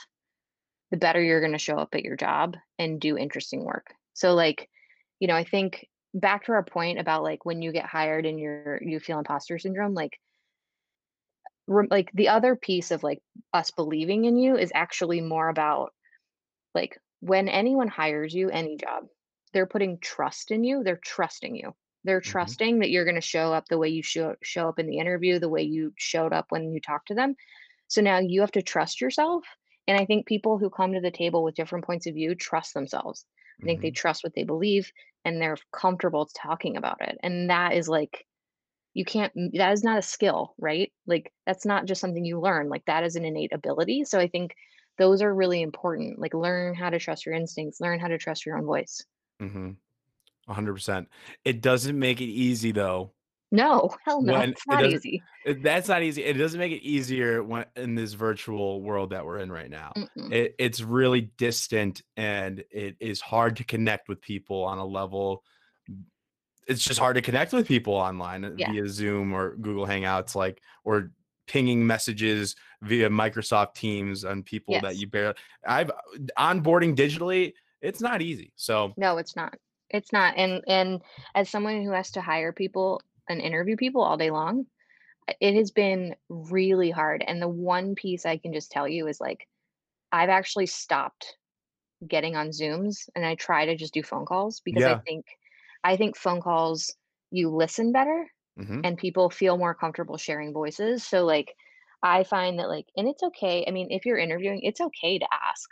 the 0.91 0.97
better 0.97 1.21
you're 1.21 1.39
going 1.39 1.54
to 1.54 1.58
show 1.58 1.78
up 1.78 1.95
at 1.95 2.04
your 2.04 2.17
job 2.17 2.58
and 2.78 3.00
do 3.00 3.17
interesting 3.17 3.63
work. 3.63 3.88
So 4.13 4.34
like, 4.34 4.69
you 5.19 5.28
know, 5.28 5.36
I 5.36 5.43
think 5.43 5.88
back 6.13 6.45
to 6.45 6.52
our 6.52 6.63
point 6.63 7.00
about 7.00 7.24
like 7.24 7.45
when 7.45 7.62
you 7.62 7.71
get 7.71 7.86
hired 7.86 8.26
and 8.26 8.39
you're 8.39 8.82
you 8.84 9.00
feel 9.00 9.19
imposter 9.19 9.58
syndrome, 9.58 9.93
like 9.93 10.19
rem- 11.67 11.88
like 11.89 12.12
the 12.13 12.30
other 12.30 12.56
piece 12.56 12.91
of 12.91 13.04
like 13.04 13.19
us 13.54 13.71
believing 13.71 14.26
in 14.26 14.38
you 14.38 14.58
is 14.58 14.71
actually 14.76 15.21
more 15.21 15.47
about 15.47 15.93
like, 16.74 16.97
when 17.19 17.47
anyone 17.47 17.88
hires 17.88 18.34
you, 18.34 18.50
any 18.50 18.78
job, 18.78 19.04
they're 19.54 19.67
putting 19.67 20.00
trust 20.00 20.52
in 20.52 20.63
you, 20.63 20.84
they're 20.84 21.00
trusting 21.04 21.56
you. 21.56 21.74
They're 22.03 22.21
Mhm, 22.25 22.57
trusting 22.61 22.79
that 22.79 22.89
you're 22.91 23.05
gonna 23.05 23.21
show 23.21 23.53
up 23.53 23.65
the 23.69 23.77
way 23.77 23.89
you 23.89 24.03
show 24.03 24.35
show 24.43 24.69
up 24.69 24.79
in 24.79 24.87
the 24.87 24.97
interview, 24.99 25.39
the 25.39 25.49
way 25.49 25.61
you 25.63 25.93
showed 25.97 26.33
up 26.33 26.47
when 26.49 26.71
you 26.73 26.79
talked 26.81 27.07
to 27.09 27.15
them. 27.15 27.35
So 27.87 28.01
now 28.01 28.19
you 28.19 28.41
have 28.41 28.51
to 28.53 28.61
trust 28.63 29.01
yourself, 29.01 29.45
and 29.87 29.99
I 29.99 30.05
think 30.05 30.27
people 30.27 30.57
who 30.57 30.69
come 30.69 30.93
to 30.93 31.01
the 31.01 31.11
table 31.11 31.43
with 31.43 31.55
different 31.55 31.85
points 31.85 32.07
of 32.07 32.15
view 32.15 32.35
trust 32.35 32.73
themselves. 32.73 33.25
I 33.65 33.67
think 33.67 33.81
they 33.81 33.91
mhm. 33.91 33.93
trust 33.93 34.23
what 34.23 34.33
they 34.35 34.43
believe, 34.43 34.91
and 35.25 35.41
they're 35.41 35.57
comfortable 35.73 36.27
talking 36.35 36.77
about 36.77 37.01
it, 37.01 37.17
and 37.23 37.49
that 37.49 37.73
is, 37.73 37.89
like 37.89 38.25
you 38.93 39.05
can't 39.05 39.33
that 39.53 39.71
is 39.71 39.83
not 39.83 39.97
a 39.99 40.01
skill, 40.01 40.53
right? 40.59 40.91
Like, 41.07 41.33
that's 41.45 41.65
not 41.65 41.85
just 41.85 42.01
something 42.01 42.25
you 42.25 42.39
learn, 42.41 42.69
like, 42.69 42.85
that 42.85 43.03
is 43.03 43.15
an 43.15 43.25
innate 43.25 43.53
ability, 43.53 44.03
so 44.05 44.19
I 44.19 44.27
think 44.27 44.55
those 44.97 45.21
are 45.21 45.33
really 45.33 45.61
important, 45.61 46.19
like, 46.19 46.33
learn 46.33 46.75
how 46.75 46.89
to 46.89 46.99
trust 46.99 47.25
your 47.25 47.35
instincts, 47.35 47.79
learn 47.81 47.99
how 47.99 48.07
to 48.09 48.17
trust 48.17 48.45
your 48.45 48.57
own 48.57 48.65
voice. 48.65 49.01
Mhm. 49.39 49.81
100%. 50.53 51.05
It 51.45 51.61
doesn't 51.61 51.97
make 51.97 52.21
it 52.21 52.25
easy 52.25 52.71
though 52.71 53.13
No, 53.51 53.95
hell 54.05 54.21
no, 54.21 54.33
when 54.33 54.49
it's 54.51 54.67
not 54.67 54.81
doesn't 54.81 54.97
easy. 54.97 55.23
it 55.45 55.63
that's 55.63 55.87
not 55.87 56.03
easy. 56.03 56.23
It 56.23 56.33
doesn't 56.33 56.59
make 56.59 56.71
it 56.71 56.83
easier 56.83 57.43
when 57.43 57.65
in 57.75 57.95
this 57.95 58.13
virtual 58.13 58.81
world 58.81 59.09
that 59.11 59.25
we're 59.25 59.39
in 59.39 59.51
right 59.51 59.69
now. 59.69 59.93
It 60.15 60.55
it's 60.59 60.81
really 60.81 61.31
distant 61.37 62.01
and 62.17 62.63
it 62.71 62.95
is 62.99 63.21
hard 63.21 63.57
to 63.57 63.63
connect 63.63 64.07
with 64.07 64.21
people 64.21 64.63
on 64.63 64.77
a 64.77 64.85
level 64.85 65.43
it's 66.67 66.83
just 66.83 66.99
hard 66.99 67.15
to 67.15 67.21
connect 67.21 67.53
with 67.53 67.67
people 67.67 67.93
online 67.93 68.45
uh, 68.45 68.51
Yeah, 68.55 68.71
via 68.71 68.88
Zoom 68.88 69.34
or 69.34 69.55
Google 69.55 69.86
Hangouts, 69.86 70.36
like 70.36 70.61
or 70.84 71.11
pinging 71.47 71.86
messages 71.86 72.55
via 72.82 73.09
Microsoft 73.09 73.73
Teams 73.76 74.23
on 74.23 74.43
people 74.43 74.80
that 74.82 74.95
you 74.95 75.07
barely. 75.07 75.36
I've 75.67 75.91
onboarding 76.38 76.95
digitally. 76.95 77.53
It's 77.82 77.99
not 77.99 78.21
easy. 78.21 78.53
So 78.55 78.93
No, 78.95 79.17
it's 79.17 79.36
not. 79.36 79.55
It's 79.93 80.11
not, 80.13 80.35
and 80.37 80.63
and 80.67 81.01
as 81.35 81.49
someone 81.49 81.83
who 81.83 81.91
has 81.91 82.11
to 82.11 82.21
hire 82.21 82.53
people 82.53 83.01
and 83.29 83.41
interview 83.41 83.75
people 83.77 84.01
all 84.03 84.17
day 84.17 84.31
long, 84.31 84.67
it 85.41 85.55
has 85.55 85.71
been 85.71 86.15
really 86.29 86.91
hard, 86.91 87.23
and 87.27 87.41
the 87.41 87.49
one 87.49 87.95
piece 87.95 88.25
I 88.25 88.37
can 88.37 88.53
just 88.53 88.71
tell 88.71 88.87
you 88.87 89.07
is, 89.07 89.21
like, 89.21 89.47
I've 90.13 90.29
actually 90.29 90.67
stopped 90.67 91.37
getting 92.07 92.35
on 92.35 92.49
Zooms, 92.49 93.09
and 93.15 93.25
I 93.25 93.35
try 93.35 93.65
to 93.65 93.75
just 93.75 93.93
do 93.93 94.03
phone 94.03 94.25
calls 94.25 94.61
because 94.61 94.85
I 94.87 94.95
think 95.07 95.25
I 95.83 95.97
think 95.97 96.17
phone 96.17 96.41
calls, 96.41 96.95
you 97.31 97.49
listen 97.49 97.91
better 97.91 98.29
hmm 98.57 98.81
and 98.83 98.97
people 98.97 99.29
feel 99.29 99.57
more 99.57 99.75
comfortable 99.75 100.17
sharing 100.17 100.53
voices. 100.53 101.05
So 101.07 101.25
like 101.25 101.55
I 102.03 102.23
find 102.25 102.59
that 102.59 102.69
like 102.69 102.87
and 102.97 103.07
it's 103.09 103.23
okay. 103.23 103.65
I 103.67 103.71
mean, 103.71 103.91
if 103.91 104.05
you're 104.05 104.17
interviewing, 104.19 104.61
it's 104.63 104.81
okay 104.81 105.19
to 105.19 105.27
ask 105.33 105.69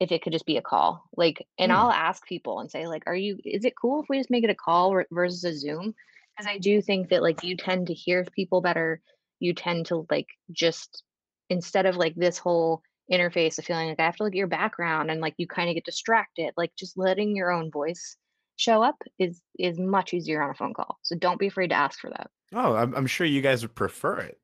if 0.00 0.12
it 0.12 0.22
could 0.22 0.32
just 0.32 0.46
be 0.46 0.56
a 0.56 0.62
call. 0.62 1.04
Like 1.16 1.46
and 1.58 1.72
Hmm. 1.72 1.78
I'll 1.78 1.90
ask 1.90 2.24
people 2.26 2.60
and 2.60 2.70
say 2.70 2.86
like, 2.86 3.04
"Are 3.06 3.14
you 3.16 3.38
is 3.44 3.64
it 3.64 3.74
cool 3.80 4.02
if 4.02 4.08
we 4.08 4.18
just 4.18 4.30
make 4.30 4.44
it 4.44 4.50
a 4.50 4.54
call 4.54 4.92
ver- 4.92 5.06
versus 5.10 5.44
a 5.44 5.54
Zoom?" 5.56 5.94
Because 6.36 6.50
I 6.52 6.58
do 6.58 6.80
think 6.80 7.10
that 7.10 7.22
like 7.22 7.42
you 7.42 7.56
tend 7.56 7.88
to 7.88 7.94
hear 7.94 8.24
people 8.24 8.60
better. 8.60 9.00
You 9.40 9.54
tend 9.54 9.86
to 9.86 10.06
like 10.10 10.28
just 10.52 11.02
instead 11.50 11.86
of 11.86 11.96
like 11.96 12.14
this 12.14 12.38
whole 12.38 12.82
interface 13.10 13.58
of 13.58 13.64
feeling 13.64 13.88
like 13.88 14.00
I 14.00 14.04
have 14.04 14.16
to 14.16 14.24
look 14.24 14.32
at 14.34 14.36
your 14.36 14.46
background 14.46 15.10
and 15.10 15.20
like 15.20 15.34
you 15.38 15.46
kind 15.46 15.68
of 15.68 15.74
get 15.74 15.84
distracted. 15.84 16.52
Like 16.56 16.72
just 16.76 16.98
letting 16.98 17.34
your 17.34 17.50
own 17.50 17.70
voice 17.70 18.16
show 18.56 18.82
up 18.82 18.96
is 19.18 19.40
is 19.58 19.78
much 19.78 20.12
easier 20.14 20.42
on 20.42 20.50
a 20.50 20.54
phone 20.54 20.74
call. 20.74 20.98
So 21.02 21.16
don't 21.16 21.38
be 21.40 21.46
afraid 21.46 21.68
to 21.68 21.76
ask 21.76 21.98
for 22.00 22.10
that. 22.10 22.30
Oh, 22.52 22.74
I'm, 22.74 22.94
I'm 22.94 23.06
sure 23.06 23.26
you 23.26 23.40
guys 23.40 23.62
would 23.62 23.74
prefer 23.74 24.18
it. 24.18 24.38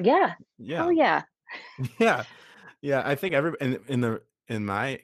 Yeah. 0.00 0.34
Yeah. 0.58 0.84
Oh 0.84 0.90
yeah. 0.90 1.22
Yeah. 1.98 2.24
Yeah. 2.80 3.02
I 3.04 3.14
think 3.14 3.34
every 3.34 3.52
in, 3.60 3.80
in 3.88 4.00
the 4.00 4.22
in 4.48 4.64
my 4.66 5.02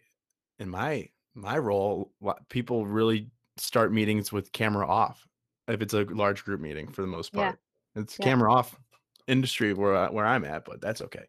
in 0.58 0.68
my 0.70 1.08
my 1.34 1.58
role, 1.58 2.12
people 2.48 2.86
really 2.86 3.30
start 3.56 3.92
meetings 3.92 4.32
with 4.32 4.52
camera 4.52 4.86
off 4.86 5.28
if 5.68 5.82
it's 5.82 5.94
a 5.94 6.04
large 6.04 6.44
group 6.44 6.60
meeting 6.60 6.90
for 6.92 7.02
the 7.02 7.08
most 7.08 7.32
Yeah. 7.32 7.52
part. 7.52 7.60
It's 7.96 8.18
Yeah. 8.18 8.24
camera 8.24 8.52
off 8.52 8.78
industry 9.26 9.72
where 9.74 10.10
where 10.10 10.26
I'm 10.26 10.44
at, 10.44 10.64
but 10.64 10.80
that's 10.80 11.02
okay. 11.02 11.26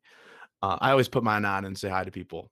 Uh, 0.63 0.77
I 0.81 0.91
always 0.91 1.09
put 1.09 1.23
mine 1.23 1.45
on 1.45 1.65
and 1.65 1.77
say 1.77 1.89
hi 1.89 2.03
to 2.05 2.11
people, 2.11 2.51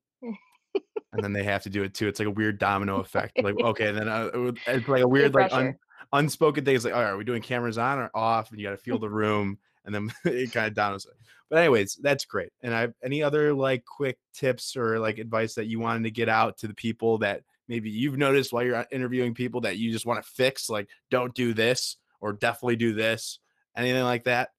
and 1.11 1.24
then 1.24 1.34
they 1.34 1.43
have 1.43 1.64
to 1.64 1.70
do 1.70 1.84
it 1.84 1.93
too. 1.93 2.07
It's 2.07 2.20
like 2.20 2.28
a 2.28 2.32
weird 2.32 2.57
domino 2.57 2.97
effect. 2.99 3.41
Like 3.41 3.55
okay, 3.61 3.91
then 3.91 4.07
uh, 4.07 4.30
it's 4.68 4.88
like 4.88 5.03
a 5.03 5.07
weird 5.07 5.34
like 5.36 5.47
un, 5.51 5.78
unspoken 6.11 6.66
thing. 6.66 6.76
It's 6.76 6.86
like 6.86 6.93
all 6.93 7.01
right, 7.01 7.09
are 7.09 7.18
we 7.18 7.24
doing 7.24 7.41
cameras 7.41 7.78
on 7.78 7.99
or 7.99 8.09
off? 8.14 8.49
And 8.51 8.59
you 8.59 8.66
got 8.66 8.72
to 8.72 8.78
feel 8.78 8.99
the 8.99 9.09
room, 9.09 9.59
and 9.86 9.93
then 9.93 10.11
it 10.25 10.51
kind 10.51 10.77
of 10.77 10.95
it. 10.95 11.05
But 11.49 11.59
anyways, 11.59 11.99
that's 12.01 12.25
great. 12.25 12.51
And 12.61 12.73
I 12.73 12.88
any 13.03 13.21
other 13.21 13.53
like 13.53 13.86
quick 13.86 14.17
tips 14.34 14.75
or 14.75 14.99
like 14.99 15.19
advice 15.19 15.55
that 15.55 15.67
you 15.67 15.79
wanted 15.79 16.03
to 16.03 16.11
get 16.11 16.29
out 16.29 16.57
to 16.59 16.67
the 16.67 16.73
people 16.73 17.19
that 17.19 17.41
maybe 17.67 17.89
you've 17.89 18.17
noticed 18.17 18.51
while 18.51 18.63
you're 18.63 18.75
uh, 18.75 18.86
interviewing 18.91 19.34
people 19.34 19.61
that 19.61 19.77
you 19.77 19.91
just 19.91 20.05
want 20.05 20.23
to 20.23 20.31
fix, 20.31 20.69
like 20.69 20.89
don't 21.11 21.34
do 21.36 21.53
this 21.53 21.97
or 22.21 22.34
definitely 22.34 22.75
do 22.75 22.93
this, 22.93 23.39
anything 23.77 24.03
like 24.03 24.23
that? 24.23 24.49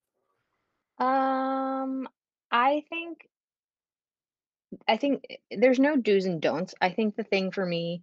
Um, 0.99 2.09
I 2.51 2.85
think 2.89 3.29
I 4.89 4.97
think 4.97 5.25
there's 5.51 5.79
no 5.79 5.97
do's 5.97 6.27
and 6.27 6.41
don'ts. 6.41 6.75
I 6.81 6.91
think 6.91 7.17
the 7.17 7.25
thing 7.25 7.51
for 7.51 7.65
me, 7.67 8.03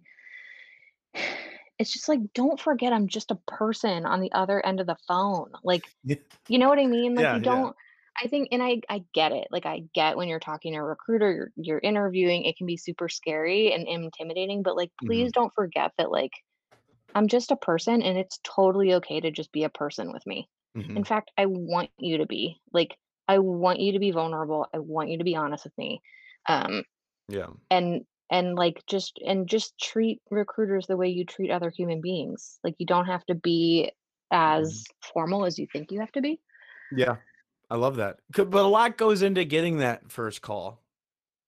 it's 1.82 1.92
just 1.94 2.08
like 2.08 2.20
don't 2.34 2.60
forget 2.60 2.94
I'm 2.94 3.08
just 3.08 3.32
a 3.32 3.40
person 3.48 4.06
on 4.06 4.20
the 4.20 4.32
other 4.32 4.64
end 4.66 4.80
of 4.80 4.88
the 4.88 4.96
phone. 5.08 5.52
Like, 5.64 5.84
Yeah, 6.04 6.16
you 6.48 6.58
know 6.58 6.68
what 6.68 6.78
I 6.80 6.86
mean? 6.86 7.14
Like 7.16 7.28
yeah, 7.28 7.32
you 7.32 7.42
don't 7.42 7.76
I 8.22 8.28
think 8.28 8.48
and 8.52 8.62
I 8.62 8.80
I 8.90 9.04
get 9.14 9.32
it. 9.32 9.48
Like 9.50 9.66
I 9.66 9.82
get 9.94 10.16
when 10.16 10.28
you're 10.28 10.40
talking 10.40 10.74
to 10.74 10.80
a 10.80 10.84
recruiter, 10.84 11.32
you're 11.32 11.52
you're 11.56 11.80
interviewing, 11.80 12.44
it 12.44 12.56
can 12.56 12.66
be 12.66 12.76
super 12.78 13.08
scary 13.08 13.72
and 13.72 13.88
intimidating, 13.88 14.62
but 14.62 14.76
like 14.76 14.90
please 15.06 15.32
don't 15.32 15.54
forget 15.54 15.92
that 15.98 16.10
like 16.12 16.32
I'm 17.14 17.28
just 17.28 17.50
a 17.50 17.56
person 17.56 18.02
and 18.02 18.18
it's 18.18 18.40
totally 18.44 18.94
okay 18.94 19.20
to 19.20 19.30
just 19.30 19.52
be 19.52 19.64
a 19.64 19.70
person 19.70 20.12
with 20.12 20.26
me. 20.26 20.48
Mhm. 20.74 20.96
In 20.96 21.04
fact, 21.04 21.30
I 21.36 21.46
want 21.46 21.90
you 21.98 22.18
to 22.18 22.26
be. 22.26 22.60
Like, 22.72 22.96
I 23.28 23.38
want 23.38 23.80
you 23.80 23.92
to 23.92 23.98
be 23.98 24.10
vulnerable. 24.10 24.66
I 24.74 24.78
want 24.78 25.10
you 25.10 25.18
to 25.18 25.24
be 25.24 25.36
honest 25.36 25.64
with 25.64 25.76
me. 25.78 26.00
Um, 26.48 26.84
Yeah. 27.28 27.52
and 27.70 28.06
and 28.32 28.56
like 28.56 28.84
just 28.88 29.20
and 29.26 29.48
just 29.48 29.78
treat 29.80 30.22
recruiters 30.32 30.88
the 30.88 30.98
way 30.98 31.08
you 31.08 31.26
treat 31.26 31.52
other 31.52 31.70
human 31.70 32.02
beings. 32.02 32.60
Like 32.64 32.76
you 32.80 32.86
don't 32.86 33.06
have 33.06 33.26
to 33.26 33.36
be 33.36 33.92
Mhm. 34.56 34.76
as 34.76 34.84
formal 35.14 35.46
as 35.46 35.58
you 35.60 35.68
think 35.72 35.92
you 35.92 36.00
have 36.00 36.12
to 36.14 36.22
be. 36.22 36.40
Yeah. 36.90 37.16
I 37.70 37.76
love 37.76 37.96
that. 37.96 38.20
But 38.36 38.54
a 38.54 38.62
lot 38.68 38.98
goes 38.98 39.22
into 39.22 39.44
getting 39.44 39.78
that 39.78 40.10
first 40.10 40.42
call. 40.42 40.82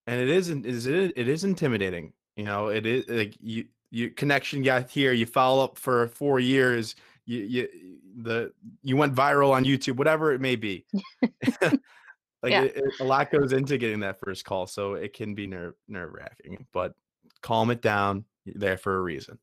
And 0.06 0.20
it 0.20 0.28
isn't 0.30 0.66
is 0.66 0.86
it 0.86 1.14
it 1.16 1.28
is 1.28 1.44
intimidating. 1.44 2.14
You 2.36 2.44
know, 2.44 2.68
it 2.68 2.86
is 2.86 3.08
like 3.08 3.36
you 3.40 3.66
you 3.90 4.10
connection 4.10 4.62
got 4.62 4.90
here, 4.90 5.12
you 5.12 5.26
follow 5.26 5.64
up 5.64 5.78
for 5.78 6.08
4 6.08 6.40
years, 6.40 6.96
you 7.26 7.40
you 7.40 8.00
the 8.16 8.54
you 8.82 8.96
went 8.96 9.14
viral 9.14 9.52
on 9.52 9.64
YouTube, 9.64 9.96
whatever 9.96 10.32
it 10.32 10.40
may 10.40 10.56
be. 10.56 10.86
like 12.44 12.52
Yeah. 12.52 12.62
it, 12.62 12.76
it- 12.76 13.00
a 13.00 13.04
lot 13.04 13.30
goes 13.32 13.52
into 13.52 13.76
getting 13.78 14.00
that 14.00 14.20
first 14.20 14.44
call, 14.44 14.66
so 14.66 14.94
it 14.94 15.12
can 15.12 15.34
be 15.34 15.46
nerve 15.46 15.74
nerve 15.88 16.12
wracking. 16.12 16.66
But 16.72 16.94
calm 17.42 17.70
it 17.70 17.82
down. 17.82 18.24
You're 18.44 18.54
there 18.58 18.76
for 18.78 18.96
a 18.96 19.00
reason. 19.00 19.38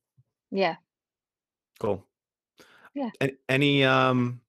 Yeah. 0.51 0.75
Cool. 1.79 2.05
Yeah. 2.93 3.09
A- 3.21 3.35
Any 3.49 3.83
um 3.83 4.41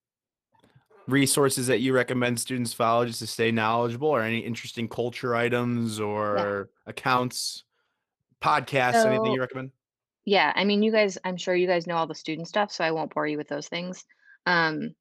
resources 1.09 1.67
that 1.67 1.81
you 1.81 1.93
recommend 1.95 2.39
students 2.39 2.73
follow 2.73 3.05
just 3.05 3.19
to 3.19 3.27
stay 3.27 3.51
knowledgeable 3.51 4.09
or 4.09 4.23
any 4.23 4.39
interesting 4.39 4.89
culture 4.89 5.35
items 5.35 5.99
or 5.99 6.71
accounts, 6.87 7.65
podcasts, 8.41 9.05
anything 9.05 9.33
you 9.33 9.41
recommend? 9.41 9.73
Yeah, 10.25 10.53
I 10.55 10.65
mean, 10.65 10.83
you 10.85 10.93
guys, 10.93 11.19
I'm 11.25 11.37
sure 11.37 11.57
you 11.57 11.67
guys 11.67 11.89
know 11.89 11.97
all 11.97 12.07
the 12.07 12.15
student 12.15 12.47
stuff, 12.47 12.71
so 12.71 12.85
I 12.85 12.93
won't 12.93 13.13
bore 13.13 13.27
you 13.27 13.37
with 13.37 13.49
those 13.49 13.67
things. 13.69 14.05
Um, 14.47 14.95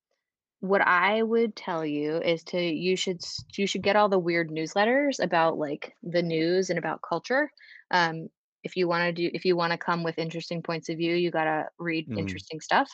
what 0.61 0.81
I 0.81 1.23
would 1.23 1.55
tell 1.55 1.85
you 1.85 2.17
is 2.19 2.43
to 2.45 2.59
you 2.61 2.95
should 2.97 3.21
you 3.57 3.67
should 3.67 3.83
get 3.83 3.95
all 3.97 4.09
the 4.09 4.19
weird 4.19 4.49
newsletters 4.49 5.23
about 5.23 5.57
like 5.57 5.95
the 6.03 6.21
news 6.23 6.69
and 6.69 6.79
about 6.79 7.01
culture. 7.07 7.51
Um, 7.91 8.29
if 8.63 8.77
you 8.77 8.87
want 8.87 9.05
to 9.07 9.11
do 9.13 9.31
if 9.33 9.45
you 9.45 9.55
want 9.57 9.73
to 9.73 9.77
come 9.77 10.03
with 10.03 10.19
interesting 10.19 10.63
points 10.63 10.89
of 10.89 10.97
view, 10.97 11.15
you 11.15 11.31
gotta 11.31 11.69
read 11.79 12.07
Mhm. 12.07 12.11
interesting 12.15 12.61
stuff. 12.61 12.91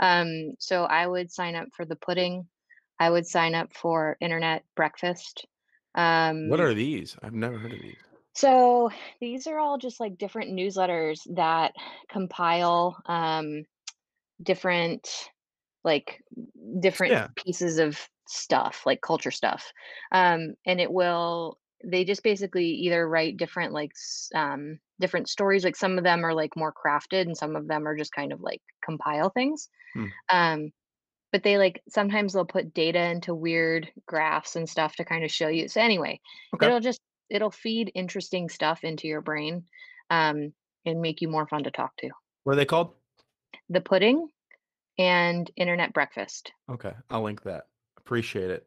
Um, 0.00 0.54
so 0.58 0.84
I 0.84 1.06
would 1.06 1.30
sign 1.32 1.56
up 1.56 1.68
for 1.76 1.84
the 1.84 1.96
pudding. 1.96 2.48
I 3.00 3.10
would 3.10 3.26
sign 3.26 3.54
up 3.54 3.74
for 3.74 4.16
internet 4.20 4.64
breakfast. 4.76 5.46
Um, 5.94 6.36
What 6.42 6.60
are 6.60 6.74
these? 6.74 7.16
I've 7.22 7.32
never 7.32 7.56
heard 7.58 7.72
of 7.72 7.80
these. 7.80 7.96
so 8.34 8.90
these 9.20 9.46
are 9.46 9.58
all 9.58 9.78
just 9.78 10.00
like 10.00 10.18
different 10.18 10.50
newsletters 10.52 11.20
that 11.34 11.74
compile 12.08 12.96
um, 13.06 13.64
different 14.42 15.08
like 15.84 16.22
different 16.80 17.12
Yeah. 17.12 17.28
pieces 17.36 17.78
of 17.78 17.98
stuff, 18.28 18.82
like 18.86 19.00
culture 19.02 19.30
stuff. 19.30 19.72
Um, 20.12 20.54
and 20.66 20.80
it 20.80 20.92
will 20.92 21.58
they 21.82 22.04
just 22.04 22.22
basically 22.22 22.66
either 22.66 23.08
write 23.08 23.38
different 23.38 23.72
like 23.72 23.92
um, 24.34 24.78
different 25.00 25.28
stories. 25.28 25.64
Like 25.64 25.76
some 25.76 25.96
of 25.96 26.04
them 26.04 26.24
are 26.24 26.34
like 26.34 26.56
more 26.56 26.72
crafted, 26.74 27.22
and 27.22 27.36
some 27.36 27.56
of 27.56 27.68
them 27.68 27.86
are 27.88 27.96
just 27.96 28.12
kind 28.12 28.32
of 28.32 28.40
like 28.40 28.60
compile 28.84 29.30
things. 29.30 29.68
Hmm. 29.94 30.06
Um, 30.30 30.70
but 31.32 31.42
they 31.42 31.58
like 31.58 31.82
sometimes 31.88 32.32
they'll 32.32 32.44
put 32.44 32.74
data 32.74 33.00
into 33.00 33.34
weird 33.34 33.90
graphs 34.06 34.56
and 34.56 34.68
stuff 34.68 34.96
to 34.96 35.04
kind 35.04 35.24
of 35.24 35.30
show 35.30 35.48
you. 35.48 35.68
So 35.68 35.80
anyway, 35.80 36.20
Okay. 36.54 36.66
it'll 36.66 36.80
just 36.80 37.00
it'll 37.30 37.50
feed 37.50 37.92
interesting 37.94 38.48
stuff 38.48 38.84
into 38.84 39.06
your 39.06 39.20
brain 39.20 39.64
um, 40.10 40.52
and 40.84 41.00
make 41.00 41.20
you 41.20 41.28
more 41.28 41.46
fun 41.46 41.64
to 41.64 41.70
talk 41.70 41.96
to. 41.98 42.10
What 42.44 42.54
are 42.54 42.56
they 42.56 42.64
called? 42.64 42.94
The 43.68 43.80
pudding 43.80 44.28
and 44.98 45.50
internet 45.56 45.92
breakfast. 45.92 46.52
Okay. 46.68 46.92
I'll 47.10 47.22
link 47.22 47.42
that. 47.42 47.68
Appreciate 47.96 48.50
it. 48.50 48.66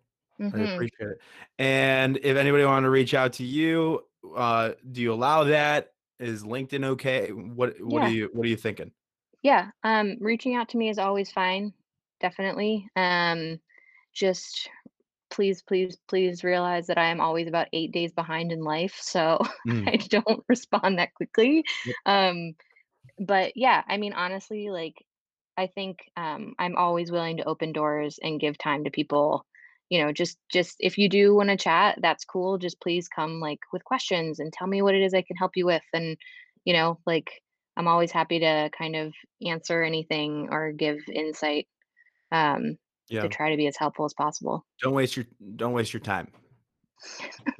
I 0.51 0.57
hmm 0.57 0.59
appreciate 0.59 1.09
it. 1.09 1.21
And 1.57 2.17
if 2.17 2.38
anybody 2.38 2.65
wanted 2.65 2.84
to 2.88 2.89
reach 2.91 3.13
out 3.13 3.34
to 3.34 3.45
you, 3.45 4.07
uh, 4.36 4.74
do 4.91 5.01
you 5.01 5.13
allow 5.13 5.45
that? 5.45 5.93
Is 6.19 6.43
LinkedIn 6.43 6.86
okay? 6.86 7.32
What 7.32 7.82
what 7.82 8.03
are 8.03 8.07
you 8.07 8.30
what 8.34 8.45
are 8.45 8.49
you 8.49 8.55
thinking? 8.57 8.91
yeah. 9.41 9.71
Um, 9.84 10.17
reaching 10.19 10.55
out 10.55 10.69
to 10.69 10.78
me 10.78 10.89
is 10.89 10.97
always 10.99 11.32
fine. 11.32 11.74
Definitely. 12.19 12.88
Um, 12.95 13.59
just 14.13 14.69
please, 15.32 15.61
please, 15.63 15.97
please 16.07 16.43
realize 16.43 16.88
that 16.88 16.97
I 16.99 17.07
am 17.07 17.21
always 17.21 17.47
about 17.47 17.69
eight 17.74 17.91
days 17.91 18.13
behind 18.13 18.51
in 18.51 18.61
life, 18.63 18.97
so 19.01 19.39
Mm, 19.65 19.88
I 19.88 19.97
don't 19.97 20.43
respond 20.49 20.99
that 20.99 21.13
quickly. 21.15 21.65
yep. 21.84 21.95
Um, 22.05 22.55
but 23.19 23.53
yeah, 23.57 23.84
I 23.88 23.97
mean, 23.97 24.13
honestly, 24.13 24.69
like 24.69 25.05
I 25.58 25.68
think 25.68 25.99
um, 26.18 26.56
I'm 26.60 26.76
always 26.76 27.12
willing 27.12 27.38
to 27.38 27.45
open 27.45 27.72
doors 27.72 28.20
and 28.22 28.39
give 28.39 28.58
time 28.58 28.84
to 28.84 28.91
people. 28.91 29.45
You 29.89 30.04
know, 30.04 30.12
just 30.12 30.38
just 30.51 30.76
if 30.80 30.97
you 30.97 31.10
do 31.10 31.36
want 31.36 31.49
to 31.49 31.58
chat, 31.58 31.99
that's 32.01 32.26
cool. 32.26 32.58
Just 32.58 32.82
please 32.82 33.08
come 33.08 33.39
like 33.39 33.60
with 33.72 33.84
questions 33.84 34.39
and 34.39 34.51
tell 34.51 34.68
me 34.68 34.82
what 34.82 34.95
it 34.95 35.04
is 35.04 35.14
I 35.14 35.22
can 35.22 35.38
help 35.38 35.51
you 35.56 35.66
with. 35.66 35.84
And 35.93 36.18
you 36.66 36.74
know, 36.74 36.99
like 37.06 37.30
I'm 37.78 37.88
always 37.88 38.12
happy 38.12 38.39
to 38.39 38.70
kind 38.78 38.95
of 38.95 39.14
answer 39.45 39.84
anything 39.84 40.49
or 40.51 40.72
give 40.72 40.97
insight 41.14 41.68
um, 42.32 42.78
yeah. 43.10 43.22
to 43.22 43.30
try 43.30 43.51
to 43.51 43.58
be 43.58 43.68
as 43.68 43.78
helpful 43.78 44.06
as 44.06 44.14
possible. 44.14 44.66
Don't 44.82 44.93
waste 44.93 45.16
your 45.16 45.26
don't 45.56 45.74
waste 45.74 45.93
your 45.93 46.01
time. 46.01 46.30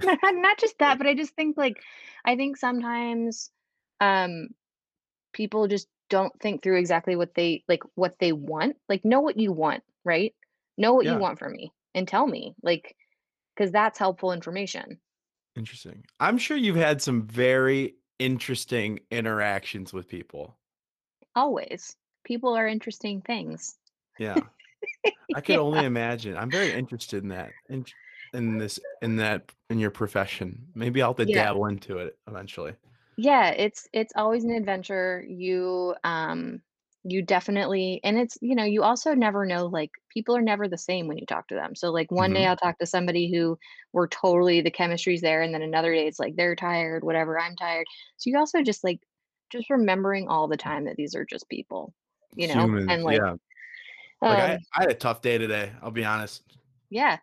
not 0.02 0.18
not 0.24 0.58
just 0.58 0.80
that, 0.80 0.98
but 1.00 1.08
I 1.08 1.14
just 1.14 1.36
think 1.36 1.58
like 1.58 1.78
I 2.26 2.36
think 2.36 2.58
sometimes 2.58 3.52
um 4.02 4.48
people 5.34 5.68
just 5.68 5.88
don't 6.14 6.40
think 6.40 6.62
through 6.62 6.78
exactly 6.78 7.16
what 7.16 7.34
they 7.34 7.64
like 7.68 7.82
what 7.96 8.20
they 8.20 8.34
want. 8.34 8.76
Like 8.88 9.04
know 9.04 9.20
what 9.22 9.40
you 9.40 9.52
want, 9.52 9.82
right? 10.06 10.32
Know 10.78 10.94
what 10.94 11.08
you 11.08 11.18
want 11.18 11.40
from 11.40 11.54
me 11.54 11.74
and 11.96 12.08
tell 12.08 12.28
me. 12.28 12.54
Like 12.62 12.96
cuz 13.58 13.72
that's 13.72 13.98
helpful 13.98 14.32
information. 14.32 15.00
Interesting. 15.56 16.06
I'm 16.20 16.38
sure 16.38 16.56
you've 16.56 16.76
had 16.76 17.02
some 17.02 17.26
very 17.26 17.96
interesting 18.20 19.00
interactions 19.10 19.92
with 19.92 20.08
people. 20.08 20.56
Always. 21.36 21.96
People 22.24 22.54
are 22.56 22.68
interesting 22.68 23.22
things. 23.22 23.80
Yeah. 24.20 24.40
I 25.36 25.42
could 25.42 25.56
yeah. 25.56 25.58
only 25.58 25.84
imagine. 25.84 26.38
I'm 26.38 26.52
very 26.52 26.72
interested 26.74 27.24
in 27.24 27.30
that. 27.30 27.52
In, 27.70 27.86
in 28.36 28.60
this 28.60 28.80
in 29.02 29.16
that 29.16 29.52
in 29.72 29.80
your 29.80 29.92
profession. 29.92 30.68
Maybe 30.76 31.02
I'll 31.02 31.16
have 31.16 31.26
to 31.26 31.32
Yeah. 31.32 31.46
dabble 31.46 31.66
into 31.66 31.98
it 31.98 32.20
eventually. 32.28 32.74
Yeah, 33.18 33.50
it's 33.52 33.88
it's 33.94 34.14
always 34.16 34.44
an 34.44 34.52
adventure. 34.52 35.24
You 35.28 35.96
um 36.04 36.62
you 37.04 37.22
definitely 37.22 38.00
and 38.04 38.18
it's 38.18 38.38
you 38.42 38.56
know, 38.56 38.64
you 38.64 38.82
also 38.84 39.14
never 39.14 39.46
know, 39.46 39.66
like, 39.68 39.92
people 40.10 40.36
are 40.38 40.42
never 40.42 40.68
the 40.70 40.78
same 40.78 41.08
when 41.08 41.18
you 41.18 41.26
talk 41.26 41.48
to 41.50 41.56
them. 41.56 41.76
So, 41.76 41.92
like, 41.92 42.10
one 42.12 42.32
day 42.34 42.46
Mhm. 42.46 42.48
I'll 42.48 42.56
talk 42.58 42.80
to 42.80 42.86
somebody 42.86 43.32
who 43.32 43.58
we're 43.92 44.08
totally 44.08 44.62
the 44.62 44.72
chemistry's 44.72 45.22
there, 45.22 45.42
and 45.42 45.54
then 45.54 45.62
another 45.62 45.94
day 45.94 46.08
it's 46.08 46.20
like 46.20 46.36
they're 46.38 46.56
tired, 46.56 47.04
whatever, 47.04 47.40
I'm 47.40 47.56
tired. 47.58 47.86
So 48.18 48.30
you 48.30 48.38
also 48.38 48.64
just, 48.64 48.84
like 48.84 49.02
just 49.52 49.70
remembering 49.70 50.28
all 50.30 50.48
the 50.48 50.58
time 50.58 50.86
that 50.86 50.96
these 50.96 51.14
are 51.16 51.26
just 51.26 51.50
people, 51.50 51.94
you 52.36 52.48
know? 52.48 52.72
And, 52.88 53.04
like, 53.04 53.24
yeah. 53.24 53.36
Like, 54.28 54.40
I 54.40 54.54
um 54.54 54.66
I 54.76 54.82
had 54.82 54.92
a 54.92 54.96
tough 54.96 55.22
day 55.22 55.38
today, 55.38 55.74
I'll 55.82 55.92
be 55.92 56.06
honest. 56.06 56.44
Yeah. 56.90 57.20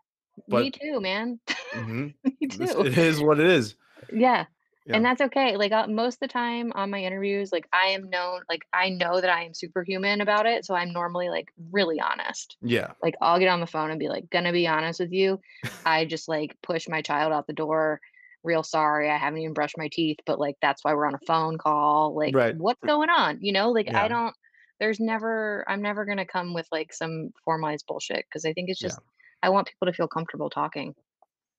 Me 0.47 0.71
too, 0.71 1.01
man. 1.01 1.41
Mhm. 1.75 2.15
Me 2.25 2.49
too. 2.49 2.87
it 2.87 2.99
is 2.99 3.23
what 3.23 3.41
it 3.41 3.47
is. 3.47 3.77
Yeah, 4.13 4.47
Yeah. 4.91 4.99
and 4.99 5.05
that's 5.05 5.21
okay. 5.21 5.57
Like, 5.57 5.73
uh, 5.73 5.87
most 5.89 6.21
the 6.21 6.29
time 6.29 6.73
on 6.75 6.91
my 6.91 7.03
interviews, 7.03 7.53
like, 7.53 7.69
I 7.73 7.89
am 7.89 8.11
known 8.11 8.43
like, 8.49 8.63
I 8.73 8.91
know 8.91 9.21
that 9.21 9.31
I 9.31 9.45
am 9.45 9.55
superhuman 9.55 10.21
about 10.21 10.47
it, 10.47 10.65
so 10.65 10.75
I'm 10.75 10.93
normally, 10.93 11.29
like, 11.29 11.49
really 11.73 12.01
honest. 12.01 12.57
Yeah. 12.63 12.95
Like, 13.03 13.15
I'll 13.23 13.39
get 13.39 13.49
on 13.49 13.61
the 13.61 13.67
phone 13.67 13.91
and 13.91 13.99
be 14.01 14.09
like, 14.09 14.29
"Gonna 14.31 14.53
be 14.53 14.67
honest 14.67 15.01
with 15.01 15.13
you, 15.13 15.41
I 15.85 16.05
just, 16.07 16.29
like, 16.29 16.57
pushed 16.63 16.89
my 16.89 17.03
child 17.03 17.33
out 17.33 17.47
the 17.47 17.53
door. 17.55 18.01
Real 18.45 18.63
sorry, 18.63 19.09
I 19.11 19.17
haven't 19.19 19.41
even 19.41 19.55
brushed 19.55 19.79
my 19.79 19.89
teeth, 19.93 20.19
but, 20.27 20.39
like, 20.41 20.57
that's 20.63 20.85
why 20.85 20.95
we're 20.95 21.07
on 21.07 21.15
a 21.15 21.19
phone 21.27 21.59
call. 21.59 22.15
Like, 22.17 22.35
Right. 22.35 22.57
what's 22.57 22.83
going 22.87 23.11
on?" 23.11 23.39
You 23.43 23.53
know? 23.53 23.71
Like, 23.71 23.89
I 23.95 24.09
don't 24.09 24.35
there's 24.81 24.99
never 25.01 25.65
I'm 25.69 25.83
never 25.83 26.05
gonna 26.07 26.27
come 26.27 26.55
with, 26.55 26.67
like, 26.73 26.93
some 26.95 27.31
formalized 27.45 27.85
bullshit 27.87 28.25
because 28.27 28.45
I 28.47 28.53
think 28.55 28.69
it's 28.71 28.81
Yeah. 28.81 28.81
just 28.81 29.01
I 29.43 29.51
want 29.51 29.69
people 29.69 29.87
to 29.87 29.93
feel 29.93 30.09
comfortable 30.09 30.51
talking. 30.51 30.95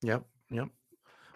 Yep, 0.02 0.26
yep. 0.50 0.70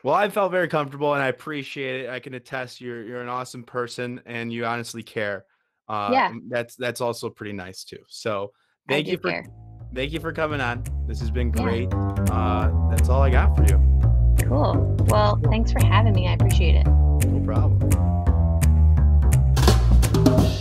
Well, 0.05 0.13
I 0.13 0.29
felt 0.29 0.51
very 0.51 0.67
comfortable, 0.67 1.15
and 1.15 1.23
I 1.23 1.29
appreciate 1.29 2.01
it. 2.01 2.09
I 2.11 2.19
can 2.19 2.35
attest 2.35 2.79
you're 2.79 3.01
you're 3.01 3.23
an 3.23 3.27
awesome 3.27 3.63
person, 3.63 4.21
and 4.27 4.53
you 4.53 4.63
honestly 4.63 5.01
care. 5.01 5.45
Uh, 5.89 6.11
Yeah. 6.13 6.31
that's 6.47 6.75
that's 6.75 7.01
also 7.01 7.27
pretty 7.27 7.53
nice 7.53 7.83
too. 7.83 7.97
So, 8.07 8.51
thank 8.87 9.07
you 9.07 9.17
for 9.17 9.31
care. 9.31 9.47
thank 9.95 10.11
you 10.11 10.19
for 10.19 10.31
coming 10.31 10.61
on. 10.61 10.83
This 11.07 11.19
has 11.21 11.31
been 11.31 11.47
Yeah. 11.47 11.63
great. 11.63 11.93
Uh, 12.29 12.69
that's 12.91 13.09
all 13.09 13.23
I 13.23 13.31
got 13.31 13.57
for 13.57 13.63
you. 13.63 13.79
Cool. 14.47 14.95
Well, 15.09 15.39
thanks 15.45 15.71
for 15.71 15.83
having 15.83 16.13
me. 16.13 16.27
I 16.27 16.33
appreciate 16.33 16.75
it. 16.75 16.85
No 16.85 17.43
problem. 17.43 18.14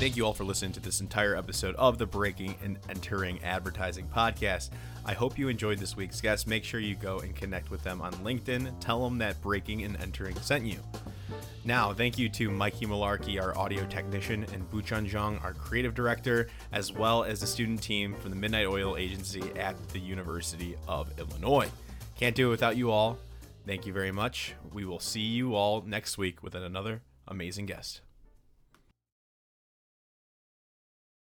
Thank 0.05 0.19
you 0.19 0.27
all 0.27 0.35
for 0.35 0.45
listening 0.45 0.73
to 0.73 0.81
this 0.81 1.01
entire 1.01 1.35
episode 1.35 1.75
of 1.77 1.97
the 1.97 2.05
Breaking 2.05 2.57
and 2.63 2.79
Entering 2.91 3.43
Advertising 3.43 4.07
podcast. 4.07 4.69
I 5.07 5.15
hope 5.15 5.39
you 5.39 5.49
enjoyed 5.49 5.79
this 5.79 5.97
week's 5.97 6.21
guest. 6.21 6.47
Make 6.47 6.63
sure 6.63 6.79
you 6.79 6.95
go 6.95 7.21
and 7.21 7.35
connect 7.35 7.71
with 7.71 7.83
them 7.83 8.03
on 8.03 8.13
LinkedIn. 8.17 8.79
Tell 8.81 9.03
them 9.03 9.17
that 9.17 9.41
Breaking 9.41 9.83
and 9.83 9.97
Entering 9.97 10.37
sent 10.41 10.67
you. 10.67 10.77
Now, 11.65 11.95
thank 11.95 12.19
you 12.19 12.29
to 12.29 12.51
Mikey 12.51 12.85
Malarkey, 12.85 13.41
our 13.41 13.57
audio 13.57 13.87
technician, 13.87 14.45
and 14.53 14.71
Buchun 14.71 15.09
Zhang, 15.09 15.43
our 15.43 15.55
creative 15.55 15.95
director, 15.95 16.49
as 16.71 16.93
well 16.93 17.25
as 17.25 17.41
the 17.41 17.47
student 17.47 17.83
team 17.83 18.15
from 18.17 18.29
the 18.29 18.37
Midnight 18.37 18.67
Oil 18.67 18.99
Agency 18.99 19.43
at 19.57 19.89
the 19.89 20.01
University 20.01 20.77
of 20.87 21.19
Illinois. 21.19 21.71
Can't 22.19 22.37
do 22.37 22.49
it 22.49 22.51
without 22.51 22.77
you 22.77 22.91
all. 22.91 23.17
Thank 23.67 23.87
you 23.87 23.95
very 23.95 24.13
much. 24.13 24.55
We 24.71 24.85
will 24.85 25.01
see 25.01 25.23
you 25.23 25.55
all 25.55 25.81
next 25.81 26.19
week 26.19 26.43
with 26.43 26.55
another 26.55 27.01
amazing 27.27 27.65
guest. 27.65 28.03